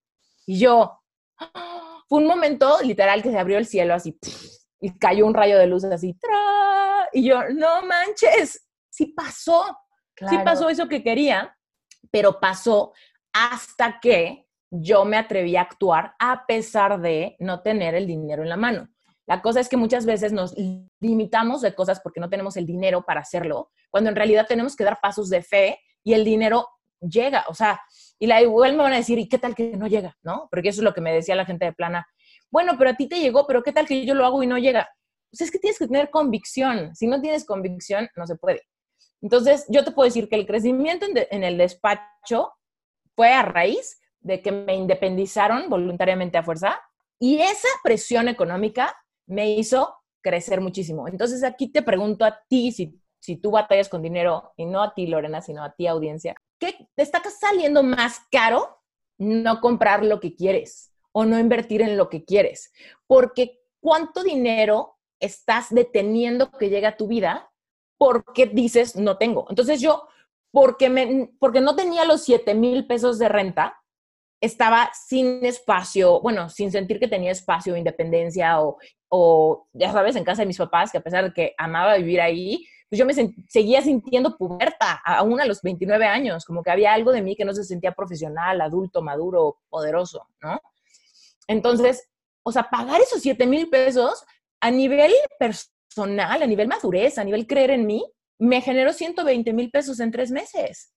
Y 0.46 0.60
yo, 0.60 1.00
fue 2.08 2.20
un 2.20 2.28
momento 2.28 2.82
literal 2.82 3.24
que 3.24 3.32
se 3.32 3.40
abrió 3.40 3.58
el 3.58 3.66
cielo 3.66 3.94
así, 3.94 4.18
y 4.80 4.98
cayó 4.98 5.26
un 5.26 5.34
rayo 5.34 5.58
de 5.58 5.68
luz 5.68 5.84
así, 5.86 6.18
y 7.14 7.28
yo, 7.28 7.50
no 7.50 7.84
manches, 7.86 8.68
sí 8.90 9.08
pasó, 9.08 9.78
sí 10.30 10.38
pasó 10.44 10.70
eso 10.70 10.88
que 10.88 11.04
quería, 11.04 11.56
pero 12.12 12.40
pasó 12.40 12.94
hasta 13.32 14.00
que 14.00 14.48
yo 14.70 15.06
me 15.06 15.18
atreví 15.18 15.56
a 15.56 15.62
actuar 15.62 16.16
a 16.20 16.46
pesar 16.48 17.00
de 17.00 17.36
no 17.40 17.62
tener 17.62 17.94
el 17.96 18.08
dinero 18.08 18.42
en 18.42 18.50
la 18.50 18.58
mano. 18.58 18.90
La 19.26 19.42
cosa 19.42 19.60
es 19.60 19.70
que 19.70 19.78
muchas 19.78 20.06
veces 20.06 20.34
nos 20.34 20.54
limitamos 21.00 21.62
de 21.62 21.74
cosas 21.76 22.02
porque 22.02 22.20
no 22.20 22.30
tenemos 22.30 22.58
el 22.58 22.66
dinero 22.66 23.04
para 23.06 23.22
hacerlo, 23.22 23.72
cuando 23.90 24.10
en 24.10 24.16
realidad 24.16 24.48
tenemos 24.48 24.76
que 24.76 24.84
dar 24.84 25.00
pasos 25.02 25.30
de 25.30 25.42
fe 25.42 25.80
y 26.04 26.14
el 26.14 26.26
dinero 26.26 26.68
llega, 27.10 27.46
o 27.48 27.54
sea, 27.54 27.82
y 28.20 28.28
la 28.28 28.42
igual 28.42 28.74
me 28.74 28.84
van 28.84 28.94
a 28.94 28.98
decir, 28.98 29.20
¿y 29.20 29.28
qué 29.28 29.38
tal 29.38 29.56
que 29.56 29.76
no 29.78 29.88
llega? 29.88 30.18
¿No? 30.24 30.48
Porque 30.50 30.70
eso 30.70 30.82
es 30.82 30.84
lo 30.84 30.94
que 30.94 31.02
me 31.02 31.14
decía 31.14 31.36
la 31.36 31.46
gente 31.46 31.66
de 31.66 31.74
plana. 31.74 32.08
Bueno, 32.50 32.76
pero 32.78 32.92
a 32.92 32.96
ti 32.96 33.08
te 33.08 33.20
llegó, 33.20 33.46
pero 33.48 33.64
¿qué 33.64 33.72
tal 33.72 33.86
que 33.86 34.06
yo 34.06 34.16
lo 34.16 34.26
hago 34.26 34.44
y 34.44 34.48
no 34.48 34.58
llega? 34.58 34.90
Pues 35.32 35.42
es 35.42 35.52
que 35.52 35.60
tienes 35.60 35.80
que 35.80 35.88
tener 35.88 36.10
convicción. 36.10 36.96
Si 36.96 37.08
no 37.08 37.20
tienes 37.20 37.46
convicción, 37.46 38.10
no 38.16 38.28
se 38.28 38.36
puede. 38.36 38.62
Entonces, 39.22 39.66
yo 39.70 39.84
te 39.84 39.92
puedo 39.92 40.06
decir 40.06 40.30
que 40.30 40.36
el 40.36 40.46
crecimiento 40.46 41.06
en, 41.08 41.44
el 41.44 41.58
despacho 41.58 42.52
fue 43.16 43.32
a 43.32 43.42
raíz 43.42 44.00
de 44.20 44.42
que 44.42 44.52
me 44.52 44.76
independizaron 44.76 45.70
voluntariamente 45.70 46.38
a 46.38 46.44
fuerza 46.44 46.80
y 47.20 47.40
esa 47.40 47.70
presión 47.84 48.28
económica 48.28 48.96
me 49.26 49.52
hizo 49.52 49.96
crecer 50.22 50.62
muchísimo. 50.62 51.08
Entonces, 51.08 51.44
aquí 51.44 51.72
te 51.72 51.82
pregunto 51.82 52.26
a 52.26 52.40
ti, 52.48 52.72
si, 52.72 53.00
si 53.20 53.38
tú 53.38 53.52
batallas 53.52 53.90
con 53.90 54.02
dinero, 54.02 54.54
y 54.58 54.66
no 54.66 54.84
a 54.84 54.94
ti, 54.94 55.08
Lorena, 55.08 55.42
sino 55.42 55.64
a 55.64 55.74
ti, 55.74 55.88
audiencia, 55.88 56.36
¿qué 56.60 56.88
te 56.96 57.04
está 57.04 57.22
saliendo 57.30 57.84
más 57.84 58.22
caro 58.32 58.82
no 59.18 59.62
comprar 59.62 60.04
lo 60.04 60.20
que 60.20 60.36
quieres 60.36 60.94
o 61.12 61.26
no 61.26 61.40
invertir 61.40 61.82
en 61.82 61.98
lo 61.98 62.10
que 62.10 62.24
quieres? 62.24 62.72
Porque 63.08 63.62
¿cuánto 63.80 64.24
dinero 64.24 64.98
estás 65.20 65.68
deteniendo 65.70 66.52
que 66.52 66.70
llegue 66.70 66.88
a 66.88 66.98
tu 66.98 67.08
vida 67.08 67.52
porque 67.98 68.48
dices 68.48 68.96
no 68.96 69.18
tengo? 69.18 69.46
Entonces 69.50 69.82
yo, 69.82 70.08
porque, 70.52 70.90
me, 70.90 71.32
porque 71.40 71.62
no 71.62 71.76
tenía 71.76 72.06
los 72.06 72.24
7 72.24 72.54
mil 72.56 72.88
pesos 72.88 73.20
de 73.20 73.30
renta, 73.30 73.80
estaba 74.44 74.92
sin 74.94 75.46
espacio, 75.46 76.20
bueno, 76.20 76.50
sin 76.50 76.70
sentir 76.70 77.00
que 77.00 77.08
tenía 77.08 77.32
espacio, 77.32 77.78
independencia 77.78 78.62
o, 78.62 78.78
o, 79.08 79.68
ya 79.72 79.92
sabes, 79.94 80.18
en 80.18 80.26
casa 80.26 80.42
de 80.42 80.48
mis 80.48 80.58
papás, 80.58 80.92
que 80.92 80.98
a 80.98 81.04
pesar 81.04 81.24
de 81.24 81.34
que 81.34 81.56
amaba 81.58 81.96
vivir 81.96 82.20
ahí, 82.20 82.68
pues 82.94 83.00
yo 83.00 83.06
me 83.08 83.34
seguía 83.50 83.82
sintiendo 83.82 84.38
puberta, 84.38 85.02
aún 85.04 85.42
a 85.42 85.46
los 85.46 85.64
29 85.64 86.06
años, 86.06 86.46
como 86.46 86.62
que 86.62 86.70
había 86.70 86.94
algo 86.94 87.12
de 87.12 87.24
mí 87.24 87.36
que 87.36 87.44
no 87.44 87.52
se 87.52 87.64
sentía 87.64 87.92
profesional, 87.94 88.62
adulto, 88.62 89.02
maduro, 89.02 89.58
poderoso, 89.68 90.28
¿no? 90.44 90.62
Entonces, 91.48 92.08
o 92.44 92.52
sea, 92.52 92.70
pagar 92.70 93.02
esos 93.02 93.24
7 93.24 93.48
mil 93.48 93.68
pesos 93.68 94.24
a 94.60 94.70
nivel 94.70 95.12
personal, 95.40 96.44
a 96.44 96.46
nivel 96.46 96.68
madurez, 96.68 97.18
a 97.18 97.24
nivel 97.24 97.48
creer 97.48 97.72
en 97.72 97.88
mí, 97.88 98.06
me 98.38 98.62
generó 98.62 98.94
120 98.94 99.54
mil 99.54 99.72
pesos 99.72 100.00
en 100.00 100.12
tres 100.12 100.30
meses. 100.30 100.94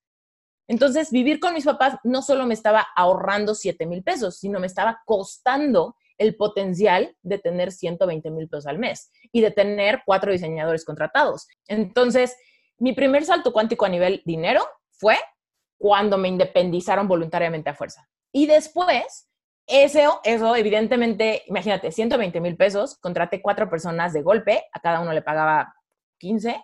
Entonces, 0.69 1.11
vivir 1.11 1.41
con 1.41 1.55
mis 1.55 1.65
papás 1.65 1.97
no 2.05 2.21
solo 2.21 2.45
me 2.45 2.53
estaba 2.53 2.87
ahorrando 2.95 3.55
7 3.55 3.87
mil 3.87 4.03
pesos, 4.03 4.37
sino 4.37 4.61
me 4.61 4.67
estaba 4.67 5.01
costando 5.07 5.97
el 6.19 6.37
potencial 6.37 7.17
de 7.23 7.39
tener 7.39 7.73
120 7.73 8.31
mil 8.31 8.49
pesos 8.49 8.67
al 8.67 8.79
mes 8.79 9.11
y 9.33 9.41
de 9.41 9.51
tener 9.51 10.03
cuatro 10.05 10.33
diseñadores 10.33 10.85
contratados. 10.85 11.49
Entonces, 11.69 12.37
mi 12.79 12.93
primer 12.93 13.25
salto 13.25 13.53
cuántico 13.53 13.85
a 13.85 13.89
nivel 13.89 14.23
dinero 14.25 14.67
fue 14.91 15.17
cuando 15.79 16.19
me 16.19 16.29
independizaron 16.29 17.09
voluntariamente 17.09 17.71
a 17.71 17.75
fuerza. 17.75 18.09
Y 18.33 18.47
después, 18.47 19.29
eso, 19.67 20.21
eso 20.25 20.57
evidentemente, 20.57 21.43
imagínate, 21.47 21.91
120 21.91 22.41
mil 22.41 22.57
pesos, 22.57 22.97
contraté 22.99 23.43
cuatro 23.43 23.69
personas 23.69 24.13
de 24.13 24.23
golpe, 24.23 24.65
a 24.73 24.81
cada 24.81 25.01
uno 25.01 25.13
le 25.13 25.23
pagaba 25.23 25.75
15, 26.19 26.57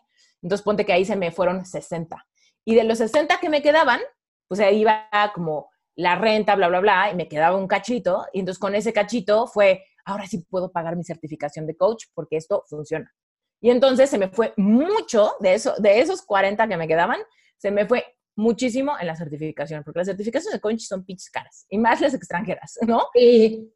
entonces 0.42 0.64
ponte 0.64 0.86
que 0.86 0.92
ahí 0.92 1.04
se 1.04 1.16
me 1.16 1.30
fueron 1.30 1.64
60. 1.64 2.26
Y 2.64 2.74
de 2.74 2.84
los 2.84 2.98
60 2.98 3.38
que 3.38 3.48
me 3.48 3.62
quedaban, 3.62 4.00
pues 4.48 4.60
ahí 4.60 4.80
iba 4.80 5.08
como 5.34 5.71
la 5.94 6.16
renta, 6.16 6.54
bla, 6.54 6.68
bla, 6.68 6.80
bla, 6.80 7.10
y 7.12 7.16
me 7.16 7.28
quedaba 7.28 7.56
un 7.56 7.66
cachito. 7.66 8.26
Y 8.32 8.40
entonces 8.40 8.58
con 8.58 8.74
ese 8.74 8.92
cachito 8.92 9.46
fue, 9.46 9.84
ahora 10.04 10.26
sí 10.26 10.44
puedo 10.48 10.72
pagar 10.72 10.96
mi 10.96 11.04
certificación 11.04 11.66
de 11.66 11.76
coach 11.76 12.04
porque 12.14 12.36
esto 12.36 12.64
funciona. 12.68 13.12
Y 13.60 13.70
entonces 13.70 14.10
se 14.10 14.18
me 14.18 14.28
fue 14.28 14.52
mucho 14.56 15.34
de, 15.40 15.54
eso, 15.54 15.74
de 15.78 16.00
esos 16.00 16.22
40 16.22 16.66
que 16.68 16.76
me 16.76 16.88
quedaban, 16.88 17.20
se 17.56 17.70
me 17.70 17.86
fue 17.86 18.04
muchísimo 18.34 18.98
en 18.98 19.06
la 19.06 19.14
certificación, 19.14 19.84
porque 19.84 20.00
las 20.00 20.08
certificaciones 20.08 20.54
de 20.54 20.60
coach 20.60 20.80
son 20.80 21.04
pinches 21.04 21.30
caras, 21.30 21.66
y 21.68 21.78
más 21.78 22.00
las 22.00 22.14
extranjeras, 22.14 22.78
¿no? 22.86 23.06
Y, 23.14 23.70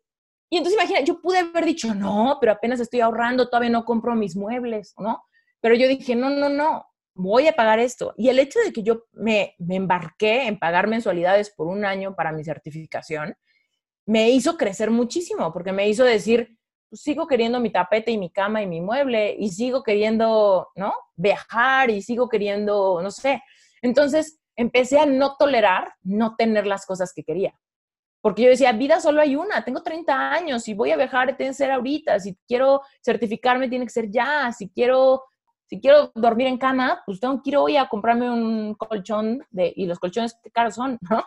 y 0.51 0.57
entonces 0.57 0.81
imagina, 0.81 1.01
yo 1.01 1.21
pude 1.21 1.39
haber 1.39 1.65
dicho, 1.65 1.95
no, 1.95 2.39
pero 2.41 2.53
apenas 2.53 2.81
estoy 2.81 3.01
ahorrando, 3.01 3.49
todavía 3.49 3.71
no 3.71 3.85
compro 3.85 4.15
mis 4.15 4.35
muebles, 4.35 4.95
¿no? 4.99 5.23
Pero 5.61 5.75
yo 5.75 5.87
dije, 5.87 6.17
no, 6.17 6.31
no, 6.31 6.49
no, 6.49 6.87
voy 7.17 7.49
a 7.49 7.53
pagar 7.53 7.79
esto. 7.79 8.15
Y 8.17 8.29
el 8.29 8.39
hecho 8.39 8.61
de 8.61 8.73
que 8.73 8.83
yo 8.83 9.05
me, 9.13 9.57
embarqué 9.59 10.47
en 10.47 10.59
pagar 10.59 10.87
mensualidades 10.87 11.51
por 11.51 11.67
un 11.67 11.85
año 11.85 12.15
para 12.15 12.33
mi 12.33 12.45
certificación, 12.45 13.35
me 14.07 14.31
hizo 14.31 14.57
crecer 14.57 14.91
muchísimo, 14.91 15.53
porque 15.53 15.73
me 15.73 15.89
hizo 15.89 16.05
decir, 16.05 16.57
pues 16.89 17.03
sigo 17.03 17.27
queriendo 17.27 17.59
mi 17.59 17.71
tapete 17.71 18.13
y 18.13 18.19
mi 18.19 18.31
cama 18.31 18.63
y 18.63 18.67
mi 18.67 18.81
mueble, 18.81 19.35
y 19.37 19.49
sigo 19.49 19.83
queriendo, 19.83 20.69
¿no? 20.77 20.95
Viajar 21.17 21.91
y 21.91 22.03
sigo 22.03 22.29
queriendo, 22.29 23.01
no 23.03 23.11
sé. 23.11 23.43
Entonces 23.83 24.39
empecé 24.55 25.01
a 25.01 25.07
no 25.07 25.37
tolerar 25.37 25.93
no 26.03 26.37
tener 26.37 26.67
las 26.67 26.87
cosas 26.87 27.13
que 27.13 27.25
quería. 27.25 27.55
Porque 28.21 28.43
yo 28.43 28.49
decía, 28.49 28.73
vida 28.73 29.01
solo 29.01 29.21
hay 29.21 29.37
una, 29.37 29.65
tengo 29.65 29.83
30 29.83 30.33
años, 30.33 30.69
y 30.69 30.75
voy 30.75 30.91
a 30.91 30.97
viajar, 30.97 31.37
tiene 31.37 31.51
que 31.51 31.55
ser 31.57 31.71
ahorita, 31.71 32.21
si 32.21 32.37
quiero 32.47 32.83
certificarme, 33.05 33.69
tiene 33.69 33.87
que 33.87 33.93
ser 33.93 34.11
ya, 34.11 34.53
si 34.53 34.69
quiero 34.69 35.23
si 35.69 35.81
quiero 35.81 36.13
dormir 36.15 36.47
en 36.47 36.59
cama, 36.59 37.03
pues 37.05 37.21
tengo 37.21 37.43
que 37.43 37.51
ir 37.51 37.57
hoy 37.57 37.77
a 37.77 37.89
comprarme 37.89 38.31
un 38.31 38.75
colchón 38.75 39.45
de, 39.51 39.73
y 39.75 39.87
los 39.87 39.99
colchones 39.99 40.39
qué 40.43 40.51
caros 40.51 40.75
son, 40.75 40.99
¿no? 41.11 41.25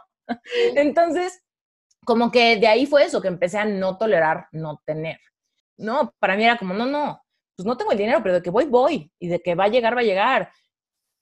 Entonces, 0.75 1.41
como 2.05 2.31
que 2.31 2.57
de 2.57 2.67
ahí 2.67 2.85
fue 2.85 3.03
eso, 3.03 3.21
que 3.21 3.27
empecé 3.27 3.57
a 3.57 3.65
no 3.65 3.97
tolerar 3.97 4.47
no 4.51 4.81
tener. 4.85 5.19
No, 5.77 6.13
para 6.19 6.35
mí 6.35 6.43
era 6.43 6.57
como, 6.57 6.73
no, 6.73 6.85
no, 6.85 7.21
pues 7.55 7.65
no 7.65 7.77
tengo 7.77 7.91
el 7.91 7.97
dinero, 7.97 8.21
pero 8.21 8.35
de 8.35 8.41
que 8.41 8.49
voy, 8.49 8.65
voy, 8.65 9.11
y 9.19 9.27
de 9.27 9.41
que 9.41 9.55
va 9.55 9.65
a 9.65 9.69
llegar, 9.69 9.95
va 9.95 10.01
a 10.01 10.05
llegar. 10.05 10.51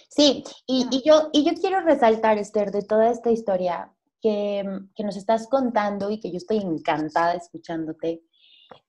Sí, 0.09 0.43
y, 0.65 0.87
y 0.91 1.01
yo, 1.03 1.29
y 1.33 1.43
yo 1.43 1.53
quiero 1.59 1.81
resaltar, 1.81 2.37
Esther, 2.37 2.71
de 2.71 2.83
toda 2.83 3.09
esta 3.09 3.31
historia 3.31 3.91
que, 4.21 4.63
que 4.95 5.03
nos 5.03 5.17
estás 5.17 5.47
contando 5.47 6.11
y 6.11 6.19
que 6.19 6.31
yo 6.31 6.37
estoy 6.37 6.57
encantada 6.57 7.33
escuchándote, 7.33 8.21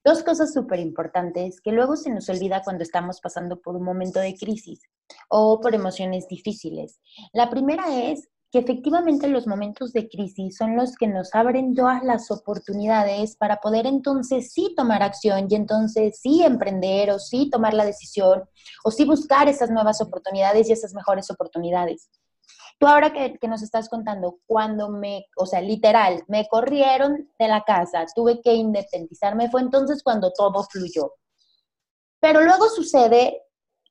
Dos 0.03 0.23
cosas 0.23 0.53
súper 0.53 0.79
importantes 0.79 1.61
que 1.61 1.71
luego 1.71 1.95
se 1.95 2.09
nos 2.09 2.29
olvida 2.29 2.61
cuando 2.63 2.83
estamos 2.83 3.19
pasando 3.21 3.61
por 3.61 3.75
un 3.75 3.83
momento 3.83 4.19
de 4.19 4.35
crisis 4.35 4.81
o 5.29 5.59
por 5.61 5.75
emociones 5.75 6.27
difíciles. 6.27 6.99
La 7.33 7.49
primera 7.49 7.85
es 8.11 8.29
que 8.51 8.59
efectivamente 8.59 9.27
los 9.27 9.45
momentos 9.45 9.93
de 9.93 10.09
crisis 10.09 10.57
son 10.57 10.75
los 10.75 10.95
que 10.95 11.07
nos 11.07 11.35
abren 11.35 11.75
todas 11.75 12.03
las 12.03 12.31
oportunidades 12.31 13.35
para 13.35 13.57
poder 13.57 13.85
entonces 13.85 14.51
sí 14.51 14.73
tomar 14.75 15.03
acción 15.03 15.47
y 15.49 15.55
entonces 15.55 16.19
sí 16.19 16.43
emprender 16.43 17.11
o 17.11 17.19
sí 17.19 17.49
tomar 17.51 17.75
la 17.75 17.85
decisión 17.85 18.43
o 18.83 18.91
sí 18.91 19.05
buscar 19.05 19.47
esas 19.47 19.69
nuevas 19.69 20.01
oportunidades 20.01 20.67
y 20.67 20.71
esas 20.71 20.93
mejores 20.95 21.29
oportunidades. 21.29 22.09
Tú 22.79 22.87
ahora 22.87 23.11
que, 23.11 23.37
nos 23.49 23.61
estás 23.61 23.89
contando, 23.89 24.39
cuando 24.45 24.89
me, 24.89 25.25
o 25.35 25.45
sea, 25.45 25.59
literal, 25.59 26.23
me 26.29 26.47
corrieron 26.47 27.29
de 27.37 27.47
la 27.49 27.63
casa, 27.63 28.05
tuve 28.15 28.41
que 28.41 28.53
independizarme, 28.53 29.51
fue 29.51 29.59
entonces 29.59 30.01
cuando 30.01 30.31
todo 30.31 30.63
fluyó. 30.63 31.13
Pero 32.21 32.41
luego 32.41 32.69
sucede 32.69 33.43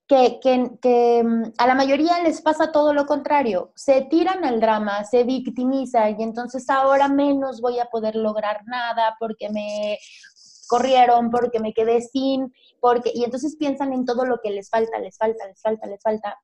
que, 0.07 0.41
que, 0.41 1.23
mm, 1.23 1.53
a 1.59 1.67
la 1.67 1.75
mayoría 1.75 2.23
les 2.23 2.41
pasa 2.41 2.73
todo 2.73 2.95
lo 2.95 3.05
contrario. 3.05 3.73
Se 3.77 4.03
tiran 4.03 4.43
al 4.47 4.59
drama, 4.59 5.05
se 5.05 5.23
victimizan 5.25 6.19
y 6.19 6.23
entonces 6.23 6.69
ahora 6.71 7.09
menos 7.09 7.61
voy 7.61 7.79
a 7.81 7.87
poder 7.87 8.17
lograr 8.17 8.63
nada 8.67 9.17
porque 9.21 9.51
me 9.51 9.99
corrieron, 10.67 11.31
porque 11.31 11.61
me 11.61 11.75
quedé 11.75 12.01
sin, 12.01 12.55
porque 12.81 13.13
y 13.15 13.25
entonces 13.25 13.57
piensan 13.57 13.93
en 13.93 14.07
todo 14.07 14.25
lo 14.25 14.41
que 14.43 14.51
les 14.51 14.71
falta, 14.71 14.99
les 14.99 15.19
falta, 15.19 15.47
les 15.47 15.61
falta, 15.61 15.87
les 15.87 16.03
falta 16.03 16.39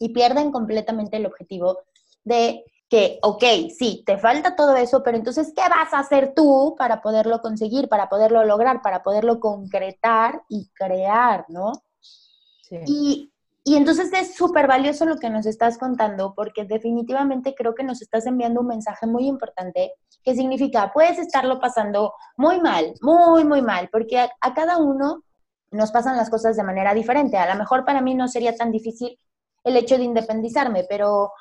y 0.00 0.08
pierden 0.08 0.50
completamente 0.50 1.18
el 1.18 1.26
objetivo 1.26 1.78
de 2.24 2.64
que, 2.88 3.20
ok, 3.22 3.44
sí, 3.78 4.02
te 4.04 4.18
falta 4.18 4.56
todo 4.56 4.74
eso, 4.74 5.04
pero 5.04 5.16
entonces, 5.16 5.52
¿qué 5.54 5.62
vas 5.70 5.92
a 5.94 6.00
hacer 6.00 6.32
tú 6.34 6.74
para 6.76 7.00
poderlo 7.00 7.40
conseguir, 7.40 7.88
para 7.88 8.08
poderlo 8.08 8.44
lograr, 8.44 8.82
para 8.82 9.04
poderlo 9.04 9.38
concretar 9.38 10.42
y 10.48 10.68
crear, 10.74 11.44
¿no? 11.48 11.70
Y, 12.86 13.32
y 13.62 13.76
entonces 13.76 14.12
es 14.12 14.34
súper 14.34 14.66
valioso 14.66 15.04
lo 15.04 15.18
que 15.18 15.30
nos 15.30 15.46
estás 15.46 15.78
contando, 15.78 16.34
porque 16.34 16.64
definitivamente 16.64 17.54
creo 17.54 17.74
que 17.74 17.84
nos 17.84 18.02
estás 18.02 18.26
enviando 18.26 18.60
un 18.60 18.66
mensaje 18.66 19.06
muy 19.06 19.28
importante, 19.28 19.92
que 20.24 20.34
significa, 20.34 20.90
puedes 20.92 21.18
estarlo 21.18 21.60
pasando 21.60 22.14
muy 22.36 22.60
mal, 22.60 22.94
muy, 23.02 23.44
muy 23.44 23.62
mal, 23.62 23.88
porque 23.92 24.18
a, 24.18 24.30
a 24.40 24.52
cada 24.52 24.78
uno 24.78 25.22
nos 25.70 25.92
pasan 25.92 26.16
las 26.16 26.30
cosas 26.30 26.56
de 26.56 26.64
manera 26.64 26.92
diferente. 26.94 27.36
A 27.36 27.52
lo 27.52 27.58
mejor 27.58 27.84
para 27.84 28.00
mí 28.00 28.14
no 28.14 28.26
sería 28.26 28.56
tan 28.56 28.72
difícil 28.72 29.16
el 29.64 29.76
hecho 29.76 29.96
de 29.96 30.04
independizarme, 30.04 30.84
pero, 30.88 31.32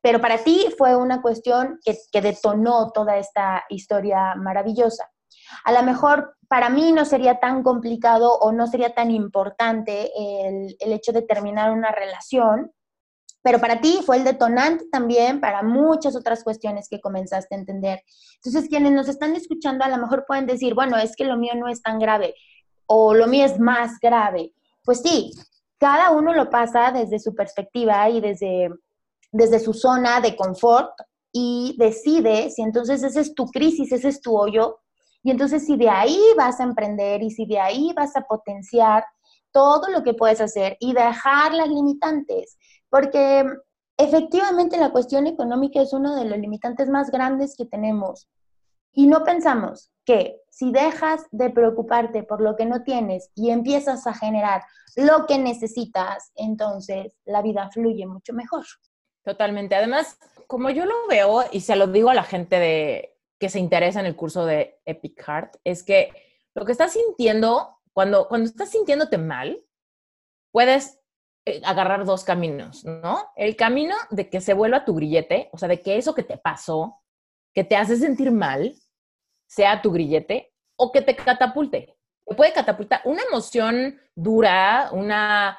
pero 0.00 0.20
para 0.20 0.38
ti 0.38 0.66
fue 0.76 0.96
una 0.96 1.22
cuestión 1.22 1.78
que, 1.84 2.20
detonó 2.20 2.90
toda 2.92 3.16
esta 3.18 3.64
historia 3.68 4.34
maravillosa. 4.36 5.10
A 5.64 5.72
lo 5.72 5.82
mejor 5.82 6.36
para 6.48 6.68
mí 6.68 6.92
no 6.92 7.04
sería 7.04 7.38
tan 7.38 7.62
complicado 7.62 8.38
o 8.38 8.52
no 8.52 8.66
sería 8.66 8.94
tan 8.94 9.10
importante 9.10 10.10
el, 10.16 10.76
el, 10.78 10.92
hecho 10.92 11.12
de 11.12 11.22
terminar 11.22 11.70
una 11.70 11.92
relación, 11.92 12.72
pero 13.42 13.60
para 13.60 13.80
ti 13.80 14.00
fue 14.04 14.16
el 14.16 14.24
detonante 14.24 14.86
también 14.90 15.40
para 15.40 15.62
muchas 15.62 16.16
otras 16.16 16.42
cuestiones 16.42 16.88
que 16.88 17.00
comenzaste 17.00 17.54
a 17.54 17.58
entender. 17.58 18.02
Entonces, 18.36 18.68
quienes 18.68 18.92
nos 18.92 19.08
están 19.08 19.36
escuchando 19.36 19.84
a 19.84 19.88
lo 19.88 19.98
mejor 19.98 20.24
pueden 20.26 20.46
decir, 20.46 20.74
bueno, 20.74 20.96
es 20.96 21.14
que 21.14 21.24
lo 21.24 21.36
mío 21.36 21.52
no 21.54 21.68
es 21.68 21.80
tan 21.80 21.98
grave 21.98 22.34
o 22.86 23.14
lo 23.14 23.26
mío 23.26 23.44
es 23.44 23.58
más 23.58 23.98
grave. 24.00 24.52
Pues 24.84 25.00
sí, 25.00 25.32
cada 25.78 26.10
uno 26.10 26.32
lo 26.32 26.50
pasa 26.50 26.92
desde 26.92 27.18
su 27.18 27.34
perspectiva 27.34 28.08
y 28.08 28.20
desde, 28.20 28.70
desde 29.32 29.58
su 29.58 29.72
zona 29.72 30.20
de 30.20 30.36
confort 30.36 30.90
y 31.32 31.76
decide 31.78 32.50
si 32.50 32.62
entonces 32.62 33.02
esa 33.02 33.20
es 33.20 33.34
tu 33.34 33.46
crisis, 33.46 33.92
ese 33.92 34.08
es 34.08 34.20
tu 34.20 34.36
hoyo, 34.36 34.80
y 35.22 35.30
entonces 35.30 35.66
si 35.66 35.76
de 35.76 35.88
ahí 35.88 36.20
vas 36.36 36.60
a 36.60 36.64
emprender 36.64 37.22
y 37.22 37.30
si 37.30 37.46
de 37.46 37.58
ahí 37.58 37.92
vas 37.94 38.16
a 38.16 38.22
potenciar 38.22 39.04
todo 39.50 39.90
lo 39.90 40.02
que 40.02 40.14
puedes 40.14 40.40
hacer 40.40 40.76
y 40.80 40.92
dejar 40.92 41.52
las 41.52 41.68
limitantes, 41.68 42.56
porque 42.88 43.44
efectivamente 43.96 44.76
la 44.76 44.92
cuestión 44.92 45.26
económica 45.26 45.80
es 45.80 45.92
uno 45.92 46.14
de 46.14 46.26
los 46.26 46.38
limitantes 46.38 46.88
más 46.88 47.10
grandes 47.10 47.56
que 47.56 47.64
tenemos. 47.64 48.28
Y 48.92 49.06
no 49.06 49.24
pensamos 49.24 49.90
que 50.06 50.40
si 50.48 50.72
dejas 50.72 51.26
de 51.32 51.50
preocuparte 51.50 52.22
por 52.22 52.40
lo 52.40 52.56
que 52.56 52.64
no 52.64 52.82
tienes 52.84 53.30
y 53.34 53.50
empiezas 53.50 54.06
a 54.06 54.14
generar 54.14 54.62
lo 54.94 55.26
que 55.26 55.36
necesitas, 55.36 56.32
entonces 56.36 57.12
la 57.26 57.42
vida 57.42 57.68
fluye 57.70 58.06
mucho 58.06 58.32
mejor. 58.32 58.64
Totalmente. 59.22 59.74
Además, 59.74 60.18
como 60.46 60.70
yo 60.70 60.86
lo 60.86 60.94
veo 61.08 61.44
y 61.50 61.60
se 61.60 61.76
lo 61.76 61.88
digo 61.88 62.08
a 62.08 62.14
la 62.14 62.22
gente 62.22 62.58
de, 62.58 63.18
que 63.38 63.48
se 63.48 63.58
interesa 63.58 64.00
en 64.00 64.06
el 64.06 64.16
curso 64.16 64.46
de 64.46 64.80
Epic 64.86 65.20
Heart, 65.26 65.56
es 65.64 65.82
que 65.82 66.10
lo 66.54 66.64
que 66.64 66.72
estás 66.72 66.92
sintiendo, 66.92 67.80
cuando, 67.92 68.28
cuando 68.28 68.48
estás 68.48 68.70
sintiéndote 68.70 69.18
mal, 69.18 69.60
puedes 70.52 71.00
eh, 71.44 71.60
agarrar 71.64 72.04
dos 72.04 72.24
caminos, 72.24 72.84
¿no? 72.84 73.28
El 73.36 73.56
camino 73.56 73.94
de 74.10 74.30
que 74.30 74.40
se 74.40 74.54
vuelva 74.54 74.84
tu 74.84 74.94
grillete, 74.94 75.50
o 75.52 75.58
sea, 75.58 75.68
de 75.68 75.82
que 75.82 75.98
eso 75.98 76.14
que 76.14 76.22
te 76.22 76.38
pasó, 76.38 77.02
que 77.52 77.64
te 77.64 77.76
hace 77.76 77.96
sentir 77.96 78.30
mal, 78.30 78.74
sea 79.46 79.80
tu 79.80 79.90
grillete, 79.90 80.52
o 80.76 80.92
que 80.92 81.02
te 81.02 81.16
catapulte. 81.16 81.96
Te 82.26 82.34
puede 82.34 82.52
catapultar 82.52 83.00
una 83.04 83.22
emoción 83.30 83.98
dura, 84.14 84.90
una 84.92 85.58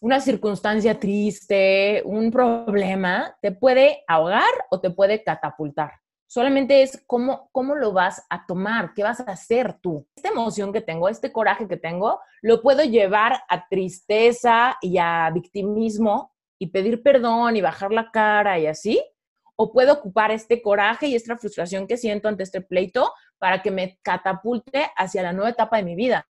una 0.00 0.20
circunstancia 0.20 0.98
triste, 0.98 2.02
un 2.04 2.30
problema, 2.30 3.36
te 3.40 3.52
puede 3.52 4.04
ahogar 4.06 4.50
o 4.70 4.80
te 4.80 4.90
puede 4.90 5.22
catapultar. 5.22 5.92
Solamente 6.28 6.82
es 6.82 7.02
cómo, 7.06 7.48
cómo 7.52 7.76
lo 7.76 7.92
vas 7.92 8.24
a 8.28 8.46
tomar, 8.46 8.92
qué 8.94 9.02
vas 9.02 9.20
a 9.20 9.24
hacer 9.24 9.74
tú. 9.80 10.06
Esta 10.16 10.30
emoción 10.30 10.72
que 10.72 10.80
tengo, 10.80 11.08
este 11.08 11.32
coraje 11.32 11.68
que 11.68 11.76
tengo, 11.76 12.20
lo 12.42 12.62
puedo 12.62 12.82
llevar 12.82 13.40
a 13.48 13.68
tristeza 13.68 14.76
y 14.82 14.98
a 14.98 15.30
victimismo 15.32 16.34
y 16.58 16.68
pedir 16.68 17.02
perdón 17.02 17.56
y 17.56 17.60
bajar 17.60 17.92
la 17.92 18.10
cara 18.10 18.58
y 18.58 18.66
así. 18.66 19.02
O 19.56 19.72
puedo 19.72 19.94
ocupar 19.94 20.30
este 20.30 20.62
coraje 20.62 21.08
y 21.08 21.14
esta 21.14 21.36
frustración 21.36 21.86
que 21.86 21.96
siento 21.96 22.28
ante 22.28 22.42
este 22.42 22.60
pleito 22.60 23.12
para 23.38 23.62
que 23.62 23.70
me 23.70 23.98
catapulte 24.02 24.90
hacia 24.96 25.22
la 25.22 25.32
nueva 25.32 25.50
etapa 25.50 25.78
de 25.78 25.82
mi 25.82 25.94
vida 25.94 26.26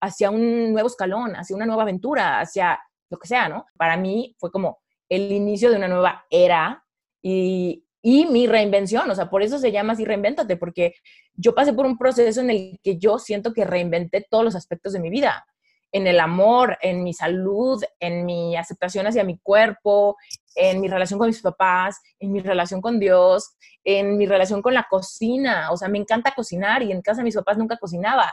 hacia 0.00 0.30
un 0.30 0.72
nuevo 0.72 0.88
escalón, 0.88 1.34
hacia 1.34 1.56
una 1.56 1.66
nueva 1.66 1.82
aventura, 1.82 2.40
hacia 2.40 2.80
lo 3.10 3.18
que 3.18 3.28
sea, 3.28 3.48
¿no? 3.48 3.66
Para 3.76 3.96
mí 3.96 4.34
fue 4.38 4.50
como 4.50 4.78
el 5.08 5.32
inicio 5.32 5.70
de 5.70 5.76
una 5.76 5.88
nueva 5.88 6.24
era 6.30 6.84
y, 7.22 7.84
y 8.02 8.26
mi 8.26 8.46
reinvención, 8.46 9.10
o 9.10 9.14
sea, 9.14 9.30
por 9.30 9.42
eso 9.42 9.58
se 9.58 9.72
llama 9.72 9.92
así 9.92 10.04
reinvéntate, 10.04 10.56
porque 10.56 10.94
yo 11.34 11.54
pasé 11.54 11.72
por 11.72 11.86
un 11.86 11.98
proceso 11.98 12.40
en 12.40 12.50
el 12.50 12.80
que 12.82 12.98
yo 12.98 13.18
siento 13.18 13.52
que 13.52 13.64
reinventé 13.64 14.26
todos 14.28 14.44
los 14.44 14.56
aspectos 14.56 14.92
de 14.92 15.00
mi 15.00 15.10
vida, 15.10 15.46
en 15.92 16.06
el 16.06 16.20
amor, 16.20 16.76
en 16.82 17.02
mi 17.02 17.14
salud, 17.14 17.82
en 18.00 18.26
mi 18.26 18.56
aceptación 18.56 19.06
hacia 19.06 19.24
mi 19.24 19.38
cuerpo, 19.38 20.16
en 20.56 20.80
mi 20.80 20.88
relación 20.88 21.18
con 21.18 21.28
mis 21.28 21.42
papás, 21.42 22.00
en 22.18 22.32
mi 22.32 22.40
relación 22.40 22.80
con 22.80 22.98
Dios, 22.98 23.56
en 23.84 24.18
mi 24.18 24.26
relación 24.26 24.62
con 24.62 24.74
la 24.74 24.86
cocina, 24.90 25.70
o 25.70 25.76
sea, 25.76 25.88
me 25.88 25.98
encanta 25.98 26.32
cocinar 26.34 26.82
y 26.82 26.90
en 26.90 27.02
casa 27.02 27.22
mis 27.22 27.36
papás 27.36 27.56
nunca 27.56 27.76
cocinaba 27.76 28.32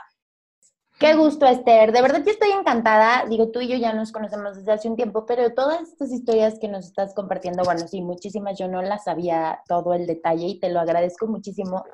Qué 0.98 1.14
gusto, 1.14 1.44
Esther. 1.46 1.92
De 1.92 2.00
verdad 2.02 2.22
que 2.22 2.30
estoy 2.30 2.50
encantada. 2.50 3.26
Digo, 3.28 3.50
tú 3.50 3.60
y 3.60 3.68
yo 3.68 3.76
ya 3.76 3.92
nos 3.92 4.12
conocemos 4.12 4.56
desde 4.56 4.72
hace 4.72 4.88
un 4.88 4.94
tiempo, 4.94 5.26
pero 5.26 5.52
todas 5.52 5.82
estas 5.82 6.12
historias 6.12 6.58
que 6.60 6.68
nos 6.68 6.86
estás 6.86 7.14
compartiendo, 7.14 7.64
bueno, 7.64 7.88
sí, 7.88 8.00
muchísimas, 8.00 8.58
yo 8.58 8.68
no 8.68 8.80
las 8.80 9.04
sabía 9.04 9.60
todo 9.66 9.94
el 9.94 10.06
detalle 10.06 10.46
y 10.46 10.60
te 10.60 10.68
lo 10.68 10.80
agradezco 10.80 11.26
muchísimo. 11.26 11.84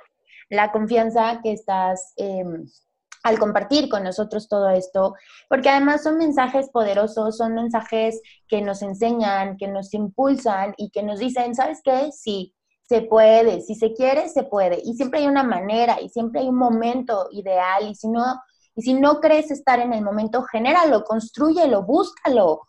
La 0.50 0.70
confianza 0.70 1.40
que 1.42 1.52
estás 1.52 2.12
em, 2.16 2.66
al 3.22 3.38
compartir 3.38 3.88
con 3.88 4.04
nosotros 4.04 4.48
todo 4.48 4.70
esto, 4.70 5.14
porque 5.48 5.68
además 5.68 6.02
son 6.02 6.16
mensajes 6.16 6.70
poderosos, 6.70 7.36
son 7.36 7.54
mensajes 7.54 8.20
que 8.48 8.62
nos 8.62 8.82
enseñan, 8.82 9.56
que 9.56 9.68
nos 9.68 9.92
impulsan 9.94 10.74
y 10.76 10.90
que 10.90 11.02
nos 11.02 11.18
dicen, 11.18 11.54
¿sabes 11.54 11.80
qué? 11.84 12.10
Sí, 12.12 12.54
se 12.82 13.02
puede, 13.02 13.60
si 13.60 13.74
se 13.74 13.92
quiere, 13.92 14.28
se 14.28 14.44
puede. 14.44 14.80
Y 14.84 14.94
siempre 14.94 15.20
hay 15.20 15.26
una 15.26 15.44
manera 15.44 16.00
y 16.00 16.08
siempre 16.08 16.40
hay 16.40 16.48
un 16.48 16.56
momento 16.56 17.28
ideal 17.30 17.88
y 17.88 17.94
si 17.94 18.08
no 18.08 18.24
y 18.76 18.82
si 18.82 18.94
no 18.94 19.20
crees 19.20 19.50
estar 19.50 19.80
en 19.80 19.92
el 19.92 20.02
momento, 20.02 20.42
genéralo, 20.44 21.04
construyelo, 21.04 21.82
búscalo. 21.82 22.62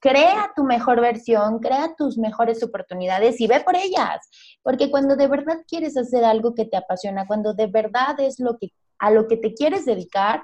Crea 0.00 0.52
tu 0.54 0.64
mejor 0.64 1.00
versión, 1.00 1.60
crea 1.60 1.94
tus 1.96 2.18
mejores 2.18 2.62
oportunidades 2.62 3.40
y 3.40 3.46
ve 3.46 3.60
por 3.60 3.76
ellas. 3.76 4.28
Porque 4.62 4.90
cuando 4.90 5.16
de 5.16 5.28
verdad 5.28 5.58
quieres 5.66 5.96
hacer 5.96 6.24
algo 6.24 6.54
que 6.54 6.66
te 6.66 6.76
apasiona, 6.76 7.26
cuando 7.26 7.54
de 7.54 7.68
verdad 7.68 8.18
es 8.20 8.40
lo 8.40 8.58
que, 8.58 8.70
a 9.04 9.10
lo 9.10 9.28
que 9.28 9.36
te 9.36 9.52
quieres 9.52 9.84
dedicar, 9.84 10.42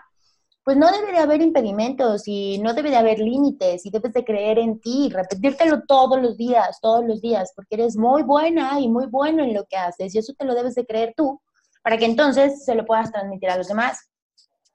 pues 0.62 0.76
no 0.76 0.92
debe 0.92 1.12
de 1.12 1.18
haber 1.18 1.40
impedimentos 1.40 2.22
y 2.26 2.58
no 2.58 2.74
debe 2.74 2.90
de 2.90 2.96
haber 2.96 3.18
límites 3.18 3.86
y 3.86 3.90
debes 3.90 4.12
de 4.12 4.24
creer 4.24 4.58
en 4.58 4.78
ti, 4.80 5.08
repetírtelo 5.11 5.82
todos 5.88 6.20
los 6.20 6.36
días, 6.36 6.78
todos 6.82 7.04
los 7.04 7.22
días, 7.22 7.52
porque 7.56 7.76
eres 7.76 7.96
muy 7.96 8.22
buena 8.22 8.78
y 8.78 8.88
muy 8.88 9.06
bueno 9.06 9.42
en 9.42 9.54
lo 9.54 9.64
que 9.64 9.76
haces 9.76 10.14
y 10.14 10.18
eso 10.18 10.34
te 10.34 10.44
lo 10.44 10.54
debes 10.54 10.74
de 10.74 10.84
creer 10.84 11.14
tú 11.16 11.40
para 11.82 11.96
que 11.96 12.04
entonces 12.04 12.64
se 12.64 12.74
lo 12.74 12.84
puedas 12.84 13.11
transmitir 13.11 13.48
a 13.48 13.56
los 13.56 13.68
demás. 13.68 14.11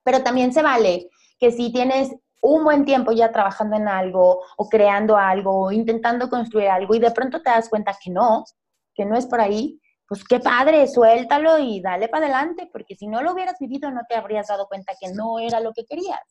Pero 0.03 0.23
también 0.23 0.51
se 0.51 0.63
vale 0.63 1.07
que 1.39 1.51
si 1.51 1.71
tienes 1.71 2.11
un 2.41 2.63
buen 2.63 2.83
tiempo 2.83 3.11
ya 3.11 3.31
trabajando 3.31 3.75
en 3.75 3.87
algo 3.87 4.41
o 4.57 4.69
creando 4.69 5.17
algo 5.17 5.65
o 5.65 5.71
intentando 5.71 6.29
construir 6.29 6.69
algo 6.69 6.95
y 6.95 6.99
de 6.99 7.11
pronto 7.11 7.41
te 7.41 7.51
das 7.51 7.69
cuenta 7.69 7.95
que 8.03 8.09
no, 8.09 8.43
que 8.95 9.05
no 9.05 9.15
es 9.15 9.27
por 9.27 9.39
ahí, 9.39 9.79
pues 10.07 10.23
qué 10.23 10.39
padre, 10.39 10.87
suéltalo 10.87 11.57
y 11.57 11.81
dale 11.81 12.07
para 12.07 12.25
adelante, 12.25 12.69
porque 12.71 12.95
si 12.95 13.07
no 13.07 13.21
lo 13.21 13.33
hubieras 13.33 13.57
vivido 13.59 13.89
no 13.91 14.01
te 14.07 14.15
habrías 14.15 14.47
dado 14.47 14.67
cuenta 14.67 14.93
que 14.99 15.13
no 15.13 15.39
era 15.39 15.59
lo 15.59 15.73
que 15.73 15.85
querías. 15.85 16.21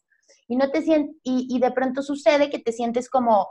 Y, 0.46 0.56
no 0.56 0.70
te 0.70 0.80
y, 0.86 1.12
y 1.22 1.58
de 1.58 1.70
pronto 1.72 2.02
sucede 2.02 2.50
que 2.50 2.58
te 2.58 2.72
sientes 2.72 3.08
como 3.08 3.48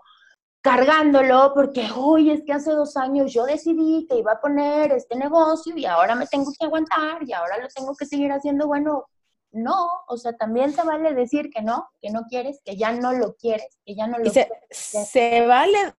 cargándolo 0.64 1.52
porque, 1.54 1.88
uy, 1.96 2.32
es 2.32 2.44
que 2.46 2.54
hace 2.54 2.72
dos 2.72 2.96
años 2.96 3.34
yo 3.34 3.46
decidí 3.46 4.08
que 4.08 4.18
iba 4.18 4.32
a 4.32 4.40
poner 4.40 4.94
este 4.94 5.18
negocio 5.18 5.76
y 5.76 5.86
ahora 5.86 6.16
me 6.16 6.26
tengo 6.26 6.52
que 6.58 6.66
aguantar 6.66 7.22
y 7.24 7.34
ahora 7.34 7.58
lo 7.58 7.68
tengo 7.68 7.96
que 7.96 8.06
seguir 8.06 8.32
haciendo. 8.32 8.68
Bueno, 8.68 9.06
no, 9.52 9.90
o 10.08 10.18
sea, 10.18 10.34
también 10.34 10.72
se 10.72 10.84
vale 10.84 11.14
decir 11.14 11.50
que 11.50 11.62
no, 11.62 11.90
que 12.02 12.12
no 12.12 12.24
quieres, 12.30 12.62
que 12.64 12.78
ya 12.78 12.94
no 12.94 13.12
lo 13.12 13.36
quieres, 13.36 13.78
que 13.86 13.94
ya 13.94 14.08
no 14.08 14.18
lo 14.20 14.30
se, 14.30 14.50
Se 14.70 15.46
vale 15.46 15.94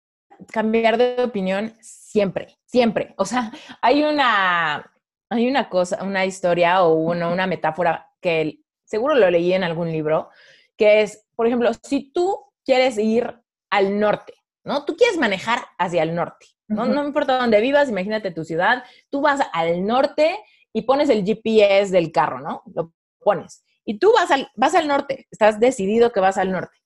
cambiar 0.51 0.97
de 0.97 1.23
opinión 1.23 1.73
siempre, 2.15 2.57
siempre. 2.65 3.13
O 3.17 3.25
sea, 3.25 3.51
hay 3.81 4.05
una, 4.05 4.89
hay 5.29 5.49
una 5.49 5.67
cosa, 5.67 6.01
una 6.01 6.25
historia 6.25 6.81
o 6.81 6.93
una, 6.93 7.27
una 7.27 7.45
metáfora 7.45 8.09
que 8.21 8.59
seguro 8.85 9.15
lo 9.15 9.29
leí 9.29 9.51
en 9.51 9.65
algún 9.65 9.91
libro, 9.91 10.29
que 10.77 11.01
es, 11.01 11.27
por 11.35 11.45
ejemplo, 11.45 11.71
si 11.83 12.13
tú 12.13 12.39
quieres 12.63 12.97
ir 12.97 13.37
al 13.69 13.99
norte, 13.99 14.33
¿no? 14.63 14.85
Tú 14.85 14.95
quieres 14.95 15.17
manejar 15.17 15.59
hacia 15.77 16.03
el 16.03 16.15
norte, 16.15 16.45
¿no? 16.69 16.85
No 16.85 17.05
importa 17.05 17.37
dónde 17.37 17.59
vivas, 17.59 17.89
imagínate 17.89 18.31
tu 18.31 18.45
ciudad, 18.45 18.85
tú 19.09 19.19
vas 19.19 19.41
al 19.51 19.85
norte 19.85 20.39
y 20.71 20.83
pones 20.83 21.09
el 21.09 21.25
GPS 21.25 21.91
del 21.91 22.13
carro, 22.13 22.39
¿no? 22.39 22.63
Lo 22.73 22.93
pones. 23.19 23.65
Y 23.83 23.99
tú 23.99 24.13
vas 24.13 24.31
al, 24.31 24.49
vas 24.55 24.73
al 24.73 24.87
norte, 24.87 25.27
estás 25.31 25.59
decidido 25.59 26.13
que 26.13 26.21
vas 26.21 26.37
al 26.37 26.53
norte. 26.53 26.77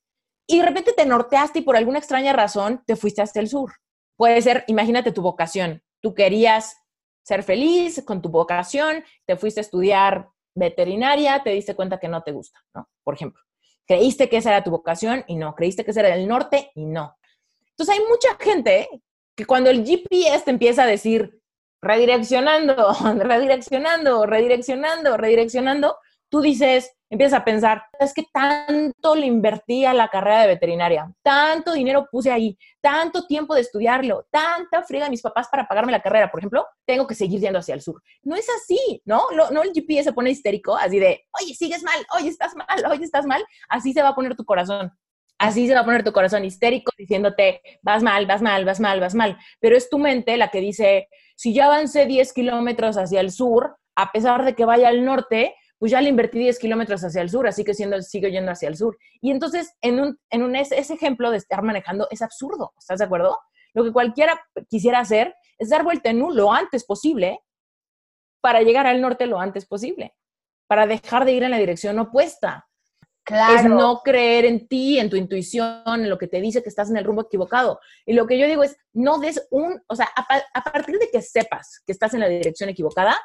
Y 0.47 0.57
de 0.57 0.65
repente 0.65 0.93
te 0.93 1.05
norteaste 1.05 1.59
y 1.59 1.61
por 1.61 1.77
alguna 1.77 1.99
extraña 1.99 2.33
razón 2.33 2.81
te 2.87 2.95
fuiste 2.95 3.21
hasta 3.21 3.39
el 3.39 3.47
sur. 3.47 3.73
Puede 4.19 4.41
ser, 4.41 4.65
imagínate 4.67 5.13
tu 5.13 5.21
vocación. 5.21 5.81
Tú 6.01 6.13
querías 6.13 6.75
ser 7.23 7.41
feliz 7.41 8.03
con 8.05 8.21
tu 8.21 8.27
vocación, 8.27 9.01
te 9.25 9.37
fuiste 9.37 9.61
a 9.61 9.63
estudiar 9.63 10.27
veterinaria, 10.53 11.41
te 11.41 11.51
diste 11.51 11.73
cuenta 11.73 12.01
que 12.01 12.09
no 12.09 12.21
te 12.21 12.33
gusta, 12.33 12.59
¿no? 12.75 12.89
Por 13.05 13.13
ejemplo, 13.13 13.41
creíste 13.87 14.27
que 14.27 14.35
esa 14.35 14.49
era 14.49 14.61
tu 14.61 14.71
vocación 14.71 15.23
y 15.25 15.37
no, 15.37 15.55
creíste 15.55 15.85
que 15.85 15.91
era 15.97 16.13
el 16.13 16.27
norte 16.27 16.69
y 16.75 16.85
no. 16.85 17.15
Entonces 17.69 17.95
hay 17.95 18.05
mucha 18.09 18.35
gente 18.37 18.89
que 19.37 19.45
cuando 19.45 19.69
el 19.69 19.85
GPS 19.85 20.43
te 20.43 20.51
empieza 20.51 20.83
a 20.83 20.87
decir 20.87 21.41
redireccionando, 21.81 22.75
redireccionando, 23.23 24.25
redireccionando, 24.25 25.15
redireccionando, 25.15 25.95
tú 26.29 26.41
dices, 26.41 26.95
empiezas 27.09 27.39
a 27.39 27.43
pensar, 27.43 27.83
es 27.99 28.13
que 28.13 28.25
tanto 28.31 29.15
le 29.15 29.25
invertí 29.25 29.85
a 29.85 29.93
la 29.93 30.09
carrera 30.09 30.41
de 30.41 30.47
veterinaria, 30.47 31.11
tanto 31.23 31.73
dinero 31.73 32.07
puse 32.11 32.31
ahí, 32.31 32.57
tanto 32.81 33.25
tiempo 33.25 33.55
de 33.55 33.61
estudiarlo, 33.61 34.27
tanta 34.29 34.83
friega 34.83 35.05
de 35.05 35.11
mis 35.11 35.21
papás 35.21 35.47
para 35.49 35.67
pagarme 35.67 35.91
la 35.91 36.01
carrera, 36.01 36.29
por 36.29 36.39
ejemplo, 36.39 36.67
tengo 36.85 37.07
que 37.07 37.15
seguir 37.15 37.39
yendo 37.39 37.59
hacia 37.59 37.73
el 37.73 37.81
sur. 37.81 38.01
No 38.23 38.35
es 38.35 38.47
así, 38.49 39.01
¿no? 39.05 39.23
No, 39.31 39.63
el 39.63 39.73
GPS 39.73 40.05
se 40.05 40.13
pone 40.13 40.29
histérico, 40.29 40.75
así 40.75 40.99
de, 40.99 41.25
oye, 41.41 41.53
sigues 41.55 41.83
mal, 41.83 42.05
oye, 42.17 42.29
estás 42.29 42.55
mal, 42.55 42.67
oye, 42.89 43.03
estás 43.03 43.25
mal. 43.25 43.43
Así 43.67 43.93
se 43.93 44.01
va 44.01 44.09
a 44.09 44.15
poner 44.15 44.35
tu 44.35 44.45
corazón. 44.45 44.91
Así 45.39 45.67
se 45.67 45.73
va 45.73 45.81
a 45.81 45.85
poner 45.85 46.03
tu 46.03 46.11
corazón 46.11 46.43
histérico 46.43 46.91
diciéndote, 46.97 47.61
vas 47.81 48.03
mal, 48.03 48.25
vas 48.25 48.41
mal, 48.41 48.65
vas 48.65 48.79
mal, 48.79 48.99
vas 48.99 49.15
mal. 49.15 49.37
Pero 49.59 49.77
es 49.77 49.89
tu 49.89 49.97
mente 49.97 50.35
la 50.35 50.49
que 50.49 50.59
dice, 50.59 51.07
si 51.35 51.53
ya 51.53 51.67
avancé 51.67 52.05
10 52.05 52.33
kilómetros 52.33 52.97
hacia 52.97 53.21
el 53.21 53.31
sur, 53.31 53.77
a 53.95 54.11
pesar 54.11 54.43
de 54.43 54.53
que 54.53 54.65
vaya 54.65 54.89
al 54.89 55.05
norte, 55.05 55.55
pues 55.79 55.93
ya 55.93 56.01
le 56.01 56.09
invertí 56.09 56.39
10 56.39 56.59
kilómetros 56.59 57.03
hacia 57.03 57.21
el 57.21 57.29
sur, 57.29 57.47
así 57.47 57.63
que 57.63 57.73
siendo, 57.73 58.01
sigo 58.01 58.27
yendo 58.27 58.51
hacia 58.51 58.67
el 58.67 58.75
sur. 58.75 58.97
Y 59.21 59.31
entonces, 59.31 59.73
en, 59.81 59.99
un, 59.99 60.19
en 60.29 60.43
un, 60.43 60.55
ese, 60.55 60.77
ejemplo 60.77 61.31
de 61.31 61.37
estar 61.37 61.63
manejando 61.63 62.07
es 62.11 62.21
absurdo, 62.21 62.73
¿estás 62.77 62.99
de 62.99 63.05
acuerdo? 63.05 63.39
Lo 63.73 63.85
que 63.85 63.93
cualquiera 63.93 64.39
quisiera 64.69 64.99
hacer 64.99 65.35
es 65.57 65.69
dar 65.69 65.83
vuelta 65.83 66.09
en 66.09 66.21
U 66.21 66.31
lo 66.31 66.51
antes 66.51 66.83
posible 66.83 67.39
para 68.41 68.61
llegar 68.61 68.87
al 68.87 69.01
norte 69.01 69.25
lo 69.25 69.39
antes 69.39 69.65
posible, 69.65 70.15
para 70.67 70.85
dejar 70.85 71.25
de 71.25 71.33
ir 71.33 71.43
en 71.43 71.51
la 71.51 71.57
dirección 71.57 71.97
opuesta. 71.99 72.67
Es 73.55 73.63
no 73.63 74.01
creer 74.03 74.45
en 74.45 74.67
ti, 74.67 74.97
en 74.97 75.09
tu 75.09 75.15
intuición, 75.15 75.83
en 75.85 76.09
lo 76.09 76.17
que 76.17 76.27
te 76.27 76.41
dice 76.41 76.63
que 76.63 76.69
estás 76.69 76.89
en 76.89 76.97
el 76.97 77.03
rumbo 77.03 77.21
equivocado. 77.21 77.79
Y 78.05 78.13
lo 78.13 78.25
que 78.25 78.39
yo 78.39 78.47
digo 78.47 78.63
es, 78.63 78.75
no 78.91 79.19
des 79.19 79.47
un, 79.51 79.79
o 79.87 79.95
sea, 79.95 80.09
a, 80.15 80.63
partir 80.63 80.97
de 80.97 81.09
que 81.11 81.21
sepas 81.21 81.83
que 81.85 81.91
estás 81.91 82.15
en 82.15 82.21
la 82.21 82.27
dirección 82.27 82.69
equivocada, 82.69 83.15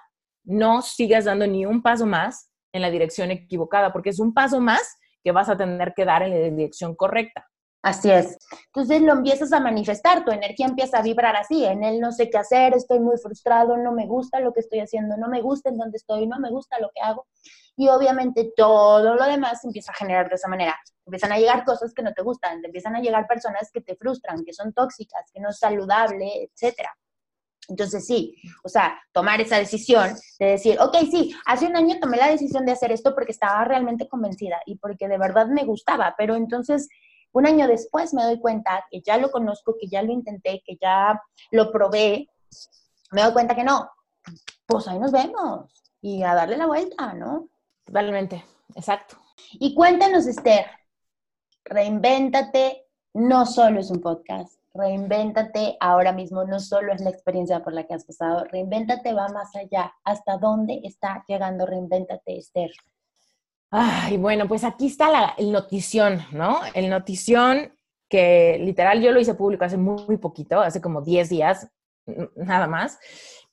no 0.45 0.83
sigas 0.83 1.25
dando 1.25 1.47
ni 1.47 1.67
un 1.67 1.83
paso 1.83 2.07
más 2.07 2.51
en 2.73 2.83
la 2.83 2.91
dirección 2.91 3.31
equivocada, 3.31 3.93
porque 3.93 4.11
es 4.11 4.21
un 4.21 4.35
paso 4.35 4.61
más 4.61 4.99
que 5.23 5.33
vas 5.33 5.49
a 5.49 5.57
tener 5.57 5.95
que 5.95 6.05
dar 6.05 6.23
en 6.23 6.31
la 6.31 6.51
dirección 6.51 6.95
correcta. 6.95 7.49
Así 7.85 8.11
es. 8.11 8.39
Entonces 8.67 9.03
lo 9.03 9.13
empiezas 9.13 9.53
a 9.53 9.61
manifestar, 9.61 10.25
tu 10.25 10.31
energía 10.31 10.67
empieza 10.67 10.99
a 10.99 11.03
vibrar 11.03 11.37
así, 11.37 11.67
en 11.67 11.85
él 11.85 12.01
no 12.01 12.13
sé 12.13 12.31
qué 12.31 12.39
hacer, 12.39 12.73
estoy 12.73 12.99
muy 12.99 13.19
frustrado, 13.19 13.77
no 13.77 13.93
me 13.93 14.07
gusta 14.07 14.41
lo 14.41 14.55
que 14.55 14.61
estoy 14.61 14.81
haciendo, 14.81 15.19
no 15.19 15.29
me 15.29 15.43
gusta 15.43 15.69
en 15.69 15.77
dónde 15.77 15.99
estoy, 15.99 16.27
no 16.27 16.39
me 16.39 16.49
gusta 16.49 16.81
lo 16.81 16.91
que 16.95 17.03
hago. 17.03 17.27
Y 17.77 17.89
obviamente 17.89 18.53
todo 18.57 19.15
lo 19.15 19.25
demás 19.25 19.63
empieza 19.65 19.93
a 19.93 19.97
generar 19.97 20.31
de 20.31 20.37
esa 20.37 20.49
manera. 20.49 20.75
Empiezan 21.05 21.33
a 21.33 21.39
llegar 21.39 21.65
cosas 21.65 21.93
que 21.93 22.03
no 22.03 22.15
te 22.15 22.23
gustan, 22.23 22.63
te 22.63 22.69
empiezan 22.69 22.97
a 22.97 23.01
llegar 23.01 23.27
personas 23.27 23.71
que 23.71 23.83
te 23.83 23.97
frustran, 23.97 24.45
que 24.47 24.55
son 24.55 24.73
tóxicas, 24.73 25.31
que 25.31 25.41
no 25.41 25.51
es 25.51 25.59
saludable, 25.59 26.45
etcétera. 26.45 26.97
Entonces 27.69 28.07
sí, 28.07 28.37
o 28.63 28.69
sea, 28.69 29.01
tomar 29.13 29.41
esa 29.41 29.57
decisión 29.57 30.15
de 30.39 30.47
decir, 30.47 30.79
ok, 30.81 30.97
sí, 31.11 31.35
hace 31.47 31.67
un 31.67 31.77
año 31.77 31.99
tomé 32.01 32.19
la 32.19 32.31
decisión 32.31 32.67
de 32.67 32.73
hacer 32.73 32.93
esto 32.93 33.15
porque 33.15 33.33
estaba 33.33 33.65
realmente 33.65 34.09
convencida 34.09 34.61
y 34.67 34.77
porque 34.77 35.09
de 35.09 35.19
verdad 35.19 35.47
me 35.47 35.65
gustaba, 35.65 36.15
pero 36.19 36.35
entonces 36.35 36.89
un 37.33 37.47
año 37.47 37.67
después 37.67 38.15
me 38.15 38.23
doy 38.23 38.39
cuenta 38.39 38.85
que 38.91 39.01
ya 39.01 39.19
lo 39.19 39.31
conozco, 39.31 39.77
que 39.81 39.89
ya 39.89 40.03
lo 40.03 40.13
intenté, 40.13 40.63
que 40.65 40.77
ya 40.81 41.21
lo 41.51 41.73
probé. 41.73 42.29
Me 43.11 43.23
doy 43.23 43.33
cuenta 43.33 43.57
que 43.57 43.65
no. 43.65 43.91
Pues 44.67 44.87
ahí 44.87 44.99
nos 44.99 45.11
vemos 45.11 45.69
y 46.01 46.23
a 46.23 46.35
darle 46.35 46.57
la 46.57 46.67
vuelta, 46.67 47.13
¿no? 47.13 47.49
Totalmente, 47.85 48.45
exacto. 48.77 49.17
Y 49.55 49.75
cuéntanos, 49.75 50.27
Esther, 50.27 50.67
reinvéntate 51.65 52.87
no 53.15 53.47
solo 53.47 53.81
es 53.81 53.91
un 53.91 54.01
podcast, 54.01 54.61
reinvéntate 54.75 55.77
ahora 55.81 56.13
mismo, 56.13 56.45
no 56.45 56.59
solo 56.61 56.93
es 56.93 57.01
la 57.01 57.11
experiencia 57.11 57.63
por 57.63 57.73
la 57.73 57.85
que 57.85 57.95
has 57.95 58.05
pasado, 58.05 58.45
reinvéntate 58.45 59.13
va 59.15 59.29
más 59.29 59.55
allá. 59.55 59.95
¿Hasta 60.05 60.37
dónde 60.37 60.81
está 60.83 61.25
llegando 61.29 61.65
reinvéntate, 61.65 62.37
Esther? 62.37 62.73
Ay, 63.71 64.17
bueno, 64.17 64.47
pues 64.47 64.65
aquí 64.65 64.87
está 64.87 65.11
la, 65.11 65.35
el 65.39 65.51
notición, 65.53 66.21
¿no? 66.33 66.61
El 66.75 66.91
notición 66.91 67.77
que 68.09 68.59
literal 68.61 69.01
yo 69.01 69.13
lo 69.13 69.21
hice 69.21 69.35
público 69.35 69.65
hace 69.65 69.77
muy, 69.77 70.17
poquito, 70.19 70.61
hace 70.61 70.81
como 70.81 71.03
10 71.03 71.29
días, 71.29 71.69
nada 72.37 72.67
más, 72.67 72.99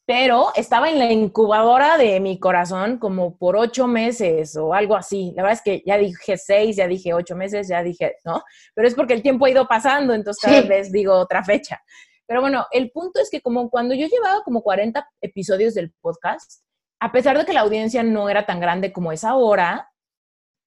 pero 0.06 0.52
estaba 0.56 0.90
en 0.90 1.00
la 1.00 1.12
incubadora 1.12 1.98
de 1.98 2.20
mi 2.20 2.40
corazón 2.40 2.98
como 2.98 3.38
por 3.38 3.56
ocho 3.56 3.88
meses 3.88 4.56
o 4.58 4.74
algo 4.74 4.96
así. 4.96 5.32
La 5.36 5.44
verdad 5.44 5.60
es 5.60 5.64
que 5.64 5.84
ya 5.86 5.98
dije 5.98 6.38
seis, 6.38 6.76
ya 6.76 6.88
dije 6.88 7.14
ocho 7.14 7.36
meses, 7.36 7.68
ya 7.68 7.84
dije, 7.84 8.16
¿no? 8.26 8.44
Pero 8.74 8.88
es 8.88 8.96
porque 8.96 9.14
el 9.14 9.22
tiempo 9.22 9.46
ha 9.46 9.52
ido 9.52 9.68
pasando, 9.68 10.14
entonces 10.14 10.44
cada 10.44 10.62
vez 10.62 10.92
digo 10.92 11.14
otra 11.14 11.44
fecha. 11.44 11.82
Pero 12.28 12.42
bueno, 12.42 12.66
el 12.72 12.92
punto 12.92 13.22
es 13.22 13.30
que 13.30 13.42
como 13.42 13.70
cuando 13.70 13.94
yo 13.94 14.08
llevaba 14.08 14.44
como 14.44 14.62
40 14.62 15.08
episodios 15.22 15.74
del 15.74 15.92
podcast, 16.02 16.64
a 17.00 17.12
pesar 17.12 17.38
de 17.38 17.46
que 17.46 17.54
la 17.54 17.62
audiencia 17.62 18.04
no 18.04 18.30
era 18.30 18.46
tan 18.46 18.60
grande 18.60 18.92
como 18.92 19.12
es 19.12 19.24
ahora, 19.24 19.92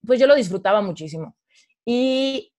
pues 0.07 0.21
yo 0.21 0.27
lo 0.27 0.35
disfrutaba 0.35 0.81
muchísimo. 0.81 1.37
Y 1.85 2.54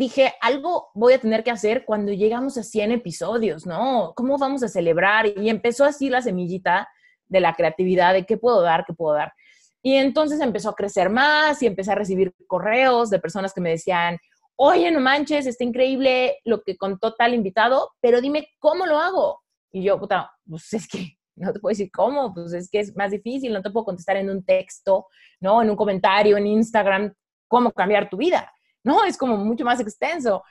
dije, 0.00 0.32
algo 0.40 0.88
voy 0.94 1.12
a 1.12 1.20
tener 1.20 1.44
que 1.44 1.50
hacer 1.50 1.84
cuando 1.84 2.10
llegamos 2.10 2.56
a 2.56 2.62
100 2.62 2.92
episodios, 2.92 3.66
¿no? 3.66 4.14
¿Cómo 4.16 4.38
vamos 4.38 4.62
a 4.62 4.68
celebrar? 4.68 5.26
Y 5.38 5.50
empezó 5.50 5.84
así 5.84 6.08
la 6.08 6.22
semillita 6.22 6.88
de 7.26 7.40
la 7.40 7.52
creatividad, 7.52 8.14
de 8.14 8.24
qué 8.24 8.38
puedo 8.38 8.62
dar, 8.62 8.86
qué 8.86 8.94
puedo 8.94 9.14
dar. 9.14 9.34
Y 9.82 9.96
entonces 9.96 10.40
empezó 10.40 10.70
a 10.70 10.74
crecer 10.74 11.10
más 11.10 11.62
y 11.62 11.66
empecé 11.66 11.92
a 11.92 11.96
recibir 11.96 12.34
correos 12.46 13.10
de 13.10 13.18
personas 13.18 13.52
que 13.52 13.60
me 13.60 13.68
decían, 13.68 14.16
oye, 14.56 14.90
no 14.90 15.00
manches, 15.00 15.46
está 15.46 15.64
increíble 15.64 16.38
lo 16.44 16.62
que 16.62 16.78
contó 16.78 17.14
tal 17.14 17.34
invitado, 17.34 17.90
pero 18.00 18.22
dime 18.22 18.48
cómo 18.58 18.86
lo 18.86 18.98
hago. 18.98 19.42
Y 19.70 19.82
yo, 19.82 20.00
puta, 20.00 20.32
pues 20.48 20.72
es 20.72 20.88
que 20.88 21.18
no 21.36 21.52
te 21.52 21.60
puedo 21.60 21.72
decir 21.72 21.90
cómo, 21.92 22.32
pues 22.32 22.54
es 22.54 22.70
que 22.70 22.80
es 22.80 22.96
más 22.96 23.10
difícil, 23.10 23.52
no 23.52 23.60
te 23.60 23.70
puedo 23.70 23.84
contestar 23.84 24.16
en 24.16 24.30
un 24.30 24.44
texto, 24.46 25.08
¿no? 25.40 25.60
En 25.60 25.68
un 25.68 25.76
comentario, 25.76 26.38
en 26.38 26.46
Instagram, 26.46 27.12
cómo 27.48 27.70
cambiar 27.70 28.08
tu 28.08 28.16
vida, 28.16 28.50
¿no? 28.82 29.04
Es 29.04 29.16
como 29.16 29.36
mucho 29.36 29.64
más 29.64 29.80
extenso. 29.80 30.42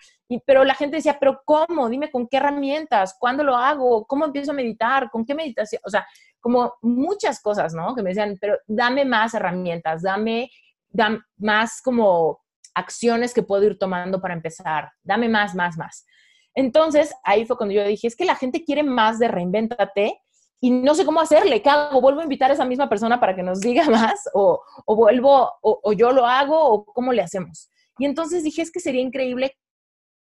Pero 0.46 0.64
la 0.64 0.76
gente 0.76 0.98
decía, 0.98 1.18
pero 1.20 1.42
¿cómo? 1.46 1.90
Dime 1.90 2.12
con 2.12 2.28
qué 2.28 2.38
herramientas, 2.38 3.16
cuándo 3.20 3.44
lo 3.44 3.56
hago, 3.56 4.06
cómo 4.06 4.26
empiezo 4.26 4.52
a 4.52 4.56
meditar, 4.56 5.10
con 5.10 5.26
qué 5.26 5.34
meditación, 5.34 5.82
o 5.86 5.90
sea, 5.90 6.08
como 6.40 6.74
muchas 6.82 7.42
cosas, 7.42 7.74
¿no? 7.74 7.96
Que 7.96 8.04
me 8.04 8.10
decían, 8.10 8.38
pero 8.40 8.58
dame 8.68 9.06
más 9.06 9.34
herramientas, 9.34 10.02
dame, 10.04 10.50
dame 10.90 11.20
más 11.38 11.82
como 11.82 12.40
acciones 12.74 13.34
que 13.34 13.44
puedo 13.44 13.64
ir 13.64 13.78
tomando 13.78 14.22
para 14.22 14.34
empezar, 14.34 14.92
dame 15.04 15.28
más, 15.28 15.56
más, 15.56 15.78
más. 15.78 16.06
Entonces, 16.54 17.14
ahí 17.24 17.46
fue 17.46 17.58
cuando 17.58 17.74
yo 17.74 17.84
dije, 17.84 18.08
es 18.08 18.16
que 18.16 18.26
la 18.26 18.36
gente 18.36 18.64
quiere 18.64 18.84
más 18.84 19.20
de 19.20 19.28
reinvéntate 19.28 20.20
y 20.62 20.72
no 20.72 20.94
sé 20.94 21.06
cómo 21.06 21.22
hacerle, 21.22 21.62
¿qué 21.62 21.70
hago? 21.70 22.02
¿Vuelvo 22.02 22.20
a 22.20 22.24
invitar 22.24 22.52
a 22.52 22.54
esa 22.54 22.66
misma 22.66 22.90
persona 22.90 23.20
para 23.20 23.36
que 23.36 23.44
nos 23.44 23.62
diga 23.62 23.86
más? 23.90 24.30
¿O, 24.34 24.62
o 24.86 24.96
vuelvo, 24.96 25.50
o, 25.62 25.80
o, 25.84 25.94
yo 25.94 26.12
lo 26.12 26.26
hago? 26.26 26.62
¿O 26.62 26.86
cómo 26.86 27.14
le 27.14 27.22
hacemos? 27.22 27.70
Y 28.00 28.06
entonces 28.06 28.44
dije, 28.44 28.62
es 28.62 28.72
que 28.72 28.80
sería 28.80 29.02
increíble 29.02 29.56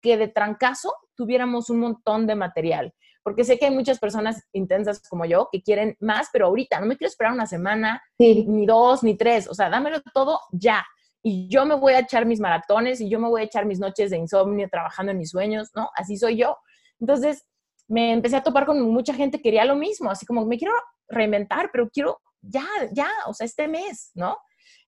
que 0.00 0.16
de 0.16 0.28
trancazo 0.28 0.94
tuviéramos 1.16 1.68
un 1.68 1.80
montón 1.80 2.26
de 2.26 2.34
material, 2.34 2.94
porque 3.22 3.44
sé 3.44 3.58
que 3.58 3.66
hay 3.66 3.74
muchas 3.74 3.98
personas 3.98 4.40
intensas 4.52 5.02
como 5.08 5.24
yo 5.24 5.48
que 5.50 5.62
quieren 5.62 5.96
más, 6.00 6.28
pero 6.32 6.46
ahorita 6.46 6.78
no 6.80 6.86
me 6.86 6.96
quiero 6.96 7.08
esperar 7.08 7.32
una 7.32 7.46
semana, 7.46 8.00
ni 8.18 8.66
dos, 8.66 9.02
ni 9.02 9.16
tres, 9.16 9.48
o 9.48 9.54
sea, 9.54 9.68
dámelo 9.68 10.00
todo 10.14 10.38
ya. 10.52 10.86
Y 11.22 11.48
yo 11.48 11.66
me 11.66 11.74
voy 11.74 11.94
a 11.94 12.00
echar 12.00 12.24
mis 12.24 12.38
maratones 12.38 13.00
y 13.00 13.10
yo 13.10 13.18
me 13.18 13.28
voy 13.28 13.40
a 13.40 13.44
echar 13.44 13.66
mis 13.66 13.80
noches 13.80 14.10
de 14.10 14.16
insomnio 14.16 14.68
trabajando 14.70 15.10
en 15.10 15.18
mis 15.18 15.30
sueños, 15.30 15.70
¿no? 15.74 15.90
Así 15.96 16.16
soy 16.16 16.36
yo. 16.36 16.56
Entonces, 17.00 17.44
me 17.88 18.12
empecé 18.12 18.36
a 18.36 18.42
topar 18.44 18.64
con 18.64 18.80
mucha 18.80 19.12
gente 19.12 19.38
que 19.38 19.44
quería 19.44 19.64
lo 19.64 19.74
mismo, 19.74 20.08
así 20.10 20.24
como 20.24 20.46
me 20.46 20.56
quiero 20.56 20.74
reinventar, 21.08 21.70
pero 21.72 21.88
quiero 21.90 22.20
ya, 22.42 22.66
ya, 22.92 23.10
o 23.26 23.34
sea, 23.34 23.44
este 23.44 23.66
mes, 23.66 24.12
¿no? 24.14 24.38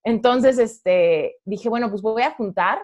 Entonces, 0.05 0.59
este, 0.59 1.37
dije, 1.45 1.69
bueno, 1.69 1.91
pues 1.91 2.03
voy 2.03 2.23
a 2.23 2.31
juntar 2.33 2.81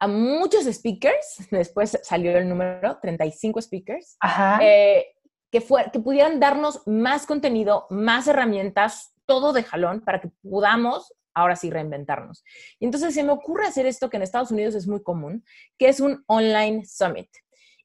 a 0.00 0.06
muchos 0.08 0.64
speakers, 0.64 1.38
después 1.50 1.98
salió 2.02 2.36
el 2.36 2.48
número, 2.48 2.98
35 3.00 3.62
speakers, 3.62 4.16
eh, 4.60 5.06
que, 5.50 5.60
fue, 5.60 5.90
que 5.92 6.00
pudieran 6.00 6.40
darnos 6.40 6.86
más 6.86 7.26
contenido, 7.26 7.86
más 7.90 8.26
herramientas, 8.26 9.14
todo 9.26 9.52
de 9.52 9.62
jalón 9.62 10.00
para 10.00 10.20
que 10.20 10.30
podamos 10.42 11.14
ahora 11.34 11.56
sí 11.56 11.70
reinventarnos. 11.70 12.44
Y 12.78 12.84
entonces 12.84 13.14
se 13.14 13.24
me 13.24 13.32
ocurre 13.32 13.66
hacer 13.66 13.86
esto 13.86 14.08
que 14.08 14.16
en 14.16 14.22
Estados 14.22 14.50
Unidos 14.50 14.74
es 14.74 14.86
muy 14.86 15.02
común, 15.02 15.44
que 15.78 15.88
es 15.88 16.00
un 16.00 16.22
online 16.26 16.84
summit. 16.84 17.28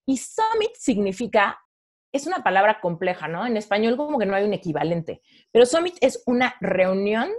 Y 0.05 0.17
summit 0.17 0.71
significa, 0.75 1.59
es 2.11 2.27
una 2.27 2.43
palabra 2.43 2.79
compleja, 2.79 3.27
¿no? 3.27 3.45
En 3.45 3.57
español 3.57 3.97
como 3.97 4.19
que 4.19 4.25
no 4.25 4.35
hay 4.35 4.43
un 4.43 4.53
equivalente, 4.53 5.21
pero 5.51 5.65
summit 5.65 5.95
es 6.01 6.23
una 6.25 6.55
reunión 6.59 7.29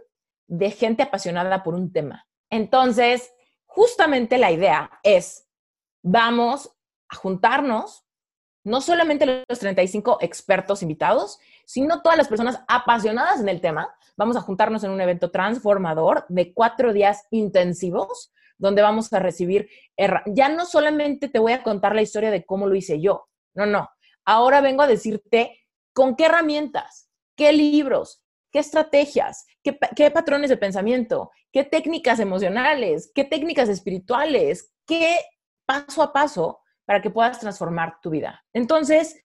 de 0.51 0.71
gente 0.73 1.05
apasionada 1.05 1.63
por 1.63 1.75
un 1.75 1.93
tema. 1.93 2.27
Entonces, 2.51 3.33
justamente 3.67 4.37
la 4.37 4.51
idea 4.51 4.91
es, 5.05 5.49
vamos 6.03 6.77
a 7.09 7.17
juntarnos, 7.17 8.05
no 8.65 8.81
solamente 8.81 9.45
los 9.49 9.59
35 9.59 10.19
expertos 10.21 10.83
invitados, 10.83 11.39
sino 11.65 12.03
todas 12.03 12.19
las 12.19 12.29
personas 12.29 12.63
apasionadas 12.67 13.41
en 13.41 13.49
el 13.49 13.61
tema. 13.61 13.95
Vamos 14.17 14.37
a 14.37 14.41
juntarnos 14.41 14.83
en 14.83 14.91
un 14.91 15.01
evento 15.01 15.31
transformador 15.31 16.27
de 16.29 16.53
cuatro 16.53 16.93
días 16.93 17.25
intensivos 17.31 18.33
donde 18.59 18.83
vamos 18.83 19.11
a 19.13 19.21
recibir, 19.21 19.71
ya 20.27 20.51
no 20.51 20.67
solamente 20.67 21.29
te 21.29 21.39
voy 21.39 21.53
a 21.53 21.63
contar 21.63 21.95
la 21.95 22.03
historia 22.03 22.31
de 22.31 22.45
cómo 22.45 22.67
lo 22.67 22.75
hice 22.75 23.01
yo, 23.01 23.27
no, 23.55 23.65
no, 23.65 23.89
ahora 24.27 24.61
vengo 24.61 24.83
a 24.83 24.87
decirte 24.87 25.59
con 25.95 26.15
qué 26.15 26.27
herramientas, 26.27 27.09
qué 27.37 27.55
libros, 27.55 28.23
qué 28.51 28.59
estrategias, 28.59 29.47
qué, 29.63 29.79
qué 29.97 30.11
patrones 30.11 30.51
de 30.51 30.57
pensamiento, 30.57 31.31
qué 31.53 31.65
técnicas 31.65 32.21
emocionales, 32.21 33.11
qué 33.15 33.25
técnicas 33.25 33.69
espirituales, 33.69 34.73
qué 34.87 35.19
paso 35.67 36.03
a 36.03 36.13
paso 36.13 36.61
para 36.85 37.01
que 37.01 37.11
puedas 37.11 37.39
transformar 37.39 37.99
tu 38.03 38.11
vida. 38.11 38.43
Entonces, 38.53 39.17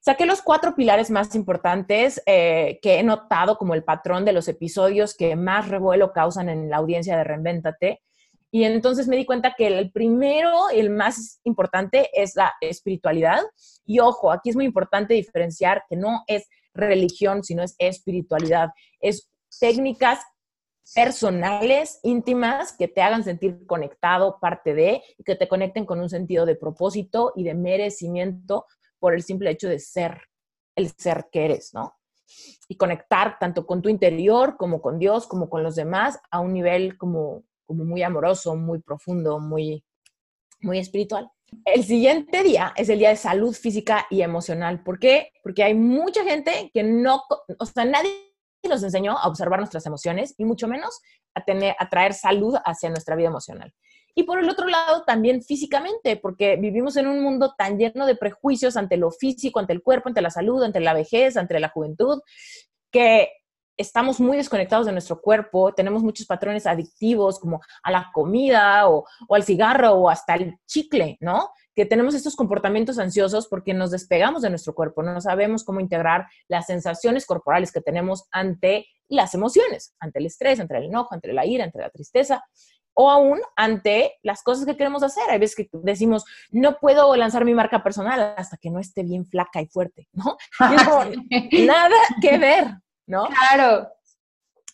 saqué 0.00 0.26
los 0.26 0.42
cuatro 0.42 0.74
pilares 0.74 1.10
más 1.10 1.34
importantes 1.34 2.22
eh, 2.26 2.78
que 2.82 2.98
he 2.98 3.02
notado 3.02 3.58
como 3.58 3.74
el 3.74 3.84
patrón 3.84 4.24
de 4.24 4.32
los 4.32 4.48
episodios 4.48 5.16
que 5.16 5.36
más 5.36 5.68
revuelo 5.68 6.12
causan 6.12 6.48
en 6.48 6.70
la 6.70 6.78
audiencia 6.78 7.16
de 7.16 7.24
Reinvéntate. 7.24 8.00
Y 8.52 8.64
entonces 8.64 9.06
me 9.06 9.16
di 9.16 9.26
cuenta 9.26 9.54
que 9.56 9.68
el 9.68 9.92
primero, 9.92 10.70
el 10.70 10.90
más 10.90 11.40
importante, 11.44 12.10
es 12.12 12.34
la 12.34 12.54
espiritualidad. 12.60 13.42
Y 13.84 14.00
ojo, 14.00 14.32
aquí 14.32 14.50
es 14.50 14.56
muy 14.56 14.64
importante 14.64 15.14
diferenciar 15.14 15.84
que 15.88 15.96
no 15.96 16.24
es 16.26 16.48
religión, 16.74 17.42
sino 17.42 17.62
es 17.62 17.74
espiritualidad. 17.78 18.70
Es 19.00 19.30
técnicas 19.58 20.20
personales, 20.94 22.00
íntimas, 22.02 22.72
que 22.76 22.88
te 22.88 23.02
hagan 23.02 23.22
sentir 23.22 23.66
conectado, 23.66 24.38
parte 24.40 24.74
de, 24.74 25.02
y 25.18 25.24
que 25.24 25.36
te 25.36 25.48
conecten 25.48 25.86
con 25.86 26.00
un 26.00 26.08
sentido 26.08 26.46
de 26.46 26.56
propósito 26.56 27.32
y 27.36 27.44
de 27.44 27.54
merecimiento 27.54 28.66
por 28.98 29.14
el 29.14 29.22
simple 29.22 29.50
hecho 29.50 29.68
de 29.68 29.78
ser 29.78 30.22
el 30.76 30.90
ser 30.96 31.26
que 31.30 31.44
eres, 31.44 31.74
¿no? 31.74 31.96
Y 32.68 32.76
conectar 32.76 33.38
tanto 33.38 33.66
con 33.66 33.82
tu 33.82 33.88
interior 33.88 34.56
como 34.56 34.80
con 34.80 34.98
Dios, 34.98 35.26
como 35.26 35.48
con 35.48 35.62
los 35.62 35.74
demás, 35.74 36.18
a 36.30 36.40
un 36.40 36.52
nivel 36.52 36.96
como 36.96 37.44
como 37.70 37.84
muy 37.84 38.02
amoroso, 38.02 38.56
muy 38.56 38.80
profundo, 38.80 39.38
muy, 39.38 39.84
muy 40.60 40.80
espiritual. 40.80 41.30
El 41.64 41.84
siguiente 41.84 42.42
día 42.42 42.72
es 42.76 42.88
el 42.88 42.98
día 42.98 43.10
de 43.10 43.16
salud 43.16 43.54
física 43.54 44.06
y 44.10 44.22
emocional. 44.22 44.82
¿Por 44.82 44.98
qué? 44.98 45.32
Porque 45.42 45.62
hay 45.62 45.74
mucha 45.74 46.24
gente 46.24 46.70
que 46.72 46.82
no, 46.82 47.22
o 47.58 47.66
sea, 47.66 47.84
nadie 47.84 48.10
nos 48.68 48.82
enseñó 48.82 49.16
a 49.16 49.28
observar 49.28 49.60
nuestras 49.60 49.86
emociones 49.86 50.34
y 50.38 50.44
mucho 50.44 50.68
menos 50.68 51.00
a, 51.34 51.44
tener, 51.44 51.74
a 51.78 51.88
traer 51.88 52.14
salud 52.14 52.56
hacia 52.64 52.90
nuestra 52.90 53.16
vida 53.16 53.28
emocional. 53.28 53.72
Y 54.14 54.24
por 54.24 54.40
el 54.40 54.48
otro 54.48 54.66
lado, 54.66 55.04
también 55.04 55.42
físicamente, 55.42 56.16
porque 56.16 56.56
vivimos 56.56 56.96
en 56.96 57.06
un 57.06 57.22
mundo 57.22 57.54
tan 57.56 57.78
lleno 57.78 58.06
de 58.06 58.16
prejuicios 58.16 58.76
ante 58.76 58.96
lo 58.96 59.10
físico, 59.10 59.60
ante 59.60 59.72
el 59.72 59.82
cuerpo, 59.82 60.08
ante 60.08 60.20
la 60.20 60.30
salud, 60.30 60.62
ante 60.62 60.80
la 60.80 60.94
vejez, 60.94 61.36
ante 61.36 61.58
la 61.60 61.68
juventud, 61.68 62.20
que 62.90 63.30
estamos 63.80 64.20
muy 64.20 64.36
desconectados 64.36 64.86
de 64.86 64.92
nuestro 64.92 65.20
cuerpo, 65.20 65.72
tenemos 65.72 66.02
muchos 66.02 66.26
patrones 66.26 66.66
adictivos 66.66 67.40
como 67.40 67.60
a 67.82 67.90
la 67.90 68.10
comida 68.12 68.88
o, 68.88 69.06
al 69.30 69.42
cigarro 69.42 69.92
o 69.92 70.10
hasta 70.10 70.34
el 70.34 70.58
chicle, 70.66 71.16
¿no? 71.20 71.50
Que 71.74 71.86
tenemos 71.86 72.14
estos 72.14 72.36
comportamientos 72.36 72.98
ansiosos 72.98 73.48
porque 73.48 73.72
nos 73.72 73.90
despegamos 73.90 74.42
de 74.42 74.50
nuestro 74.50 74.74
cuerpo, 74.74 75.02
no 75.02 75.20
sabemos 75.20 75.64
cómo 75.64 75.80
integrar 75.80 76.26
las 76.46 76.66
sensaciones 76.66 77.24
corporales 77.24 77.72
que 77.72 77.80
tenemos 77.80 78.26
ante 78.30 78.86
las 79.08 79.34
emociones, 79.34 79.94
ante 79.98 80.18
el 80.18 80.26
estrés, 80.26 80.60
ante 80.60 80.76
el 80.76 80.84
enojo, 80.84 81.14
ante 81.14 81.32
la 81.32 81.46
ira, 81.46 81.64
ante 81.64 81.78
la 81.78 81.90
tristeza 81.90 82.44
o 82.92 83.10
aún 83.10 83.40
ante 83.56 84.18
las 84.22 84.42
cosas 84.42 84.66
que 84.66 84.76
queremos 84.76 85.02
hacer. 85.02 85.24
Hay 85.30 85.38
veces 85.38 85.56
que 85.56 85.68
decimos, 85.72 86.24
no 86.50 86.76
puedo 86.78 87.16
lanzar 87.16 87.46
mi 87.46 87.54
marca 87.54 87.82
personal 87.82 88.34
hasta 88.36 88.58
que 88.58 88.70
no 88.70 88.78
esté 88.78 89.04
bien 89.04 89.24
flaca 89.24 89.62
y 89.62 89.66
fuerte, 89.66 90.08
¿no? 90.12 90.36
nada 91.66 91.96
que 92.20 92.36
ver, 92.36 92.74
¿no? 93.10 93.26
Claro. 93.26 93.90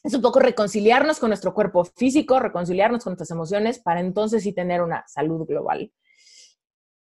Es 0.05 0.15
un 0.15 0.23
poco 0.23 0.39
reconciliarnos 0.39 1.19
con 1.19 1.31
nuestro 1.31 1.53
cuerpo 1.53 1.85
físico, 1.85 2.39
reconciliarnos 2.39 3.03
con 3.03 3.13
nuestras 3.13 3.33
emociones 3.33 3.81
para 3.81 3.99
entonces 3.99 4.45
sí 4.45 4.53
tener 4.53 4.83
una 4.83 5.03
salud 5.09 5.45
global. 5.47 5.91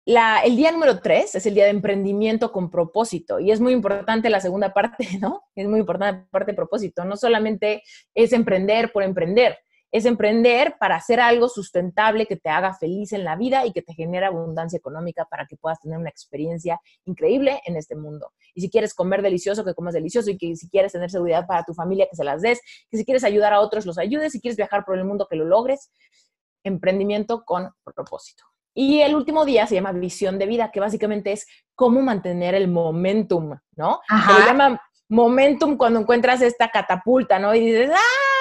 La, 0.05 0.41
el 0.41 0.55
día 0.55 0.71
número 0.71 0.99
tres 0.99 1.33
es 1.35 1.45
el 1.45 1.55
día 1.55 1.63
de 1.63 1.71
emprendimiento 1.71 2.51
con 2.51 2.69
propósito 2.69 3.39
y 3.39 3.51
es 3.51 3.59
muy 3.59 3.73
importante 3.73 4.29
la 4.29 4.39
segunda 4.39 4.73
parte, 4.73 5.07
¿no? 5.19 5.43
Es 5.55 5.67
muy 5.67 5.79
importante 5.79 6.19
la 6.19 6.29
parte 6.29 6.51
de 6.51 6.55
propósito. 6.55 7.03
No 7.03 7.17
solamente 7.17 7.83
es 8.13 8.31
emprender 8.31 8.91
por 8.91 9.03
emprender, 9.03 9.57
es 9.93 10.05
emprender 10.05 10.75
para 10.79 10.95
hacer 10.95 11.19
algo 11.19 11.47
sustentable 11.47 12.25
que 12.25 12.35
te 12.35 12.49
haga 12.49 12.73
feliz 12.73 13.13
en 13.13 13.23
la 13.23 13.35
vida 13.35 13.63
y 13.67 13.71
que 13.71 13.83
te 13.83 13.93
genere 13.93 14.25
abundancia 14.25 14.75
económica 14.75 15.25
para 15.25 15.45
que 15.45 15.55
puedas 15.55 15.79
tener 15.79 15.99
una 15.99 16.09
experiencia 16.09 16.81
increíble 17.05 17.61
en 17.65 17.77
este 17.77 17.95
mundo. 17.95 18.31
Y 18.55 18.61
si 18.61 18.71
quieres 18.71 18.95
comer 18.95 19.21
delicioso, 19.21 19.63
que 19.63 19.75
comas 19.75 19.93
delicioso 19.93 20.31
y 20.31 20.37
que 20.39 20.55
si 20.55 20.67
quieres 20.67 20.93
tener 20.93 21.11
seguridad 21.11 21.45
para 21.45 21.63
tu 21.63 21.75
familia, 21.75 22.07
que 22.09 22.15
se 22.15 22.23
las 22.23 22.41
des, 22.41 22.59
que 22.89 22.97
si 22.97 23.05
quieres 23.05 23.23
ayudar 23.23 23.53
a 23.53 23.59
otros, 23.59 23.85
los 23.85 23.99
ayudes, 23.99 24.31
si 24.31 24.41
quieres 24.41 24.57
viajar 24.57 24.83
por 24.83 24.97
el 24.97 25.05
mundo, 25.05 25.27
que 25.29 25.35
lo 25.35 25.45
logres. 25.45 25.91
Emprendimiento 26.63 27.43
con 27.45 27.69
propósito. 27.83 28.45
Y 28.73 29.01
el 29.01 29.13
último 29.13 29.45
día 29.45 29.67
se 29.67 29.75
llama 29.75 29.91
visión 29.91 30.39
de 30.39 30.47
vida, 30.47 30.71
que 30.71 30.79
básicamente 30.79 31.33
es 31.33 31.45
cómo 31.75 32.01
mantener 32.01 32.55
el 32.55 32.67
momentum, 32.67 33.59
¿no? 33.75 33.99
Se 34.09 34.45
llama 34.47 34.81
momentum 35.07 35.77
cuando 35.77 35.99
encuentras 35.99 36.41
esta 36.41 36.69
catapulta, 36.69 37.37
¿no? 37.37 37.53
Y 37.53 37.59
dices, 37.59 37.91
¡ah! 37.93 38.32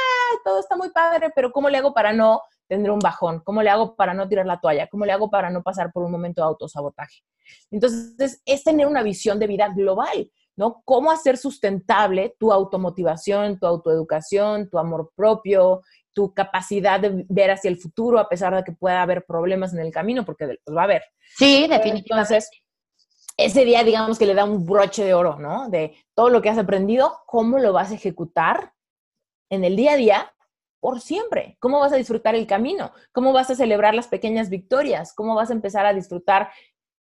Todo 0.45 0.61
está 0.61 0.77
muy 0.77 0.91
padre, 0.91 1.31
pero 1.35 1.53
¿cómo 1.53 1.69
le 1.69 1.79
hago 1.79 1.93
para 1.93 2.13
no 2.13 2.43
tener 2.69 2.91
un 2.91 2.99
bajón? 2.99 3.41
¿Cómo 3.45 3.63
le 3.63 3.71
hago 3.71 3.95
para 3.97 4.15
no 4.15 4.29
tirar 4.29 4.47
la 4.47 4.61
toalla? 4.61 4.87
¿Cómo 4.89 5.05
le 5.05 5.13
hago 5.13 5.31
para 5.31 5.51
no 5.51 5.63
pasar 5.63 5.93
por 5.93 6.03
un 6.03 6.11
momento 6.11 6.41
de 6.41 6.49
autosabotaje? 6.49 7.23
Entonces, 7.71 8.41
es 8.45 8.65
tener 8.65 8.87
una 8.87 9.03
visión 9.03 9.39
de 9.39 9.47
vida 9.47 9.69
global, 9.69 10.31
¿no? 10.57 10.83
¿Cómo 10.85 11.11
hacer 11.11 11.37
sustentable 11.37 12.35
tu 12.39 12.53
automotivación, 12.53 13.59
tu 13.59 13.67
autoeducación, 13.67 14.71
tu 14.71 14.79
amor 14.79 15.13
propio, 15.15 15.83
tu 16.13 16.33
capacidad 16.35 17.01
de 17.01 17.25
ver 17.29 17.51
hacia 17.51 17.69
el 17.69 17.79
futuro 17.79 18.19
a 18.19 18.29
pesar 18.29 18.55
de 18.55 18.65
que 18.65 18.73
pueda 18.73 19.03
haber 19.03 19.25
problemas 19.25 19.73
en 19.73 19.81
el 19.81 19.93
camino, 19.93 20.25
porque 20.25 20.47
los 20.47 20.77
va 20.77 20.83
a 20.83 20.85
haber. 20.85 21.03
Sí, 21.37 21.67
definitivamente. 21.69 22.11
Entonces, 22.11 22.51
ese 23.37 23.65
día, 23.65 23.83
digamos 23.83 24.19
que 24.19 24.27
le 24.27 24.35
da 24.35 24.45
un 24.45 24.65
broche 24.65 25.05
de 25.05 25.15
oro, 25.15 25.39
¿no? 25.39 25.69
De 25.69 25.95
todo 26.15 26.29
lo 26.29 26.43
que 26.43 26.51
has 26.51 26.59
aprendido, 26.59 27.21
cómo 27.27 27.59
lo 27.59 27.73
vas 27.73 27.91
a 27.91 27.95
ejecutar 27.95 28.72
en 29.53 29.65
el 29.65 29.77
día 29.77 29.93
a 29.93 29.97
día 29.97 30.33
por 30.81 31.01
siempre. 31.01 31.59
¿Cómo 31.61 31.79
vas 31.79 31.93
a 31.93 31.97
disfrutar 31.97 32.35
el 32.35 32.47
camino? 32.47 32.91
¿Cómo 33.13 33.35
vas 33.35 33.51
a 33.51 33.55
celebrar 33.55 33.95
las 33.95 34.09
pequeñas 34.09 34.49
victorias? 34.49 35.13
¿Cómo 35.15 35.35
vas 35.35 35.51
a 35.51 35.53
empezar 35.53 35.85
a 35.85 35.93
disfrutar 35.93 36.49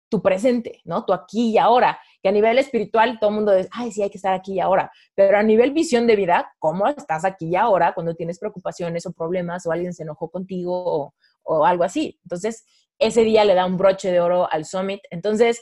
tu 0.08 0.22
presente, 0.22 0.80
¿no? 0.84 1.04
Tu 1.04 1.12
aquí 1.12 1.50
y 1.50 1.58
ahora. 1.58 1.98
Que 2.22 2.28
a 2.28 2.32
nivel 2.32 2.56
espiritual 2.58 3.18
todo 3.18 3.30
el 3.30 3.36
mundo 3.36 3.52
dice, 3.52 3.68
ay, 3.72 3.90
sí, 3.90 4.02
hay 4.02 4.10
que 4.10 4.18
estar 4.18 4.34
aquí 4.34 4.54
y 4.54 4.60
ahora. 4.60 4.90
Pero 5.16 5.36
a 5.36 5.42
nivel 5.42 5.72
visión 5.72 6.06
de 6.06 6.14
vida, 6.14 6.54
¿cómo 6.60 6.86
estás 6.86 7.24
aquí 7.24 7.48
y 7.48 7.56
ahora 7.56 7.92
cuando 7.92 8.14
tienes 8.14 8.38
preocupaciones 8.38 9.04
o 9.04 9.12
problemas 9.12 9.66
o 9.66 9.72
alguien 9.72 9.92
se 9.92 10.04
enojó 10.04 10.30
contigo 10.30 10.72
o, 10.84 11.14
o 11.42 11.66
algo 11.66 11.82
así? 11.82 12.20
Entonces, 12.22 12.64
ese 13.00 13.22
día 13.22 13.44
le 13.44 13.54
da 13.54 13.66
un 13.66 13.76
broche 13.76 14.12
de 14.12 14.20
oro 14.20 14.50
al 14.50 14.64
summit. 14.64 15.00
Entonces, 15.10 15.60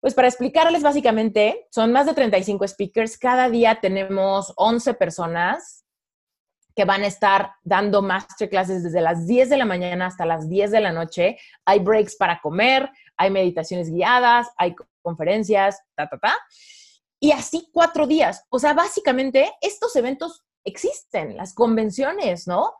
pues 0.00 0.14
para 0.14 0.28
explicarles 0.28 0.82
básicamente, 0.82 1.66
son 1.70 1.92
más 1.92 2.06
de 2.06 2.14
35 2.14 2.66
speakers. 2.68 3.18
Cada 3.18 3.48
día 3.48 3.80
tenemos 3.80 4.52
11 4.56 4.94
personas 4.94 5.84
que 6.76 6.84
van 6.84 7.02
a 7.02 7.08
estar 7.08 7.54
dando 7.64 8.02
masterclasses 8.02 8.84
desde 8.84 9.00
las 9.00 9.26
10 9.26 9.50
de 9.50 9.56
la 9.56 9.64
mañana 9.64 10.06
hasta 10.06 10.24
las 10.24 10.48
10 10.48 10.70
de 10.70 10.80
la 10.80 10.92
noche. 10.92 11.36
Hay 11.64 11.80
breaks 11.80 12.14
para 12.14 12.40
comer, 12.40 12.88
hay 13.16 13.30
meditaciones 13.30 13.90
guiadas, 13.90 14.46
hay 14.56 14.76
conferencias, 15.02 15.82
ta, 15.96 16.08
ta, 16.08 16.18
ta. 16.18 16.38
Y 17.18 17.32
así 17.32 17.68
cuatro 17.72 18.06
días. 18.06 18.44
O 18.50 18.60
sea, 18.60 18.74
básicamente 18.74 19.52
estos 19.60 19.96
eventos 19.96 20.44
existen, 20.64 21.36
las 21.36 21.52
convenciones, 21.52 22.46
¿no? 22.46 22.74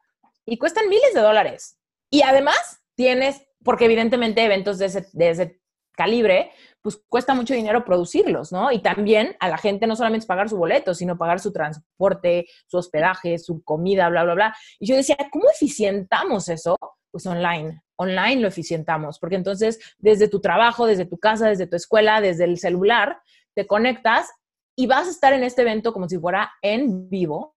Y 0.47 0.59
cuestan 0.59 0.89
miles 0.89 1.13
de 1.13 1.21
dólares. 1.21 1.79
Y 2.09 2.23
además 2.23 2.81
tienes, 2.95 3.43
porque 3.65 3.87
evidentemente 3.87 4.45
eventos 4.45 4.79
de 4.79 4.87
ese, 4.87 5.09
de 5.13 5.31
ese 5.31 5.61
calibre, 5.97 6.53
pues 6.83 7.01
cuesta 7.09 7.35
mucho 7.35 7.55
dinero 7.55 7.85
producirlos, 7.85 8.53
¿no? 8.53 8.71
Y 8.73 8.81
también 8.81 9.37
a 9.41 9.49
la 9.49 9.59
gente 9.59 9.87
no 9.87 9.97
solamente 9.97 10.27
pagar 10.27 10.49
su 10.49 10.57
boleto, 10.57 10.95
sino 10.95 11.19
pagar 11.19 11.41
su 11.41 11.53
transporte, 11.53 12.47
su 12.67 12.79
hospedaje, 12.79 13.39
su 13.39 13.63
comida, 13.63 14.09
bla, 14.09 14.25
bla, 14.25 14.35
bla. 14.35 14.57
Y 14.79 14.87
yo 14.87 14.97
decía, 14.97 15.17
¿cómo 15.31 15.51
eficientamos 15.51 16.49
eso? 16.49 16.77
Pues 17.11 17.27
online, 17.27 17.83
online 17.97 18.41
lo 18.41 18.49
eficientamos, 18.49 19.19
porque 19.19 19.37
entonces 19.37 19.79
desde 19.99 20.29
tu 20.29 20.41
trabajo, 20.41 20.87
desde 20.87 21.07
tu 21.07 21.19
casa, 21.19 21.49
desde 21.49 21.67
tu 21.67 21.77
escuela, 21.77 22.21
desde 22.21 22.45
el 22.45 22.59
celular, 22.59 23.21
te 23.55 23.67
conectas 23.67 24.31
y 24.77 24.87
vas 24.87 25.09
a 25.09 25.11
estar 25.11 25.33
en 25.33 25.43
este 25.43 25.63
evento 25.63 25.93
como 25.93 26.09
si 26.09 26.19
fuera 26.19 26.53
en 26.63 27.09
vivo, 27.09 27.57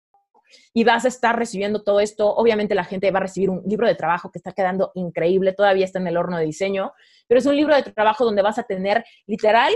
y 0.73 0.85
vas 0.85 1.05
a 1.05 1.09
estar 1.09 1.39
recibiendo 1.39 1.83
todo 1.83 2.01
esto. 2.01 2.35
Obviamente 2.35 2.75
la 2.75 2.85
gente 2.85 3.11
va 3.11 3.19
a 3.19 3.23
recibir 3.23 3.51
un 3.51 3.63
libro 3.67 3.87
de 3.87 3.95
trabajo 3.95 4.31
que 4.31 4.39
está 4.39 4.53
quedando 4.53 4.93
increíble, 4.95 5.53
todavía 5.53 5.85
está 5.85 5.99
en 5.99 6.07
el 6.07 6.17
horno 6.17 6.39
de 6.39 6.45
diseño, 6.45 6.93
pero 7.27 7.39
es 7.39 7.47
un 7.47 7.57
libro 7.57 7.75
de 7.75 7.83
trabajo 7.83 8.25
donde 8.25 8.43
vas 8.43 8.59
a 8.59 8.65
tener 8.65 9.05
literal 9.27 9.75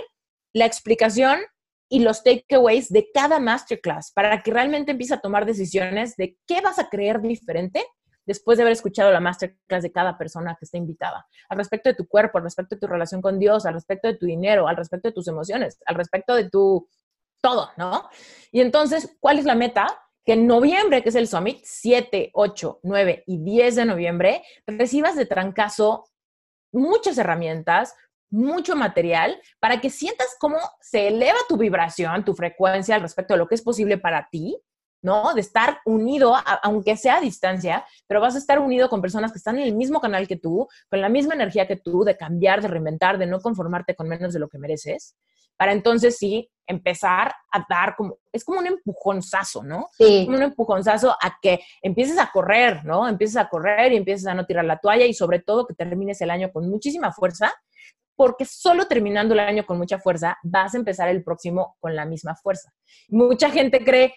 la 0.53 0.67
explicación 0.67 1.41
y 1.89 2.01
los 2.01 2.23
takeaways 2.23 2.89
de 2.91 3.11
cada 3.13 3.39
masterclass 3.39 4.13
para 4.13 4.43
que 4.43 4.51
realmente 4.51 4.93
empieces 4.93 5.19
a 5.19 5.21
tomar 5.21 5.45
decisiones 5.45 6.17
de 6.17 6.39
qué 6.47 6.61
vas 6.61 6.79
a 6.79 6.89
creer 6.89 7.21
diferente 7.21 7.85
después 8.25 8.57
de 8.57 8.63
haber 8.63 8.73
escuchado 8.73 9.11
la 9.11 9.21
masterclass 9.21 9.83
de 9.83 9.93
cada 9.93 10.17
persona 10.17 10.57
que 10.59 10.65
está 10.65 10.79
invitada, 10.79 11.27
al 11.49 11.59
respecto 11.59 11.89
de 11.89 11.95
tu 11.95 12.07
cuerpo, 12.07 12.39
al 12.39 12.45
respecto 12.45 12.77
de 12.77 12.81
tu 12.81 12.87
relación 12.87 13.21
con 13.21 13.39
Dios, 13.39 13.67
al 13.67 13.75
respecto 13.75 14.09
de 14.09 14.17
tu 14.17 14.27
dinero, 14.27 14.69
al 14.69 14.77
respecto 14.77 15.09
de 15.09 15.13
tus 15.13 15.29
emociones, 15.29 15.79
al 15.87 15.97
respecto 15.97 16.35
de 16.35 16.49
tu 16.49 16.89
todo, 17.43 17.71
¿no? 17.77 18.09
Y 18.53 18.61
entonces, 18.61 19.17
¿cuál 19.21 19.39
es 19.39 19.45
la 19.45 19.57
meta? 19.57 19.87
Que 20.25 20.35
en 20.35 20.47
noviembre, 20.47 21.03
que 21.03 21.09
es 21.09 21.15
el 21.15 21.29
Summit, 21.29 21.61
7, 21.65 22.31
8, 22.35 22.81
9 22.83 23.25
y 23.27 23.39
10 23.39 23.77
de 23.77 23.85
noviembre, 23.85 24.43
recibas 24.67 25.17
de 25.17 25.27
trancazo 25.27 26.05
muchas 26.73 27.19
herramientas, 27.19 27.95
mucho 28.31 28.77
material 28.77 29.41
para 29.61 29.81
que 29.81 29.91
sientas 29.91 30.37
cómo 30.39 30.59
se 30.81 31.09
eleva 31.09 31.39
tu 31.49 31.57
vibración, 31.57 32.25
tu 32.25 32.35
frecuencia 32.35 32.95
al 32.95 33.03
respecto 33.03 33.35
de 33.35 33.39
lo 33.39 33.47
que 33.47 33.57
es 33.57 33.63
posible 33.63 33.99
para 33.99 34.29
ti, 34.31 34.59
¿no? 35.03 35.35
De 35.35 35.41
estar 35.41 35.81
unido, 35.85 36.35
aunque 36.63 36.97
sea 36.97 37.17
a 37.17 37.21
distancia, 37.21 37.85
pero 38.07 38.21
vas 38.21 38.37
a 38.37 38.39
estar 38.39 38.59
unido 38.59 38.89
con 38.89 39.03
personas 39.03 39.33
que 39.33 39.39
están 39.39 39.59
en 39.59 39.65
el 39.65 39.75
mismo 39.75 40.01
canal 40.01 40.29
que 40.29 40.37
tú, 40.37 40.69
con 40.89 41.01
la 41.01 41.09
misma 41.09 41.35
energía 41.35 41.67
que 41.67 41.77
tú, 41.77 42.05
de 42.05 42.17
cambiar, 42.17 42.63
de 42.63 42.69
reinventar, 42.69 43.19
de 43.19 43.27
no 43.27 43.41
conformarte 43.41 43.97
con 43.97 44.09
menos 44.09 44.33
de 44.33 44.39
lo 44.39 44.49
que 44.49 44.59
mereces 44.59 45.17
para 45.63 45.73
entonces 45.73 46.17
sí 46.19 46.51
empezar 46.67 47.35
a 47.53 47.67
dar 47.69 47.95
como, 47.97 48.19
es 48.33 48.45
como 48.45 48.61
un 48.61 48.67
empujonzazo, 48.67 49.63
¿no? 49.63 49.89
Sí. 49.93 50.25
Como 50.25 50.37
un 50.37 50.45
empujonzazo 50.45 51.13
a 51.13 51.39
que 51.41 51.61
empieces 51.83 52.19
a 52.19 52.31
correr, 52.31 52.85
¿no? 52.85 53.09
Empieces 53.09 53.37
a 53.37 53.49
correr 53.49 53.93
y 53.93 53.97
empieces 53.97 54.27
a 54.27 54.35
no 54.35 54.47
tirar 54.47 54.65
la 54.65 54.79
toalla 54.79 55.05
y 55.05 55.15
sobre 55.15 55.41
todo 55.41 55.67
que 55.67 55.75
termines 55.75 56.21
el 56.21 56.31
año 56.31 56.53
con 56.53 56.69
muchísima 56.69 57.13
fuerza, 57.13 57.53
porque 58.17 58.45
solo 58.45 58.87
terminando 58.87 59.35
el 59.35 59.41
año 59.41 59.67
con 59.67 59.79
mucha 59.79 59.99
fuerza 59.99 60.39
vas 60.43 60.75
a 60.75 60.79
empezar 60.79 61.09
el 61.09 61.25
próximo 61.25 61.77
con 61.81 61.97
la 61.97 62.05
misma 62.05 62.37
fuerza. 62.37 62.73
Mucha 63.09 63.51
gente 63.51 63.85
cree, 63.85 64.15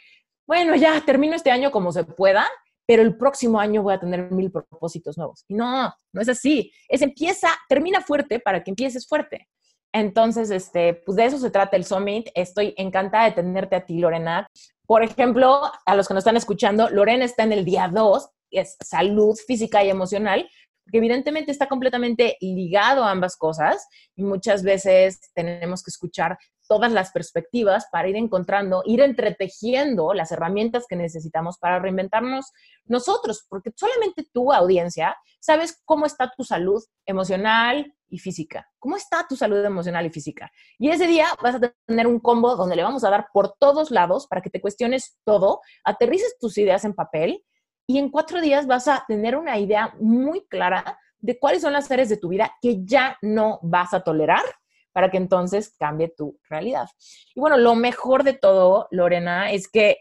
bueno, 0.47 0.75
ya 0.75 1.01
termino 1.01 1.35
este 1.35 1.51
año 1.51 1.71
como 1.71 1.91
se 1.91 2.03
pueda, 2.03 2.45
pero 2.85 3.01
el 3.01 3.17
próximo 3.17 3.59
año 3.59 3.81
voy 3.81 3.95
a 3.95 3.99
tener 3.99 4.31
mil 4.31 4.51
propósitos 4.51 5.17
nuevos. 5.17 5.43
No, 5.49 5.93
no 6.13 6.21
es 6.21 6.29
así. 6.29 6.71
Es 6.87 7.01
empieza, 7.01 7.49
termina 7.67 8.01
fuerte 8.01 8.39
para 8.39 8.63
que 8.63 8.69
empieces 8.69 9.07
fuerte. 9.07 9.47
Entonces, 9.95 10.51
este, 10.51 10.93
pues 10.93 11.15
de 11.15 11.23
eso 11.23 11.37
se 11.37 11.49
trata 11.49 11.77
el 11.77 11.85
Summit. 11.85 12.27
Estoy 12.35 12.73
encantada 12.75 13.25
de 13.25 13.31
tenerte 13.31 13.77
a 13.77 13.85
ti, 13.85 13.97
Lorena. 13.97 14.45
Por 14.85 15.03
ejemplo, 15.03 15.61
a 15.85 15.95
los 15.95 16.09
que 16.09 16.13
nos 16.13 16.21
están 16.21 16.35
escuchando, 16.35 16.89
Lorena 16.89 17.23
está 17.23 17.43
en 17.43 17.53
el 17.53 17.63
día 17.63 17.87
2. 17.87 18.29
es 18.51 18.75
salud 18.81 19.37
física 19.47 19.85
y 19.85 19.89
emocional, 19.89 20.49
porque 20.83 20.97
evidentemente 20.97 21.49
está 21.49 21.67
completamente 21.67 22.35
ligado 22.41 23.05
a 23.05 23.11
ambas 23.11 23.37
cosas 23.37 23.87
y 24.17 24.23
muchas 24.23 24.63
veces 24.63 25.21
tenemos 25.33 25.81
que 25.81 25.91
escuchar 25.91 26.37
todas 26.67 26.91
las 26.91 27.11
perspectivas 27.11 27.87
para 27.89 28.09
ir 28.09 28.17
encontrando, 28.17 28.83
ir 28.85 28.99
entretejiendo 28.99 30.13
las 30.13 30.31
herramientas 30.33 30.85
que 30.89 30.97
necesitamos 30.97 31.57
para 31.57 31.79
reinventarnos 31.79 32.51
nosotros, 32.83 33.45
porque 33.47 33.71
solamente 33.75 34.27
tu 34.33 34.51
audiencia 34.51 35.15
sabes 35.39 35.81
cómo 35.85 36.05
está 36.05 36.33
tu 36.35 36.43
salud 36.43 36.83
emocional 37.05 37.93
y 38.09 38.19
física, 38.19 38.69
cómo 38.79 38.95
está 38.95 39.25
tu 39.27 39.35
salud 39.35 39.63
emocional 39.63 40.05
y 40.05 40.09
física. 40.09 40.51
Y 40.77 40.89
ese 40.89 41.07
día 41.07 41.27
vas 41.41 41.55
a 41.55 41.73
tener 41.85 42.07
un 42.07 42.19
combo 42.19 42.55
donde 42.55 42.75
le 42.75 42.83
vamos 42.83 43.03
a 43.03 43.09
dar 43.09 43.27
por 43.33 43.55
todos 43.57 43.91
lados 43.91 44.27
para 44.27 44.41
que 44.41 44.49
te 44.49 44.61
cuestiones 44.61 45.17
todo, 45.23 45.61
aterrices 45.83 46.37
tus 46.39 46.57
ideas 46.57 46.85
en 46.85 46.93
papel 46.93 47.43
y 47.87 47.97
en 47.99 48.09
cuatro 48.09 48.41
días 48.41 48.67
vas 48.67 48.87
a 48.87 49.05
tener 49.07 49.35
una 49.35 49.57
idea 49.59 49.95
muy 49.99 50.45
clara 50.47 50.99
de 51.19 51.39
cuáles 51.39 51.61
son 51.61 51.73
las 51.73 51.89
áreas 51.91 52.09
de 52.09 52.17
tu 52.17 52.29
vida 52.29 52.55
que 52.61 52.85
ya 52.85 53.17
no 53.21 53.59
vas 53.63 53.93
a 53.93 54.01
tolerar 54.01 54.43
para 54.91 55.11
que 55.11 55.17
entonces 55.17 55.75
cambie 55.77 56.13
tu 56.15 56.39
realidad. 56.49 56.87
Y 57.33 57.39
bueno, 57.39 57.57
lo 57.57 57.75
mejor 57.75 58.23
de 58.23 58.33
todo, 58.33 58.87
Lorena, 58.91 59.51
es 59.51 59.67
que 59.67 59.97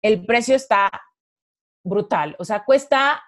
el 0.00 0.24
precio 0.24 0.54
está 0.56 0.90
brutal. 1.84 2.34
O 2.38 2.44
sea, 2.44 2.64
cuesta 2.64 3.22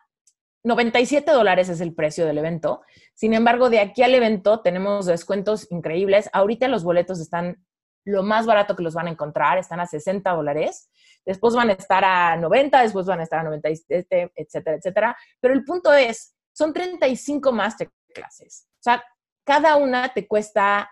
97 0.63 1.31
dólares 1.31 1.69
es 1.69 1.81
el 1.81 1.95
precio 1.95 2.27
del 2.27 2.39
evento. 2.39 2.83
Sin 3.15 3.35
embargo, 3.35 3.71
de 3.71 3.81
aquí 3.81 4.03
al 4.03 4.15
evento 4.15 4.61
tenemos 4.61 5.07
descuentos 5.07 5.67
increíbles. 5.71 6.29
Ahorita 6.33 6.69
los 6.69 6.85
boletos 6.85 7.21
están 7.21 7.65
lo 8.05 8.23
más 8.23 8.47
barato 8.47 8.77
que 8.77 8.83
los 8.83 8.95
van 8.95 9.07
a 9.07 9.11
encontrar, 9.11 9.59
están 9.59 9.81
a 9.81 9.87
60 9.87 10.31
dólares. 10.31 10.91
Después 11.25 11.55
van 11.55 11.71
a 11.71 11.75
estar 11.75 12.05
a 12.05 12.37
90, 12.37 12.83
después 12.83 13.07
van 13.07 13.21
a 13.21 13.23
estar 13.23 13.41
a 13.41 13.45
97, 13.45 14.33
etcétera, 14.35 14.77
etcétera. 14.77 15.17
Pero 15.41 15.55
el 15.55 15.65
punto 15.65 15.93
es, 15.93 16.35
son 16.53 16.73
35 16.73 17.53
masterclasses. 17.53 18.67
O 18.73 18.83
sea, 18.83 19.05
cada 19.45 19.77
una 19.77 20.13
te 20.13 20.27
cuesta 20.27 20.91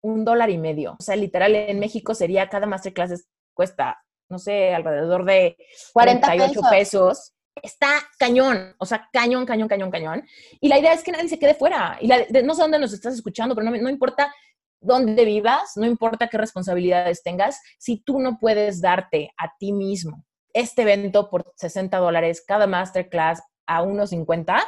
un 0.00 0.24
dólar 0.24 0.50
y 0.50 0.58
medio. 0.58 0.96
O 0.98 1.02
sea, 1.02 1.16
literal, 1.16 1.54
en 1.54 1.78
México 1.78 2.14
sería 2.14 2.48
cada 2.48 2.66
masterclass 2.66 3.26
cuesta, 3.52 4.00
no 4.28 4.38
sé, 4.38 4.74
alrededor 4.74 5.24
de 5.24 5.56
48 5.92 6.60
pesos. 6.70 7.34
Está 7.62 7.88
cañón, 8.18 8.74
o 8.78 8.86
sea, 8.86 9.08
cañón, 9.12 9.46
cañón, 9.46 9.68
cañón, 9.68 9.90
cañón. 9.90 10.26
Y 10.60 10.68
la 10.68 10.78
idea 10.78 10.92
es 10.92 11.02
que 11.02 11.12
nadie 11.12 11.28
se 11.28 11.38
quede 11.38 11.54
fuera. 11.54 11.98
Y 12.00 12.08
no 12.08 12.54
sé 12.54 12.62
dónde 12.62 12.78
nos 12.78 12.92
estás 12.92 13.14
escuchando, 13.14 13.54
pero 13.54 13.70
no, 13.70 13.76
no 13.76 13.90
importa 13.90 14.32
dónde 14.80 15.24
vivas, 15.24 15.72
no 15.76 15.86
importa 15.86 16.28
qué 16.28 16.38
responsabilidades 16.38 17.22
tengas, 17.22 17.60
si 17.78 17.98
tú 17.98 18.20
no 18.20 18.38
puedes 18.38 18.80
darte 18.80 19.32
a 19.36 19.52
ti 19.58 19.72
mismo 19.72 20.24
este 20.52 20.82
evento 20.82 21.30
por 21.30 21.52
60 21.56 21.96
dólares, 21.98 22.42
cada 22.46 22.66
masterclass 22.66 23.42
a 23.66 23.82
unos 23.82 24.10
50, 24.10 24.58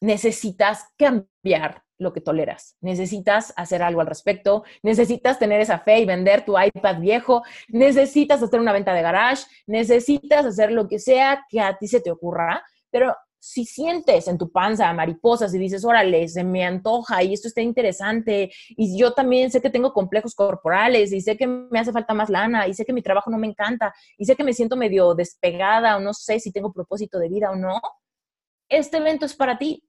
necesitas 0.00 0.86
cambiar 0.96 1.83
lo 1.98 2.12
que 2.12 2.20
toleras. 2.20 2.76
Necesitas 2.80 3.52
hacer 3.56 3.82
algo 3.82 4.00
al 4.00 4.06
respecto, 4.06 4.64
necesitas 4.82 5.38
tener 5.38 5.60
esa 5.60 5.78
fe 5.78 6.00
y 6.00 6.06
vender 6.06 6.44
tu 6.44 6.58
iPad 6.58 6.98
viejo, 7.00 7.42
necesitas 7.68 8.42
hacer 8.42 8.60
una 8.60 8.72
venta 8.72 8.92
de 8.94 9.02
garage, 9.02 9.44
necesitas 9.66 10.44
hacer 10.46 10.72
lo 10.72 10.88
que 10.88 10.98
sea 10.98 11.44
que 11.48 11.60
a 11.60 11.76
ti 11.76 11.88
se 11.88 12.00
te 12.00 12.10
ocurra, 12.10 12.64
pero 12.90 13.14
si 13.46 13.66
sientes 13.66 14.26
en 14.26 14.38
tu 14.38 14.50
panza 14.50 14.90
mariposas 14.94 15.54
y 15.54 15.58
dices, 15.58 15.84
órale, 15.84 16.26
se 16.28 16.42
me 16.42 16.64
antoja 16.64 17.22
y 17.22 17.34
esto 17.34 17.48
está 17.48 17.60
interesante, 17.60 18.50
y 18.70 18.98
yo 18.98 19.12
también 19.12 19.50
sé 19.50 19.60
que 19.60 19.68
tengo 19.68 19.92
complejos 19.92 20.34
corporales, 20.34 21.12
y 21.12 21.20
sé 21.20 21.36
que 21.36 21.46
me 21.46 21.78
hace 21.78 21.92
falta 21.92 22.14
más 22.14 22.30
lana, 22.30 22.66
y 22.66 22.72
sé 22.72 22.86
que 22.86 22.94
mi 22.94 23.02
trabajo 23.02 23.30
no 23.30 23.36
me 23.36 23.46
encanta, 23.46 23.92
y 24.16 24.24
sé 24.24 24.34
que 24.34 24.44
me 24.44 24.54
siento 24.54 24.76
medio 24.76 25.14
despegada, 25.14 25.98
o 25.98 26.00
no 26.00 26.14
sé 26.14 26.40
si 26.40 26.52
tengo 26.52 26.72
propósito 26.72 27.18
de 27.18 27.28
vida 27.28 27.50
o 27.50 27.56
no, 27.56 27.82
este 28.70 28.96
evento 28.96 29.26
es 29.26 29.34
para 29.34 29.58
ti. 29.58 29.84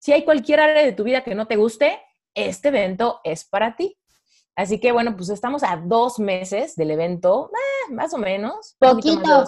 Si 0.00 0.12
hay 0.12 0.24
cualquier 0.24 0.60
área 0.60 0.82
de 0.82 0.92
tu 0.92 1.04
vida 1.04 1.22
que 1.22 1.34
no 1.34 1.46
te 1.46 1.56
guste, 1.56 2.00
este 2.34 2.68
evento 2.68 3.20
es 3.22 3.44
para 3.44 3.76
ti. 3.76 3.98
Así 4.56 4.80
que 4.80 4.92
bueno, 4.92 5.14
pues 5.14 5.28
estamos 5.28 5.62
a 5.62 5.76
dos 5.76 6.18
meses 6.18 6.74
del 6.74 6.90
evento, 6.90 7.50
eh, 7.52 7.92
más 7.92 8.14
o 8.14 8.18
menos. 8.18 8.76
Poquito. 8.78 9.44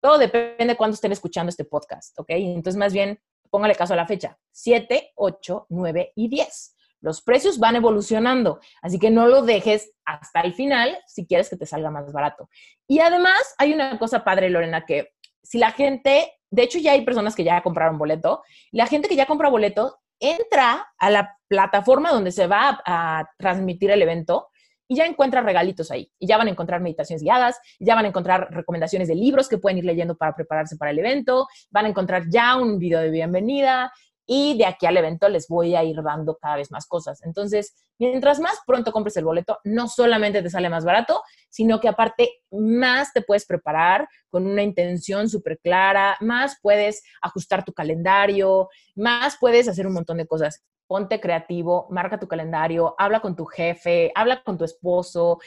Todo 0.00 0.18
depende 0.18 0.66
de 0.66 0.76
cuándo 0.76 0.94
estén 0.94 1.12
escuchando 1.12 1.48
este 1.50 1.64
podcast, 1.64 2.18
¿ok? 2.18 2.26
Entonces, 2.28 2.78
más 2.78 2.92
bien, 2.92 3.18
póngale 3.50 3.74
caso 3.74 3.94
a 3.94 3.96
la 3.96 4.06
fecha. 4.06 4.38
7, 4.52 5.12
8, 5.16 5.66
9 5.70 6.12
y 6.14 6.28
10. 6.28 6.76
Los 7.00 7.22
precios 7.22 7.58
van 7.58 7.76
evolucionando, 7.76 8.60
así 8.82 8.98
que 8.98 9.10
no 9.10 9.26
lo 9.26 9.42
dejes 9.42 9.92
hasta 10.04 10.42
el 10.42 10.52
final 10.54 10.98
si 11.06 11.26
quieres 11.26 11.48
que 11.48 11.56
te 11.56 11.66
salga 11.66 11.90
más 11.90 12.12
barato. 12.12 12.50
Y 12.86 12.98
además, 13.00 13.54
hay 13.58 13.72
una 13.72 13.98
cosa 13.98 14.22
padre, 14.22 14.50
Lorena, 14.50 14.84
que 14.84 15.14
si 15.42 15.58
la 15.58 15.72
gente 15.72 16.35
de 16.50 16.62
hecho, 16.62 16.78
ya 16.78 16.92
hay 16.92 17.04
personas 17.04 17.34
que 17.34 17.44
ya 17.44 17.62
compraron 17.62 17.98
boleto. 17.98 18.42
La 18.70 18.86
gente 18.86 19.08
que 19.08 19.16
ya 19.16 19.26
compra 19.26 19.48
boleto 19.48 19.98
entra 20.20 20.86
a 20.98 21.10
la 21.10 21.36
plataforma 21.48 22.10
donde 22.10 22.32
se 22.32 22.46
va 22.46 22.80
a, 22.84 23.28
transmitir 23.38 23.90
el 23.90 24.02
evento 24.02 24.48
y 24.88 24.96
ya 24.96 25.06
encuentra 25.06 25.40
regalitos 25.40 25.90
ahí. 25.90 26.10
Y 26.18 26.26
ya 26.26 26.38
van 26.38 26.46
a 26.46 26.50
encontrar 26.50 26.80
meditaciones 26.80 27.22
guiadas, 27.22 27.58
ya 27.80 27.94
van 27.94 28.04
a 28.04 28.08
encontrar 28.08 28.48
recomendaciones 28.50 29.08
de 29.08 29.16
libros 29.16 29.48
que 29.48 29.58
pueden 29.58 29.78
ir 29.78 29.84
leyendo 29.84 30.16
para 30.16 30.34
prepararse 30.34 30.76
para 30.76 30.92
el 30.92 30.98
evento, 30.98 31.48
van 31.70 31.86
a 31.86 31.88
encontrar 31.88 32.24
ya 32.30 32.56
un 32.56 32.78
video 32.78 33.00
de 33.00 33.10
bienvenida, 33.10 33.92
y 34.26 34.58
de 34.58 34.66
aquí 34.66 34.86
al 34.86 34.96
evento 34.96 35.28
les 35.28 35.46
voy 35.48 35.76
a 35.76 35.84
ir 35.84 36.02
dando 36.02 36.36
cada 36.36 36.56
vez 36.56 36.70
más 36.70 36.86
cosas. 36.86 37.22
Entonces, 37.24 37.74
mientras 37.98 38.40
más 38.40 38.58
pronto 38.66 38.92
compres 38.92 39.16
el 39.16 39.24
boleto, 39.24 39.58
no 39.64 39.88
solamente 39.88 40.42
te 40.42 40.50
sale 40.50 40.68
más 40.68 40.84
barato, 40.84 41.22
sino 41.48 41.80
que 41.80 41.88
aparte 41.88 42.42
más 42.50 43.12
te 43.12 43.22
puedes 43.22 43.46
preparar 43.46 44.08
con 44.28 44.46
una 44.46 44.62
intención 44.62 45.28
súper 45.28 45.58
clara, 45.60 46.16
más 46.20 46.58
puedes 46.60 47.02
ajustar 47.22 47.64
tu 47.64 47.72
calendario, 47.72 48.68
más 48.96 49.36
puedes 49.38 49.68
hacer 49.68 49.86
un 49.86 49.94
montón 49.94 50.18
de 50.18 50.26
cosas. 50.26 50.64
Ponte 50.88 51.20
creativo, 51.20 51.88
marca 51.90 52.18
tu 52.18 52.28
calendario, 52.28 52.94
habla 52.96 53.20
con 53.20 53.34
tu 53.34 53.44
jefe, 53.44 54.12
habla 54.14 54.42
con 54.44 54.56
tu 54.56 54.64
esposo, 54.64 55.40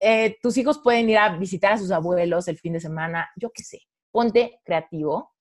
eh, 0.00 0.36
tus 0.42 0.58
hijos 0.58 0.80
pueden 0.80 1.08
ir 1.08 1.16
a 1.16 1.34
visitar 1.38 1.72
a 1.72 1.78
sus 1.78 1.90
abuelos 1.90 2.46
el 2.48 2.58
fin 2.58 2.74
de 2.74 2.80
semana, 2.80 3.30
yo 3.36 3.50
qué 3.54 3.62
sé, 3.62 3.80
ponte 4.12 4.60
creativo 4.64 5.34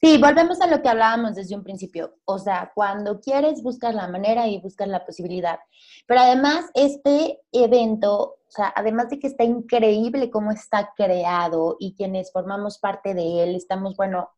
Sí, 0.00 0.18
volvemos 0.18 0.60
a 0.60 0.66
lo 0.66 0.82
que 0.82 0.88
hablábamos 0.88 1.34
desde 1.34 1.56
un 1.56 1.62
principio. 1.62 2.16
O 2.26 2.38
sea, 2.38 2.70
cuando 2.74 3.20
quieres, 3.20 3.62
buscas 3.62 3.94
la 3.94 4.06
manera 4.06 4.46
y 4.46 4.60
buscas 4.60 4.88
la 4.88 5.04
posibilidad. 5.04 5.58
Pero 6.06 6.20
además, 6.20 6.66
este 6.74 7.40
evento, 7.52 8.18
o 8.20 8.50
sea, 8.50 8.72
además 8.76 9.08
de 9.08 9.18
que 9.18 9.28
está 9.28 9.44
increíble 9.44 10.30
cómo 10.30 10.50
está 10.50 10.92
creado 10.94 11.76
y 11.80 11.94
quienes 11.94 12.30
formamos 12.32 12.78
parte 12.78 13.14
de 13.14 13.44
él, 13.44 13.54
estamos, 13.54 13.96
bueno, 13.96 14.30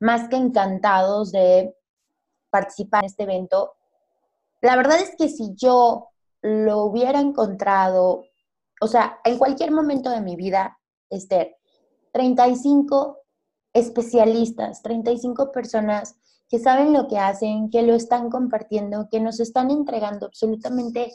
más 0.00 0.28
que 0.28 0.36
encantados 0.36 1.30
de 1.30 1.74
participar 2.50 3.04
en 3.04 3.06
este 3.06 3.22
evento. 3.22 3.74
La 4.60 4.74
verdad 4.74 4.98
es 5.00 5.14
que 5.16 5.28
si 5.28 5.54
yo 5.54 6.08
lo 6.42 6.84
hubiera 6.84 7.20
encontrado, 7.20 8.24
o 8.80 8.86
sea, 8.88 9.20
en 9.24 9.38
cualquier 9.38 9.70
momento 9.70 10.10
de 10.10 10.20
mi 10.20 10.34
vida, 10.34 10.78
Esther, 11.10 11.56
35 12.12 13.17
especialistas, 13.78 14.82
35 14.82 15.52
personas 15.52 16.16
que 16.48 16.58
saben 16.58 16.92
lo 16.92 17.08
que 17.08 17.18
hacen, 17.18 17.70
que 17.70 17.82
lo 17.82 17.94
están 17.94 18.30
compartiendo, 18.30 19.08
que 19.10 19.20
nos 19.20 19.40
están 19.40 19.70
entregando 19.70 20.26
absolutamente 20.26 21.12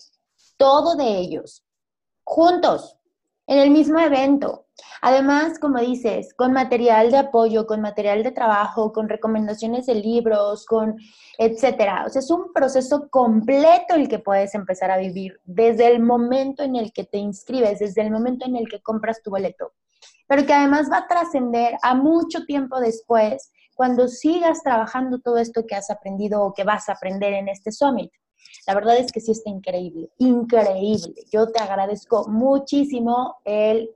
todo 0.57 0.95
de 0.95 1.17
ellos, 1.17 1.63
juntos, 2.23 2.97
en 3.47 3.59
el 3.59 3.71
mismo 3.71 3.99
evento. 3.99 4.67
Además, 5.01 5.59
como 5.59 5.79
dices, 5.79 6.33
con 6.33 6.53
material 6.53 7.11
de 7.11 7.17
apoyo, 7.17 7.67
con 7.67 7.81
material 7.81 8.23
de 8.23 8.31
trabajo, 8.31 8.93
con 8.93 9.09
recomendaciones 9.09 9.85
de 9.85 9.95
libros, 9.95 10.65
con 10.65 10.97
etcétera. 11.37 12.05
O 12.07 12.09
sea, 12.09 12.19
es 12.21 12.31
un 12.31 12.53
proceso 12.53 13.09
completo 13.09 13.95
el 13.95 14.07
que 14.07 14.19
puedes 14.19 14.55
empezar 14.55 14.91
a 14.91 14.97
vivir 14.97 15.39
desde 15.43 15.87
el 15.87 16.01
momento 16.01 16.63
en 16.63 16.75
el 16.75 16.93
que 16.93 17.03
te 17.03 17.17
inscribes, 17.17 17.79
desde 17.79 18.01
el 18.01 18.11
momento 18.11 18.45
en 18.45 18.55
el 18.55 18.69
que 18.69 18.81
compras 18.81 19.21
tu 19.21 19.31
boleto 19.31 19.73
pero 20.27 20.45
que 20.45 20.53
además 20.53 20.89
va 20.91 20.99
a 20.99 21.07
trascender 21.07 21.77
a 21.81 21.95
mucho 21.95 22.45
tiempo 22.45 22.79
después 22.79 23.51
cuando 23.75 24.07
sigas 24.07 24.61
trabajando 24.63 25.19
todo 25.19 25.37
esto 25.37 25.65
que 25.67 25.75
has 25.75 25.89
aprendido 25.89 26.43
o 26.43 26.53
que 26.53 26.63
vas 26.63 26.89
a 26.89 26.93
aprender 26.93 27.33
en 27.33 27.49
este 27.49 27.71
summit. 27.71 28.11
La 28.67 28.75
verdad 28.75 28.97
es 28.97 29.11
que 29.11 29.19
sí 29.19 29.31
está 29.31 29.49
increíble, 29.49 30.09
increíble. 30.19 31.13
Yo 31.31 31.47
te 31.51 31.61
agradezco 31.61 32.27
muchísimo 32.27 33.37
el 33.45 33.89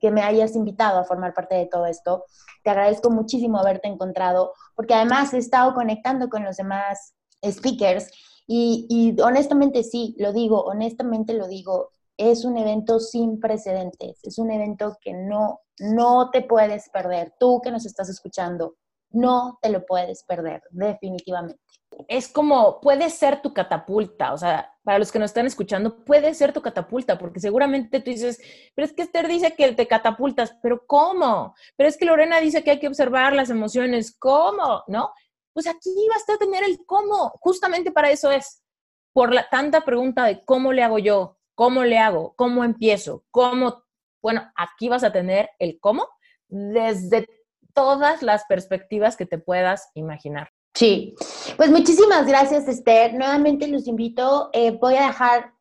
que 0.00 0.10
me 0.10 0.22
hayas 0.22 0.54
invitado 0.56 0.98
a 0.98 1.04
formar 1.04 1.34
parte 1.34 1.56
de 1.56 1.66
todo 1.66 1.86
esto. 1.86 2.24
Te 2.62 2.70
agradezco 2.70 3.10
muchísimo 3.10 3.58
haberte 3.58 3.88
encontrado, 3.88 4.52
porque 4.74 4.94
además 4.94 5.34
he 5.34 5.38
estado 5.38 5.74
conectando 5.74 6.28
con 6.28 6.44
los 6.44 6.56
demás 6.56 7.14
speakers 7.44 8.10
y, 8.46 8.86
y 8.88 9.20
honestamente 9.20 9.82
sí, 9.82 10.14
lo 10.18 10.32
digo, 10.32 10.62
honestamente 10.62 11.34
lo 11.34 11.46
digo, 11.48 11.90
es 12.16 12.44
un 12.44 12.56
evento 12.56 12.98
sin 12.98 13.38
precedentes, 13.38 14.18
es 14.24 14.38
un 14.38 14.50
evento 14.50 14.96
que 15.00 15.12
no, 15.12 15.60
no 15.80 16.30
te 16.30 16.42
puedes 16.42 16.88
perder. 16.90 17.34
Tú 17.38 17.60
que 17.62 17.70
nos 17.70 17.86
estás 17.86 18.08
escuchando, 18.08 18.76
No 19.10 19.58
te 19.62 19.70
lo 19.70 19.86
puedes 19.86 20.22
perder, 20.24 20.62
definitivamente. 20.70 21.58
Es 22.08 22.28
como, 22.28 22.78
puede 22.80 23.08
ser 23.08 23.40
tu 23.40 23.54
catapulta, 23.54 24.34
o 24.34 24.36
sea, 24.36 24.70
para 24.84 24.98
los 24.98 25.10
que 25.10 25.18
nos 25.18 25.30
están 25.30 25.46
escuchando, 25.46 26.04
puede 26.04 26.34
ser 26.34 26.52
tu 26.52 26.60
catapulta, 26.60 27.16
porque 27.16 27.40
seguramente 27.40 28.00
tú 28.00 28.10
dices, 28.10 28.38
pero 28.74 28.84
es 28.84 28.92
que 28.92 29.02
Esther 29.02 29.26
dice 29.26 29.54
que 29.54 29.72
te 29.72 29.88
catapultas, 29.88 30.54
pero 30.62 30.86
¿cómo? 30.86 31.54
Pero 31.76 31.88
es 31.88 31.96
que 31.96 32.04
Lorena 32.04 32.38
dice 32.38 32.62
que 32.62 32.72
hay 32.72 32.78
que 32.78 32.88
observar 32.88 33.32
las 33.32 33.48
emociones, 33.48 34.14
¿cómo? 34.18 34.84
¿No? 34.88 35.12
Pues 35.54 35.66
aquí 35.66 35.90
vas 36.10 36.28
a 36.28 36.38
tener 36.38 36.62
el 36.62 36.84
cómo, 36.84 37.30
justamente 37.40 37.90
para 37.90 38.10
eso 38.10 38.30
es, 38.30 38.62
por 39.14 39.32
la 39.32 39.48
tanta 39.48 39.80
pregunta 39.86 40.24
de 40.24 40.44
cómo 40.44 40.72
le 40.72 40.82
hago 40.82 40.98
yo, 40.98 41.38
cómo 41.54 41.82
le 41.84 41.98
hago, 41.98 42.34
cómo 42.36 42.62
empiezo, 42.62 43.24
cómo, 43.30 43.84
bueno, 44.22 44.50
aquí 44.56 44.88
vas 44.88 45.04
a 45.04 45.12
tener 45.12 45.50
el 45.58 45.78
cómo 45.80 46.08
desde 46.48 47.26
todas 47.74 48.22
las 48.22 48.44
perspectivas 48.46 49.16
que 49.16 49.26
te 49.26 49.38
puedas 49.38 49.90
imaginar. 49.94 50.50
Sí, 50.74 51.14
pues 51.56 51.70
muchísimas 51.70 52.26
gracias 52.26 52.68
Esther. 52.68 53.14
Nuevamente 53.14 53.66
los 53.68 53.86
invito, 53.86 54.50
eh, 54.52 54.72
voy 54.72 54.94
a 54.96 55.06
dejar 55.06 55.52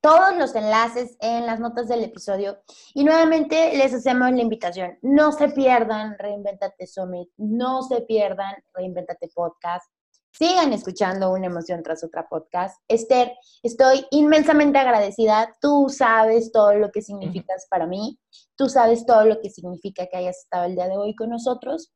todos 0.00 0.36
los 0.36 0.54
enlaces 0.54 1.16
en 1.20 1.46
las 1.46 1.58
notas 1.58 1.88
del 1.88 2.04
episodio 2.04 2.58
y 2.94 3.02
nuevamente 3.02 3.76
les 3.76 3.92
hacemos 3.92 4.30
la 4.30 4.42
invitación. 4.42 4.98
No 5.02 5.32
se 5.32 5.48
pierdan 5.48 6.16
Reinventate 6.18 6.86
Summit, 6.86 7.28
no 7.36 7.82
se 7.82 8.02
pierdan 8.02 8.54
Reinventate 8.72 9.28
Podcast. 9.34 9.90
Sigan 10.38 10.74
escuchando 10.74 11.32
una 11.32 11.46
emoción 11.46 11.82
tras 11.82 12.04
otra 12.04 12.28
podcast. 12.28 12.78
Esther, 12.88 13.32
estoy 13.62 14.04
inmensamente 14.10 14.78
agradecida. 14.78 15.56
Tú 15.62 15.88
sabes 15.88 16.52
todo 16.52 16.74
lo 16.74 16.90
que 16.90 17.00
significas 17.00 17.66
para 17.70 17.86
mí. 17.86 18.18
Tú 18.54 18.68
sabes 18.68 19.06
todo 19.06 19.24
lo 19.24 19.40
que 19.40 19.48
significa 19.48 20.06
que 20.06 20.18
hayas 20.18 20.36
estado 20.36 20.64
el 20.64 20.74
día 20.74 20.88
de 20.88 20.98
hoy 20.98 21.14
con 21.14 21.30
nosotros. 21.30 21.94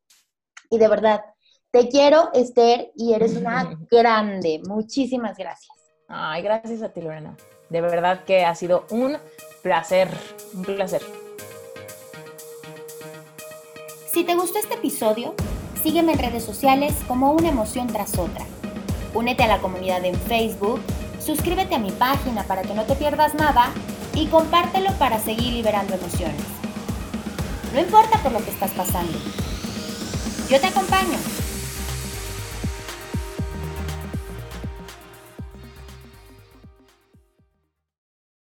Y 0.70 0.78
de 0.78 0.88
verdad, 0.88 1.20
te 1.70 1.91
quiero, 1.91 2.30
Esther, 2.32 2.91
y 2.97 3.12
eres 3.12 3.36
una 3.36 3.78
grande. 3.91 4.62
Muchísimas 4.66 5.36
gracias. 5.36 5.76
Ay, 6.09 6.41
gracias 6.41 6.80
a 6.80 6.88
ti, 6.88 7.03
Lorena. 7.03 7.36
De 7.68 7.82
verdad 7.82 8.24
que 8.24 8.47
ha 8.47 8.55
sido 8.55 8.86
un 8.91 9.18
placer, 9.62 10.09
un 10.55 10.64
placer. 10.64 11.03
Si 14.11 14.24
te 14.24 14.34
gustó 14.34 14.59
este 14.59 14.76
episodio, 14.76 15.34
Sígueme 15.83 16.12
en 16.12 16.18
redes 16.18 16.45
sociales 16.45 16.95
como 17.09 17.33
una 17.33 17.49
emoción 17.49 17.87
tras 17.87 18.18
otra. 18.18 18.45
Únete 19.14 19.45
a 19.45 19.49
la 19.49 19.61
comunidad 19.61 20.05
en 20.05 20.14
Facebook, 20.14 20.81
suscríbete 21.24 21.74
a 21.74 21.78
mi 21.78 21.91
página 21.91 22.43
para 22.45 22.62
que 22.62 22.74
no 22.74 22.85
te 22.85 22.97
pierdas 22.97 23.35
nada 23.35 23.72
y 24.14 24.26
compártelo 24.26 24.93
para 24.99 25.18
seguir 25.18 25.55
liberando 25.55 25.95
emociones. 25.95 26.43
No 27.72 27.81
importa 27.81 28.18
por 28.22 28.33
lo 28.33 28.45
que 28.45 28.51
estás 28.51 28.72
pasando. 28.72 29.18
Yo 30.51 30.61
te 30.61 30.66
acompaño. 30.66 31.18